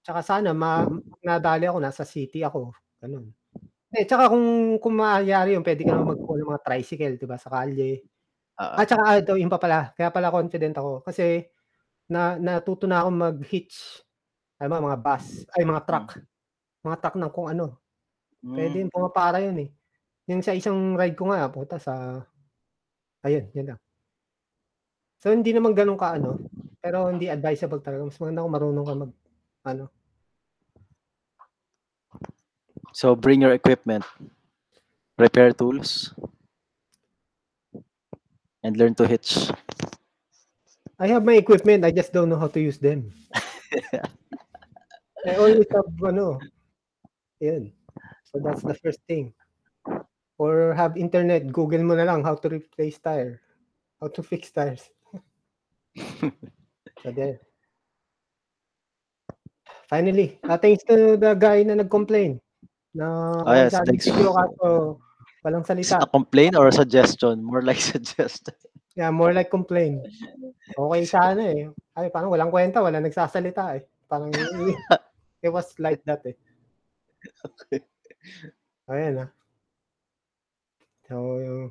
[0.03, 0.83] Tsaka sana ma,
[1.23, 2.73] nadali ako, nasa city ako.
[2.99, 3.31] Ganun.
[3.93, 7.37] Eh, tsaka kung, kung maaari yun, pwede ka naman magkuha ng mga tricycle, di ba,
[7.37, 8.01] sa kalye.
[8.57, 9.93] Ah, At saka, ah, ito, yun pa pala.
[9.97, 11.01] Kaya pala confident ako.
[11.05, 11.45] Kasi,
[12.13, 14.05] na, natuto na akong mag-hitch.
[14.61, 15.25] Ay, mga, mga bus.
[15.57, 16.07] Ay, mga truck.
[16.85, 17.65] Mga truck ng kung ano.
[18.45, 19.69] Pwede mm, yun, pumapara yun eh.
[20.29, 22.21] Yung sa isang ride ko nga, puta sa...
[23.25, 23.79] Ayun, yun lang.
[25.25, 26.37] So, hindi naman ganun ka ano.
[26.77, 28.05] Pero hindi advisable talaga.
[28.05, 29.11] Mas maganda kung marunong ka mag...
[29.65, 29.85] Ano.
[32.93, 34.05] So bring your equipment,
[35.17, 36.13] repair tools,
[38.61, 39.49] and learn to hitch.
[41.03, 43.11] I have my equipment, I just don't know how to use them.
[45.27, 46.39] I always have, ano,
[47.43, 47.75] yun.
[48.23, 49.35] So that's the first thing.
[50.39, 53.43] Or have internet, Google mo na lang how to replace tire.
[53.99, 54.87] How to fix tires.
[57.03, 57.43] so there.
[59.91, 62.39] Finally, uh, thanks to the guy na nag-complain.
[62.95, 64.07] Na Oh, yes, thanks.
[64.07, 65.03] video kaso
[65.43, 65.99] walang Is salita.
[65.99, 67.43] it a complaint or a suggestion?
[67.43, 68.55] More like suggestion.
[68.95, 70.01] Yeah, more like complain.
[70.77, 71.69] Okay sana eh.
[71.93, 73.83] Ay, parang walang kwenta, wala nagsasalita eh.
[74.09, 74.33] Parang
[75.43, 76.37] it was like that eh.
[77.45, 77.81] Okay.
[78.89, 79.29] Ayan ah.
[81.07, 81.69] So,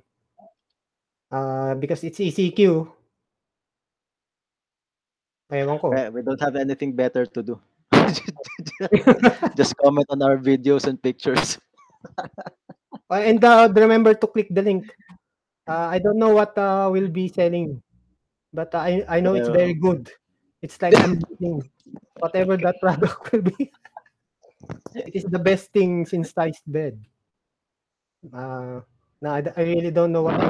[1.32, 2.86] uh, because it's ECQ,
[5.50, 5.90] ewan ko.
[5.92, 7.54] Eh, We don't have anything better to do.
[9.58, 11.58] Just comment on our videos and pictures.
[13.10, 14.88] Uh, and uh, remember to click the link.
[15.68, 17.82] Uh, I don't know what uh, will be selling,
[18.52, 20.10] but uh, I I know it's very good.
[20.62, 20.94] It's like.
[22.20, 23.70] Whatever that product will be,
[24.94, 27.04] it is the best thing since sliced bed.
[28.32, 28.80] Uh,
[29.20, 30.40] no, I, I really don't know what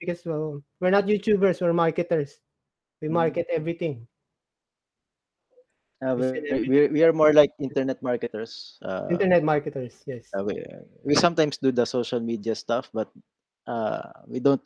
[0.00, 2.40] because well, we're not YouTubers, we're marketers.
[3.00, 3.12] We Mm.
[3.12, 4.08] market everything.
[6.02, 8.78] Uh, We we, we, we are more like internet marketers.
[8.82, 10.34] Uh, Internet marketers, yes.
[10.36, 10.64] uh, we,
[11.04, 13.10] we sometimes do the social media stuff, but
[13.66, 14.62] uh, we don't.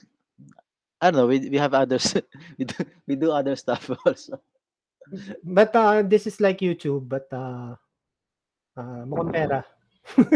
[1.00, 1.26] I don't know.
[1.26, 2.16] We, we have others.
[2.58, 4.40] we do we do other stuff also.
[5.44, 7.76] But uh, this is like YouTube, but uh,
[8.74, 9.64] uh, mukhang pera.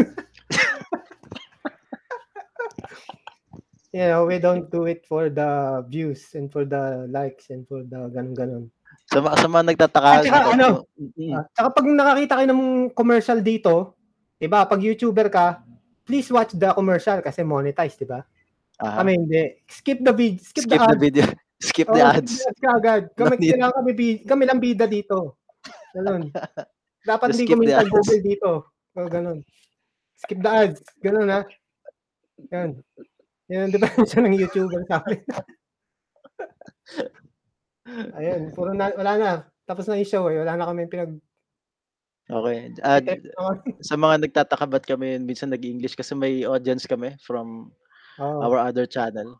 [3.91, 7.83] you know, we don't do it for the views and for the likes and for
[7.83, 8.71] the ganun-ganun.
[9.11, 10.07] Sa mga, sa mga nagtataka.
[10.07, 10.87] At saka ano,
[11.35, 12.63] Ah, saka pag nakakita kayo ng
[12.95, 13.99] commercial dito,
[14.39, 14.63] 'di ba?
[14.63, 15.59] Pag YouTuber ka,
[16.07, 18.23] please watch the commercial kasi monetized, 'di ba?
[18.81, 18.97] Aha.
[19.01, 19.43] Kami hindi.
[19.69, 21.01] Skip the vid, skip, skip the the ads.
[21.01, 21.25] video.
[21.61, 22.33] Skip the ads.
[22.41, 23.03] skip the ads agad.
[23.13, 23.91] Kami kailangan kami
[24.25, 25.37] kami lang bida dito.
[25.93, 26.33] Ganun.
[27.09, 27.85] Dapat hindi the kumita.
[27.85, 28.51] Google dito.
[28.97, 29.45] O ganun.
[30.17, 30.81] Skip the ads.
[31.05, 31.45] Ganun ha.
[32.49, 32.81] Yan.
[33.51, 35.21] Yan ang diferensya ng YouTuber sa amin.
[38.15, 39.31] Ayun, puro na, wala na.
[39.67, 40.39] Tapos na yung show eh.
[40.39, 41.19] Wala na kami pinag...
[42.31, 42.71] Okay.
[42.79, 43.03] Ah,
[43.83, 47.75] sa mga nagtataka ba't kami minsan nag-English kasi may audience kami from
[48.19, 48.43] Oh.
[48.43, 49.39] our other channel.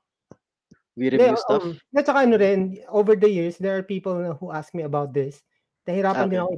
[0.96, 1.64] We Hindi, review stuff.
[1.64, 5.16] um, at saka ano rin, over the years, there are people who ask me about
[5.16, 5.40] this.
[5.88, 6.46] Nahirapan din Okay.
[6.46, 6.54] ako.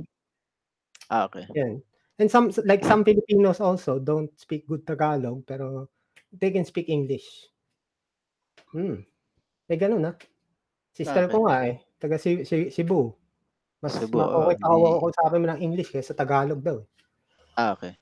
[1.10, 1.46] Ah, okay.
[1.54, 1.74] Yan.
[2.18, 5.90] And some, like some Filipinos also don't speak good Tagalog, pero
[6.34, 7.26] they can speak English.
[8.74, 9.06] Hmm.
[9.70, 10.18] Eh, ganun ah.
[10.94, 11.82] Sister ko nga eh.
[11.98, 13.14] Taga si, si, Cebu.
[13.82, 16.78] Mas Cebu, ma- oh, okay ako di- ako sa mo ng English kaysa Tagalog daw.
[16.82, 16.88] eh.
[17.54, 17.94] Ah, okay.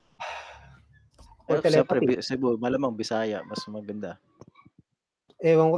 [1.52, 2.06] Or Siyempre, telepathy.
[2.08, 4.16] Bi- Cebu, malamang Bisaya, mas maganda.
[5.38, 5.78] Ewan ko,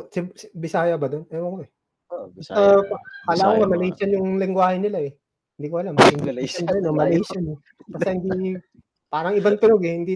[0.54, 1.24] Bisaya ba doon?
[1.28, 1.70] Ewan ko eh.
[2.08, 2.58] Oh, Uh, Bisaya.
[2.60, 2.96] Alam ko,
[3.28, 5.14] Bisaya, mga- Malaysian yung lingwahe nila eh.
[5.54, 5.94] Hindi ko alam.
[5.98, 6.26] Malaysian.
[6.26, 7.44] Malaysian din, o Malaysian.
[7.88, 8.58] Basta hindi,
[9.08, 9.94] parang ibang tunog eh.
[9.96, 10.14] Hindi,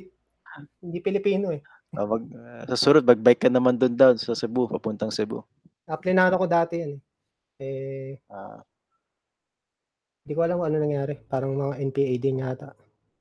[0.80, 1.62] hindi Pilipino eh.
[1.94, 5.42] Oh, wag, ah, sa sunod, mag-bike ka naman doon down sa Cebu, papuntang Cebu.
[5.86, 7.02] Aplinado ko dati yan eh.
[7.58, 8.60] Eh, Ah,
[10.22, 11.16] hindi ko alam kung ano nangyari.
[11.24, 12.76] Parang mga NPA din yata.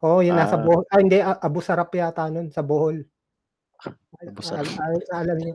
[0.06, 0.62] Oo, oh, yun nasa Ah.
[0.62, 0.84] Bohol.
[0.86, 3.02] Ah, hindi, ah, Abu Sarap yata nun, sa Bohol.
[4.22, 4.62] Abusan.
[4.62, 5.54] Al- al- alam niyo.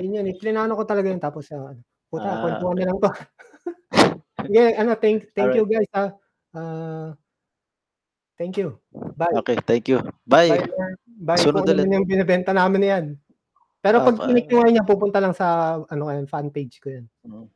[0.00, 0.26] Yun yun.
[0.40, 1.20] Plinano ko talaga yun.
[1.20, 1.76] Tapos, uh,
[2.08, 3.10] puta, Ah, kwentuhan na lang to.
[4.56, 6.16] yeah, ano, thank, thank you guys, ha.
[6.50, 7.12] Uh,
[8.40, 8.80] thank you.
[9.14, 9.36] Bye.
[9.44, 10.00] Okay, thank you.
[10.24, 10.50] Bye.
[10.50, 10.96] Bye.
[11.20, 11.42] Bye.
[11.44, 11.92] Sunod ano ulit.
[11.92, 13.06] yung binibenta namin na yan.
[13.80, 17.06] Pero pag pa- click nyo ngayon pupunta lang sa, ano yan, fan page ko yan.
[17.28, 17.46] Mm.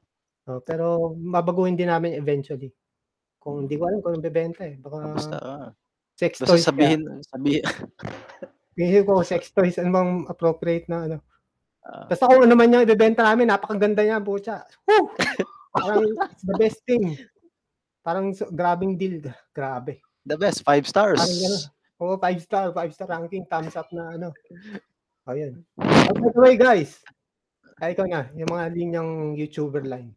[0.44, 2.68] Oh, pero mabaguhin din namin eventually.
[3.40, 4.76] Kung hindi ko alam kung bebenta eh.
[4.76, 5.68] Baka Basta, ah.
[6.14, 6.64] Sex basta toys.
[6.66, 7.62] sabihin, sabihin,
[8.74, 11.18] Kaya, ko sex toys, ano bang appropriate na ano.
[11.86, 14.66] ah, Basta kung ano man yung ibebenta namin, napakaganda niya, bucha.
[14.86, 15.14] Woo!
[15.74, 17.14] Parang it's the best thing.
[18.02, 19.22] Parang so, grabing deal.
[19.54, 20.02] Grabe.
[20.26, 21.22] the best, five stars.
[21.22, 21.62] Parang gano'n.
[22.02, 24.28] Oo, five star, five star ranking, thumbs up na ano.
[25.24, 26.98] Oh, by the way, guys,
[27.78, 30.10] ay ikaw na, yung mga linyang YouTuber line.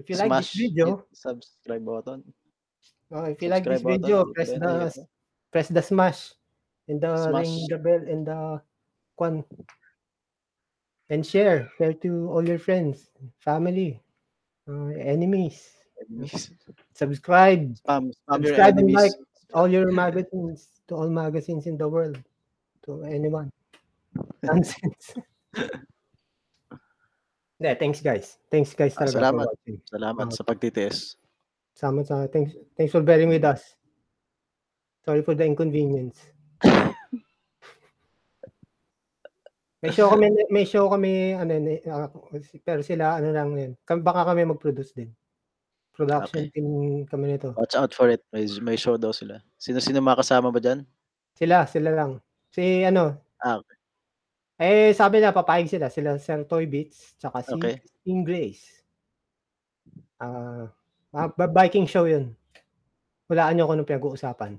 [0.00, 2.24] If you like Smash this video, subscribe button.
[3.14, 4.90] Oh, if you like this video, button, press the bell,
[5.54, 6.34] press the smash
[6.88, 7.46] and the Smash.
[7.46, 8.40] ring the bell and the
[9.16, 9.40] kwan
[11.08, 13.08] and share share to all your friends
[13.40, 14.02] family
[14.68, 15.70] uh, enemies
[16.10, 16.50] Enemies.
[16.92, 19.14] subscribe Spam, spam Subscribe and like.
[19.54, 22.18] all your magazines to all magazines in the world
[22.84, 23.48] to anyone
[24.42, 25.14] nonsense
[27.62, 29.46] yeah thanks guys thanks guys Ah, salamat.
[29.88, 30.34] Salamat Ah.
[30.34, 31.16] sa pagtitiis.
[31.74, 33.74] Sama sa thanks thanks for bearing with us
[35.04, 36.18] sorry for the inconvenience
[39.84, 41.60] May show kami may show kami ano
[41.92, 42.08] ah,
[42.64, 43.72] pero sila ano lang yun.
[43.84, 45.12] Baka kami mag-produce din.
[45.92, 46.56] Production Okay.
[46.56, 47.52] team kami nito.
[47.52, 48.24] Watch out for it.
[48.32, 49.44] May, may show daw sila.
[49.60, 50.88] Sino-sino mga kasama ba dyan?
[51.36, 52.16] Sila, sila lang.
[52.48, 53.76] Si ano, Ah, okay.
[54.56, 57.76] eh sabi na papayag sila, sila Sir Toy Beats tsaka si Okay.
[58.24, 58.64] Grace.
[60.16, 60.64] Ah, uh,
[61.54, 62.34] biking show 'yun.
[63.30, 64.52] Walaan niyo kung anong pinag-uusapan.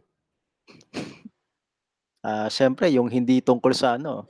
[2.25, 4.25] Ah, syempre yung hindi tungkol sa ano.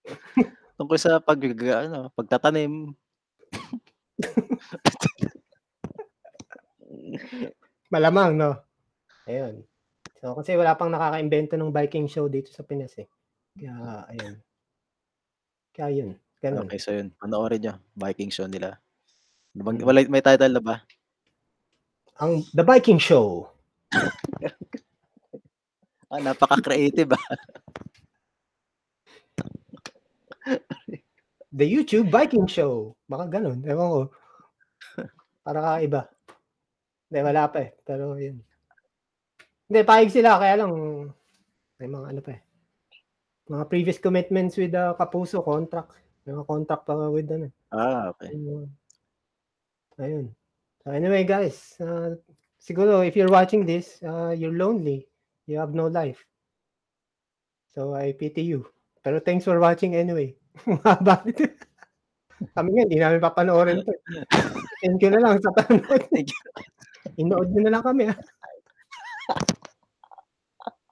[0.80, 2.96] tungkol sa pag ano, pagtatanim.
[7.92, 8.56] Malamang, no?
[9.28, 9.60] Ayun.
[10.24, 13.08] So, kasi wala pang nakaka-invento ng biking show dito sa Pinas eh.
[13.56, 14.34] Kaya, ayun.
[15.76, 16.10] Kaya yun.
[16.40, 16.64] Ganun.
[16.64, 17.12] Okay, so yun.
[17.20, 17.74] Panoorin nyo.
[17.96, 18.80] Viking show nila.
[19.52, 19.84] Mm.
[19.84, 20.76] Wala, may title na ba?
[22.20, 23.48] Ang The Biking Show.
[26.10, 27.22] Ah, napaka-creative ah.
[31.54, 32.98] The YouTube Biking Show.
[33.06, 33.62] Baka ganun.
[33.62, 34.00] Ewan ko.
[35.46, 36.10] Para kakaiba.
[37.06, 37.70] Hindi, wala pa eh.
[37.86, 38.42] Pero yun.
[39.70, 40.42] Hindi, pahig sila.
[40.42, 40.74] Kaya lang,
[41.78, 42.42] may mga ano pa eh.
[43.46, 45.94] Mga previous commitments with the Kapuso contract.
[46.26, 47.54] May mga contract pa with ano.
[47.70, 48.34] Ah, okay.
[48.34, 48.66] Ayun.
[49.94, 50.26] Ayun.
[50.84, 52.16] So anyway, guys, uh,
[52.56, 55.06] siguro if you're watching this, uh, you're lonely.
[55.46, 56.24] You have no life.
[57.74, 58.66] So I pity you.
[59.04, 60.36] Pero thanks for watching anyway.
[60.66, 61.14] Ito.
[62.56, 63.92] Kami nga, hindi namin papanoorin to.
[64.80, 65.52] Thank you na lang sa
[66.16, 66.38] you.
[67.20, 68.08] Inood nyo na lang kami.
[68.08, 68.16] Ha?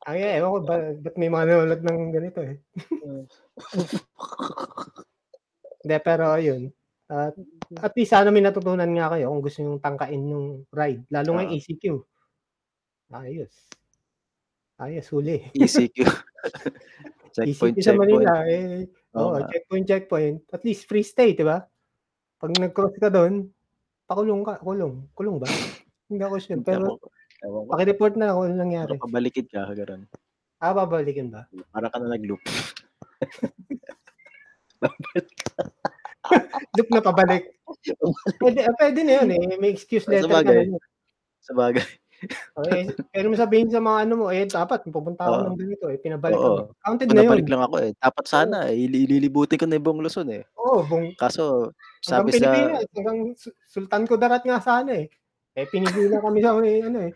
[0.09, 2.56] Ay, eh, ewan ko, ba, ba't may mga nanonood ng ganito eh.
[5.85, 6.73] Hindi, pero ayun.
[7.09, 7.33] At
[7.81, 11.03] at least sana may natutunan nga kayo kung gusto nyo tangkain yung ride.
[11.09, 11.59] Lalo nga yung Ah.
[11.59, 11.85] ECQ.
[13.09, 13.55] Ayos.
[14.79, 15.41] Ayos, huli.
[15.57, 15.97] ECQ.
[17.35, 17.99] checkpoint, ECQ sa checkpoint.
[17.99, 18.85] Manila, eh,
[19.17, 19.49] Oo oh, nga.
[19.49, 20.37] checkpoint, checkpoint.
[20.53, 21.65] At least free stay, di ba?
[22.39, 23.49] Pag nag-cross ka doon,
[24.05, 25.09] pakulong ka, kulong.
[25.17, 25.49] Kulong ba?
[26.13, 26.61] Hindi ako sure.
[26.63, 27.01] Pero
[27.73, 28.93] pakireport na ako ano nangyari.
[28.95, 30.05] Baka pabalikid ka, gano'n.
[30.59, 31.47] Ah, babalikin ba?
[31.71, 32.43] Para ka na nag-loop.
[36.77, 37.45] Look na pabalik.
[38.41, 39.57] pwede, ah, pwede na yun eh.
[39.57, 40.65] May excuse letter ka na.
[40.65, 40.79] yun.
[41.41, 41.85] Sa bagay.
[42.59, 45.47] Okay, pero mo sabihin sa mga ano mo, eh, dapat pupunta ako Oo.
[45.55, 45.99] ng ganito eh.
[46.03, 46.75] Pinabalik ako.
[46.83, 47.23] Counted na yun.
[47.23, 47.91] Pinabalik lang ako eh.
[47.95, 48.75] Dapat sana eh.
[48.75, 50.43] ili- Ililibutin ko na yung buong Luzon eh.
[50.59, 52.51] Oo, bung, Kaso, hanggang sabi sa...
[52.51, 55.07] Pilipinas, hanggang Su- Sultan Kudarat nga sana eh.
[55.55, 57.13] Eh, pinigilan kami sa may, ano eh.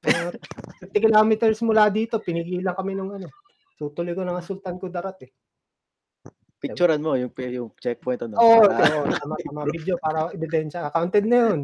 [0.00, 3.28] 50 kilometers mula dito, pinigilan kami nung ano.
[3.76, 5.30] Tutuloy ko na nga Sultan Kudarat eh.
[6.60, 8.36] Picturean mo yung, yung checkpoint ano.
[8.36, 9.60] Oo, para- oh, tama, tama.
[9.72, 10.92] Video para ebidensya.
[10.92, 11.60] Counted na yun.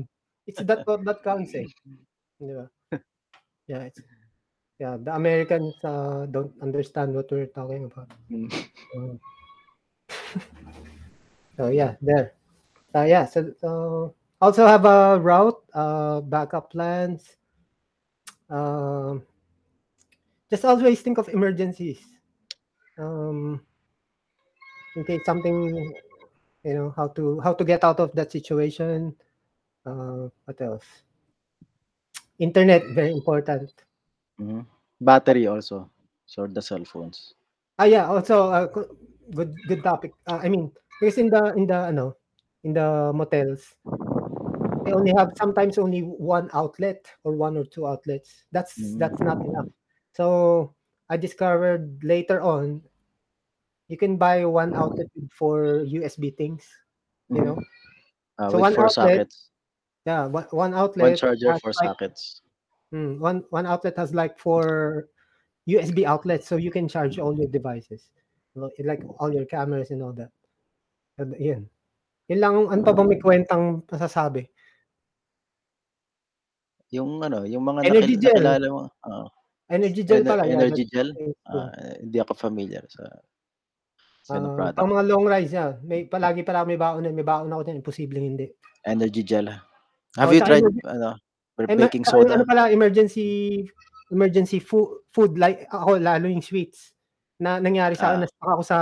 [0.48, 1.68] It's that what that counts eh.
[2.40, 2.66] Di ba?
[3.66, 4.00] Yeah, it's,
[4.78, 8.08] yeah, the Americans uh, don't understand what we're talking about.
[8.30, 8.48] Mm.
[8.96, 9.18] Mm.
[11.58, 12.32] so yeah, there.
[12.94, 13.70] So yeah, so, so
[14.40, 17.36] also have a route, uh, backup plans.
[18.48, 19.26] Um,
[20.48, 21.98] just always think of emergencies.
[22.96, 23.66] Um,
[24.96, 25.94] in case something,
[26.64, 29.16] you know, how to how to get out of that situation.
[29.86, 30.86] Uh, what else?
[32.38, 33.84] Internet very important.
[34.40, 34.66] Mhm.
[34.98, 35.90] Battery also.
[36.24, 37.34] So the cell phones.
[37.78, 38.06] Ah, yeah.
[38.08, 38.66] Also, uh,
[39.34, 40.12] good good topic.
[40.26, 42.16] Uh, I mean, because in the in the ano,
[42.64, 43.76] in the motels,
[44.84, 48.44] they only have sometimes only one outlet or one or two outlets.
[48.52, 49.66] That's that's not enough.
[50.12, 50.74] So
[51.08, 52.82] I discovered later on,
[53.88, 56.66] you can buy one outlet four USB things.
[57.28, 57.58] You know,
[58.38, 59.50] Uh, so one four outlet, sockets.
[60.04, 62.42] yeah, one, one One outlet charger, four like sockets.
[62.92, 65.08] mm, one one outlet has like four
[65.66, 68.12] USB outlets, so you can charge all your devices,
[68.54, 70.30] like all your cameras and all that.
[71.18, 71.66] And Yun.
[72.28, 74.46] Yun lang, ano pa ba may kwentang masasabi?
[76.94, 78.34] Yung ano, yung mga Energy nakil- gel.
[78.38, 78.82] nakilala mo.
[78.86, 79.26] oo.
[79.66, 80.42] Energy gel Ener- pala.
[80.46, 81.10] energy gel?
[81.50, 83.02] Ah, hindi ako familiar sa
[84.26, 84.76] sa ganung Ah, product.
[84.76, 85.70] pang mga long rides, yeah.
[85.80, 88.46] May, palagi pala may baon na, may baon ako din, imposibleng hindi.
[88.82, 89.46] Energy gel.
[90.18, 91.14] Have Oh, you tried energy- ano,
[91.56, 92.50] Eh, baking saka yung ano soda?
[92.50, 93.26] pala, emergency
[94.06, 96.92] emergency food, food like ako lalo yung sweets
[97.38, 98.28] na nangyari sa akin Ah.
[98.28, 98.78] na ako sa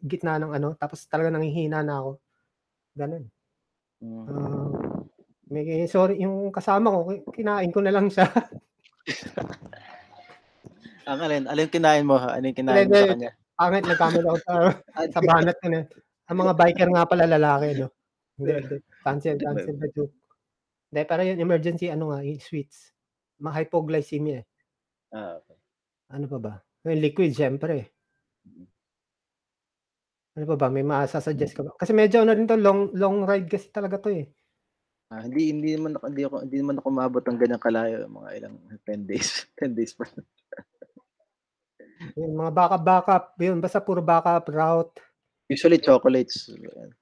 [0.00, 2.10] gitna ng ano tapos talaga nanghihina na ako.
[2.94, 3.24] Ganun.
[3.98, 5.02] Ah,
[5.48, 8.28] may sorry yung kasama ko ki- kinain ko na lang siya.
[11.08, 12.20] Ang alin, alin kinain mo?
[12.20, 13.30] Alin kinain mo Hindi, sa kanya?
[13.58, 14.54] Pangit nagkamali ako sa
[15.14, 15.82] sa banat ko na.
[16.30, 17.90] Ang mga biker nga pala lalaki no.
[18.38, 18.78] Hindi.
[19.02, 20.14] Cancel, cancel the joke.
[20.88, 22.94] Hindi, pero yun, emergency, ano nga, yung sweets.
[23.42, 24.44] Mga hypoglycemia eh.
[25.12, 25.58] Ah, okay.
[26.14, 26.54] Ano pa ba?
[26.88, 27.92] Yung liquid, syempre.
[30.38, 30.68] Ano pa ba?
[30.72, 31.74] May masasuggest ka ba?
[31.76, 34.30] Kasi medyo ano rin to, long, long ride kasi talaga to eh.
[35.08, 38.30] Ah, hindi hindi naman ako hindi ako hindi naman ako umabot ng ganyan kalayo, mga
[38.38, 39.28] ilang 10 days.
[39.60, 40.04] 10 days pa.
[42.14, 44.94] Yung mga backup-backup, yun, basta puro backup route.
[45.50, 46.50] Usually chocolates.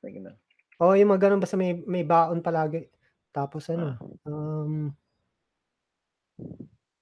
[0.00, 0.36] Like, you know.
[0.80, 2.88] O, yung mga ganun, basta may, may baon palagi.
[3.32, 4.28] Tapos ano, Ah.
[4.28, 4.88] um,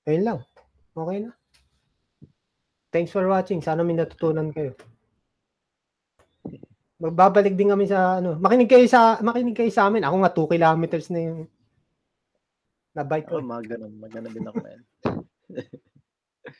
[0.07, 0.39] ayun lang.
[0.95, 1.31] Okay na.
[2.91, 3.59] Thanks for watching.
[3.63, 4.79] Sana may natutunan kayo.
[7.03, 8.39] Magbabalik din kami sa ano.
[8.39, 10.07] Makinig kayo sa makinig kayo sa amin.
[10.07, 11.39] Ako nga 2 kilometers na yung
[12.95, 13.43] na bike ko.
[13.43, 14.81] Oh, mga ganun, mga ganun din ako man.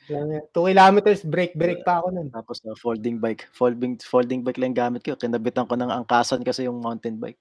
[0.07, 2.27] 2 kilometers break break pa ako nun.
[2.29, 3.49] Tapos na folding bike.
[3.51, 5.13] Folding folding bike lang gamit ko.
[5.13, 7.39] Kinabitan ko ng angkasan kasi yung mountain bike.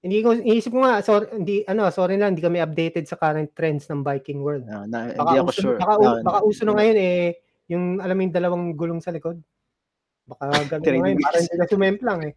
[0.00, 3.52] Hindi ko iisip ko nga sorry hindi ano sorry na hindi kami updated sa current
[3.52, 4.64] trends ng biking world.
[4.64, 5.76] Ah, na, Baka hindi ako uso, sure.
[5.76, 7.20] Baka, Ah, baka uso na ngayon eh
[7.68, 9.36] yung alam mo yung dalawang gulong sa likod.
[10.24, 10.44] Baka
[10.80, 12.34] ganun ngayon, parang hindi na sumemplang eh.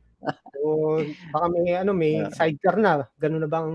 [0.56, 0.68] So,
[1.32, 2.32] baka may ano, may Ah.
[2.36, 3.08] sidecar na.
[3.16, 3.70] Ganun na bang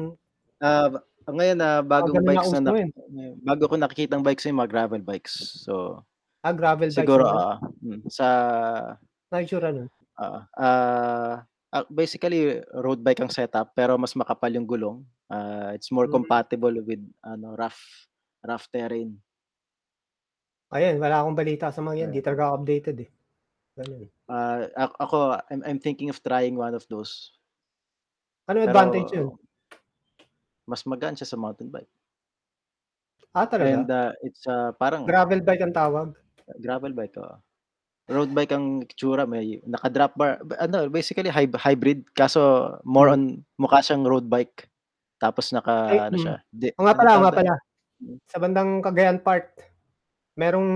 [0.61, 0.91] Ah,
[1.33, 2.71] ngayon na bagong ganun na bikes na,
[3.13, 5.35] na bago ko nakikita ng bikes yung mga gravel bikes.
[5.65, 6.05] So
[6.41, 8.27] ah, gravel bikes siguro ah, mm, sa
[9.29, 9.89] Naisura nun.
[10.17, 11.35] ah ah,
[11.73, 15.05] ah, basically road bike ang setup pero mas makapal yung gulong.
[15.29, 16.17] Ah, it's more Mm.
[16.23, 17.81] compatible with ano rough
[18.41, 19.17] rough terrain.
[20.69, 22.11] Ayun, wala akong balita sa mga yan.
[22.13, 22.21] Yeah.
[22.21, 23.11] Di talaga updated eh.
[23.73, 24.05] Ganun.
[24.29, 27.33] Ah, a- ako I'm, I'm thinking of trying one of those.
[28.49, 29.29] Ano Pero advantage yun?
[30.69, 31.89] Mas magaan siya sa mountain bike.
[33.33, 33.73] Ah, talaga?
[33.73, 36.13] And ah, it's ah, parang Gravel bike ang tawag?
[36.57, 37.37] gravel bike oh.
[38.09, 43.45] Road bike ang tsura may naka-drop bar ba- ano basically hy- hybrid kaso more on
[43.61, 44.65] mukha siyang road bike.
[45.21, 46.23] Tapos naka Ay, ano mm.
[46.25, 46.37] siya.
[46.49, 47.55] Di, O nga ano pala, o tawag nga pala.
[48.33, 49.61] Sa bandang Cagayan Park,
[50.41, 50.71] merong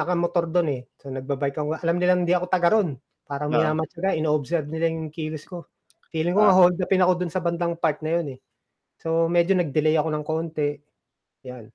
[0.00, 0.82] nakamotor doon eh.
[0.96, 1.76] So nagbabike ako.
[1.76, 2.96] Alam nilang hindi ako taga ron.
[3.28, 3.56] Parang Oo.
[3.60, 5.68] minamatsaga, ino-observe nila yung kilos ko.
[6.08, 6.56] Feeling ko nga Ah.
[6.56, 8.38] hold upin ako doon sa bandang park na yun eh.
[9.02, 10.78] So medyo nag-delay ako ng konti.
[11.42, 11.66] Yan.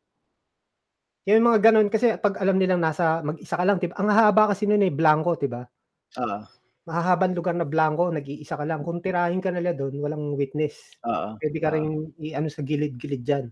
[1.28, 4.00] Yung mga ganun, kasi pag alam nilang nasa mag-isa ka lang, diba?
[4.00, 5.68] Ang haba kasi nun eh, blanco, diba?
[6.24, 6.40] Oo.
[6.88, 8.80] Mahahabang lugar na blanco, nag-iisa ka lang.
[8.88, 10.96] Kung tirahin ka nila doon, walang witness.
[11.04, 11.36] Oo.
[11.36, 13.52] Pwede ka rin i-ano sa gilid-gilid dyan.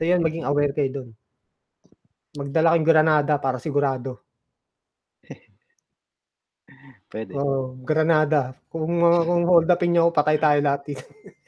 [0.00, 1.08] So yun, maging aware kayo doon.
[2.40, 4.24] Magdala kayong granada para sigurado.
[7.12, 7.36] Pwede.
[7.36, 8.56] Oh, granada.
[8.72, 11.04] Kung uh, kung hold upin ako, patay tayo lahat dito.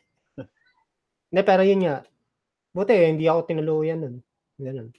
[1.32, 2.04] Hindi, pero yun nga.
[2.76, 4.16] Buti, hindi ako tinuluyan nun.
[4.60, 4.92] Ganun.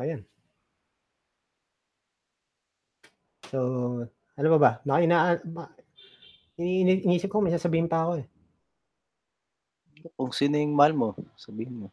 [0.00, 0.24] Ayan.
[3.52, 3.58] So,
[4.08, 4.70] ano ba ba?
[4.88, 5.74] Naka, ina, ma-
[6.56, 8.26] ini, ini- inisip ko, may sasabihin pa ako eh.
[10.16, 11.88] Kung sino yung mahal mo, sabihin mo.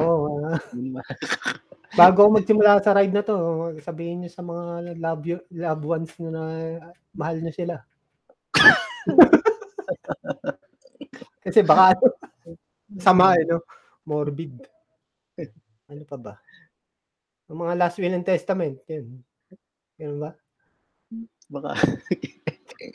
[0.00, 1.04] Oo, Yun ba?
[1.92, 3.36] bago ako magsimula sa ride na to,
[3.84, 6.44] sabihin niyo sa mga love, you- loved ones nyo na
[7.12, 7.76] mahal niyo sila.
[11.40, 12.04] Kasi baka ano,
[13.04, 13.64] sama eh, no?
[14.04, 14.60] Morbid.
[15.90, 16.34] Ano pa ba?
[17.50, 19.24] Ang mga last will and testament, yun.
[19.98, 20.30] Ganun ba?
[21.50, 21.70] Baka.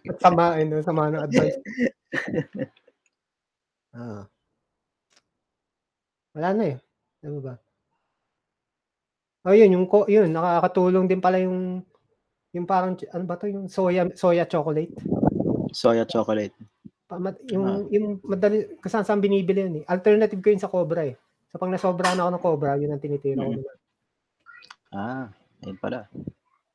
[0.10, 0.80] At sama eh, no?
[0.80, 1.60] Sama ng advice.
[3.96, 4.28] Ah.
[6.36, 6.78] Wala na eh.
[7.24, 7.56] Ano ba?
[9.48, 11.80] Oh, yun, yung ko, yun, nakakatulong din pala yung
[12.56, 13.48] Yung parang, ano ba to?
[13.52, 14.92] Yung soya, soya chocolate.
[15.76, 16.56] Soya chocolate.
[17.06, 19.86] Pa- ma- yung, yung madali, kasi saan binibili yun eh.
[19.86, 21.14] Alternative ko yun sa Cobra eh.
[21.48, 23.58] So pag nasobrahan ako ng Cobra, yun ang tinitira ko Mhm.
[23.62, 23.78] naman.
[24.90, 25.26] Ah,
[25.62, 26.10] ayun pala.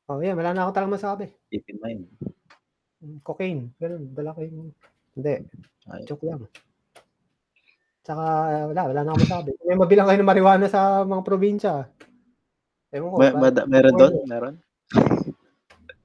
[0.07, 1.25] Oh, yeah, wala na ako talagang masabi.
[1.47, 2.01] Keep in mind.
[2.99, 4.71] Mm, Cocaine, ganun, dala ko yung,
[5.15, 5.35] hindi,
[5.87, 6.03] Ay.
[6.05, 6.43] joke lang.
[8.01, 8.23] Tsaka,
[8.67, 9.49] wala, wala na ako masabi.
[9.61, 11.73] May mabilang kayo ng marijuana sa mga probinsya.
[12.89, 14.13] Ewan ko, Ma- ba- meron doon?
[14.25, 14.55] Meron?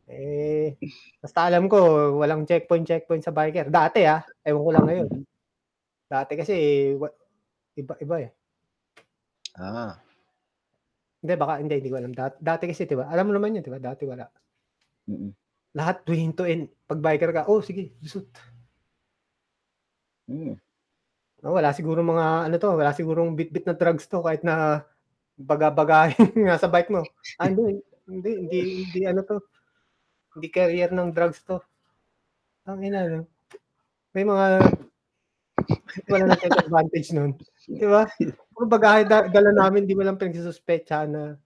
[0.07, 0.79] Eh,
[1.19, 1.79] basta alam ko,
[2.23, 3.67] walang checkpoint, checkpoint sa biker.
[3.67, 5.09] Dati ah, ewan ko lang ngayon.
[6.07, 6.55] Dati kasi,
[6.95, 7.15] wa-
[7.75, 8.31] iba-iba eh.
[9.59, 9.99] Ah,
[11.19, 12.15] Hindi, baka, hindi, hindi ko alam.
[12.15, 13.83] Dati, dati kasi, diba, alam mo naman yun, diba?
[13.83, 14.31] Dati wala.
[15.11, 15.33] mm
[15.77, 16.71] Lahat tuhintuin.
[16.89, 18.31] Pag biker ka, oh, sige, lusot.
[20.31, 20.55] mm.
[21.45, 24.87] Oh, wala siguro mga, ano to, wala sigurong bit-bit na drugs to, kahit na
[25.37, 26.17] baga-bagahin
[26.49, 27.03] nga sa bike mo.
[27.37, 29.37] Ah, hindi, hindi, hindi, hindi, ano to,
[30.37, 31.57] hindi carrier ng drugs to.
[32.69, 33.25] Ang ina, no?
[34.13, 34.69] May mga,
[36.13, 37.33] wala na take advantage nun.
[37.65, 38.05] Di ba?
[38.69, 41.41] Bagahe da- dala namin, di mo lang pinagsususpecha na,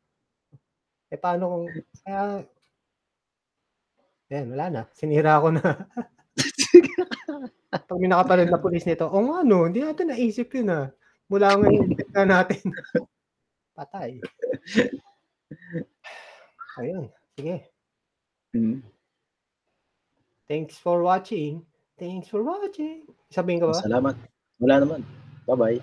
[1.06, 1.64] eh paano kung,
[2.02, 2.42] kaya,
[4.30, 4.82] yan, wala na.
[4.90, 5.62] Sinira ko na.
[7.90, 10.90] Pag may nakapanood na pulis nito, o nga no, hindi natin naisip yun ah.
[11.30, 12.62] Mula ngayon, na natin.
[13.74, 14.18] Patay.
[16.78, 17.70] Ayun, sige.
[18.50, 18.82] Mm.
[20.46, 21.62] Thanks for watching.
[21.94, 23.06] Thanks for watching.
[23.30, 23.76] Sabihin ka ba?
[23.78, 24.16] Salamat.
[24.58, 25.00] Wala naman.
[25.46, 25.78] Bye-bye.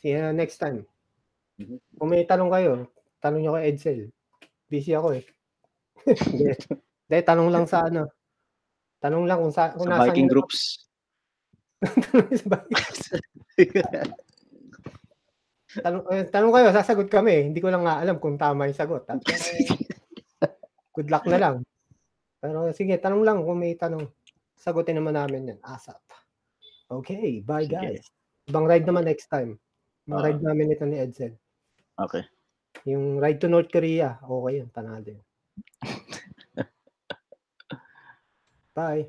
[0.00, 0.86] See you next time.
[1.60, 1.76] Mhm.
[1.98, 2.72] Kung may tanong kayo,
[3.20, 4.00] tanong nyo kay Edsel.
[4.70, 5.24] Busy ako eh.
[7.04, 8.08] Hindi, tanong lang sa ano.
[9.02, 10.86] Tanong lang kung, sa, kung Sa biking yun- groups.
[11.84, 11.88] Sa
[12.52, 13.84] Viking.
[15.84, 17.52] tanong, eh, tanong kayo, sasagot kami.
[17.52, 19.04] Hindi ko lang nga alam kung tama yung sagot.
[21.00, 21.56] good luck na lang.
[22.44, 24.04] Pero sige, tanong lang kung may tanong.
[24.60, 25.60] Sagutin naman namin yan.
[25.64, 25.96] ASAP.
[26.92, 27.80] Okay, bye Sige.
[27.96, 28.04] guys.
[28.52, 29.56] Ibang ride naman next time.
[30.04, 30.24] Mga Ah.
[30.28, 31.32] ride namin ito ni Edsel.
[31.96, 32.28] Okay.
[32.84, 35.24] Yung ride to North Korea, okay yun, panalo yun.
[38.76, 39.08] Bye.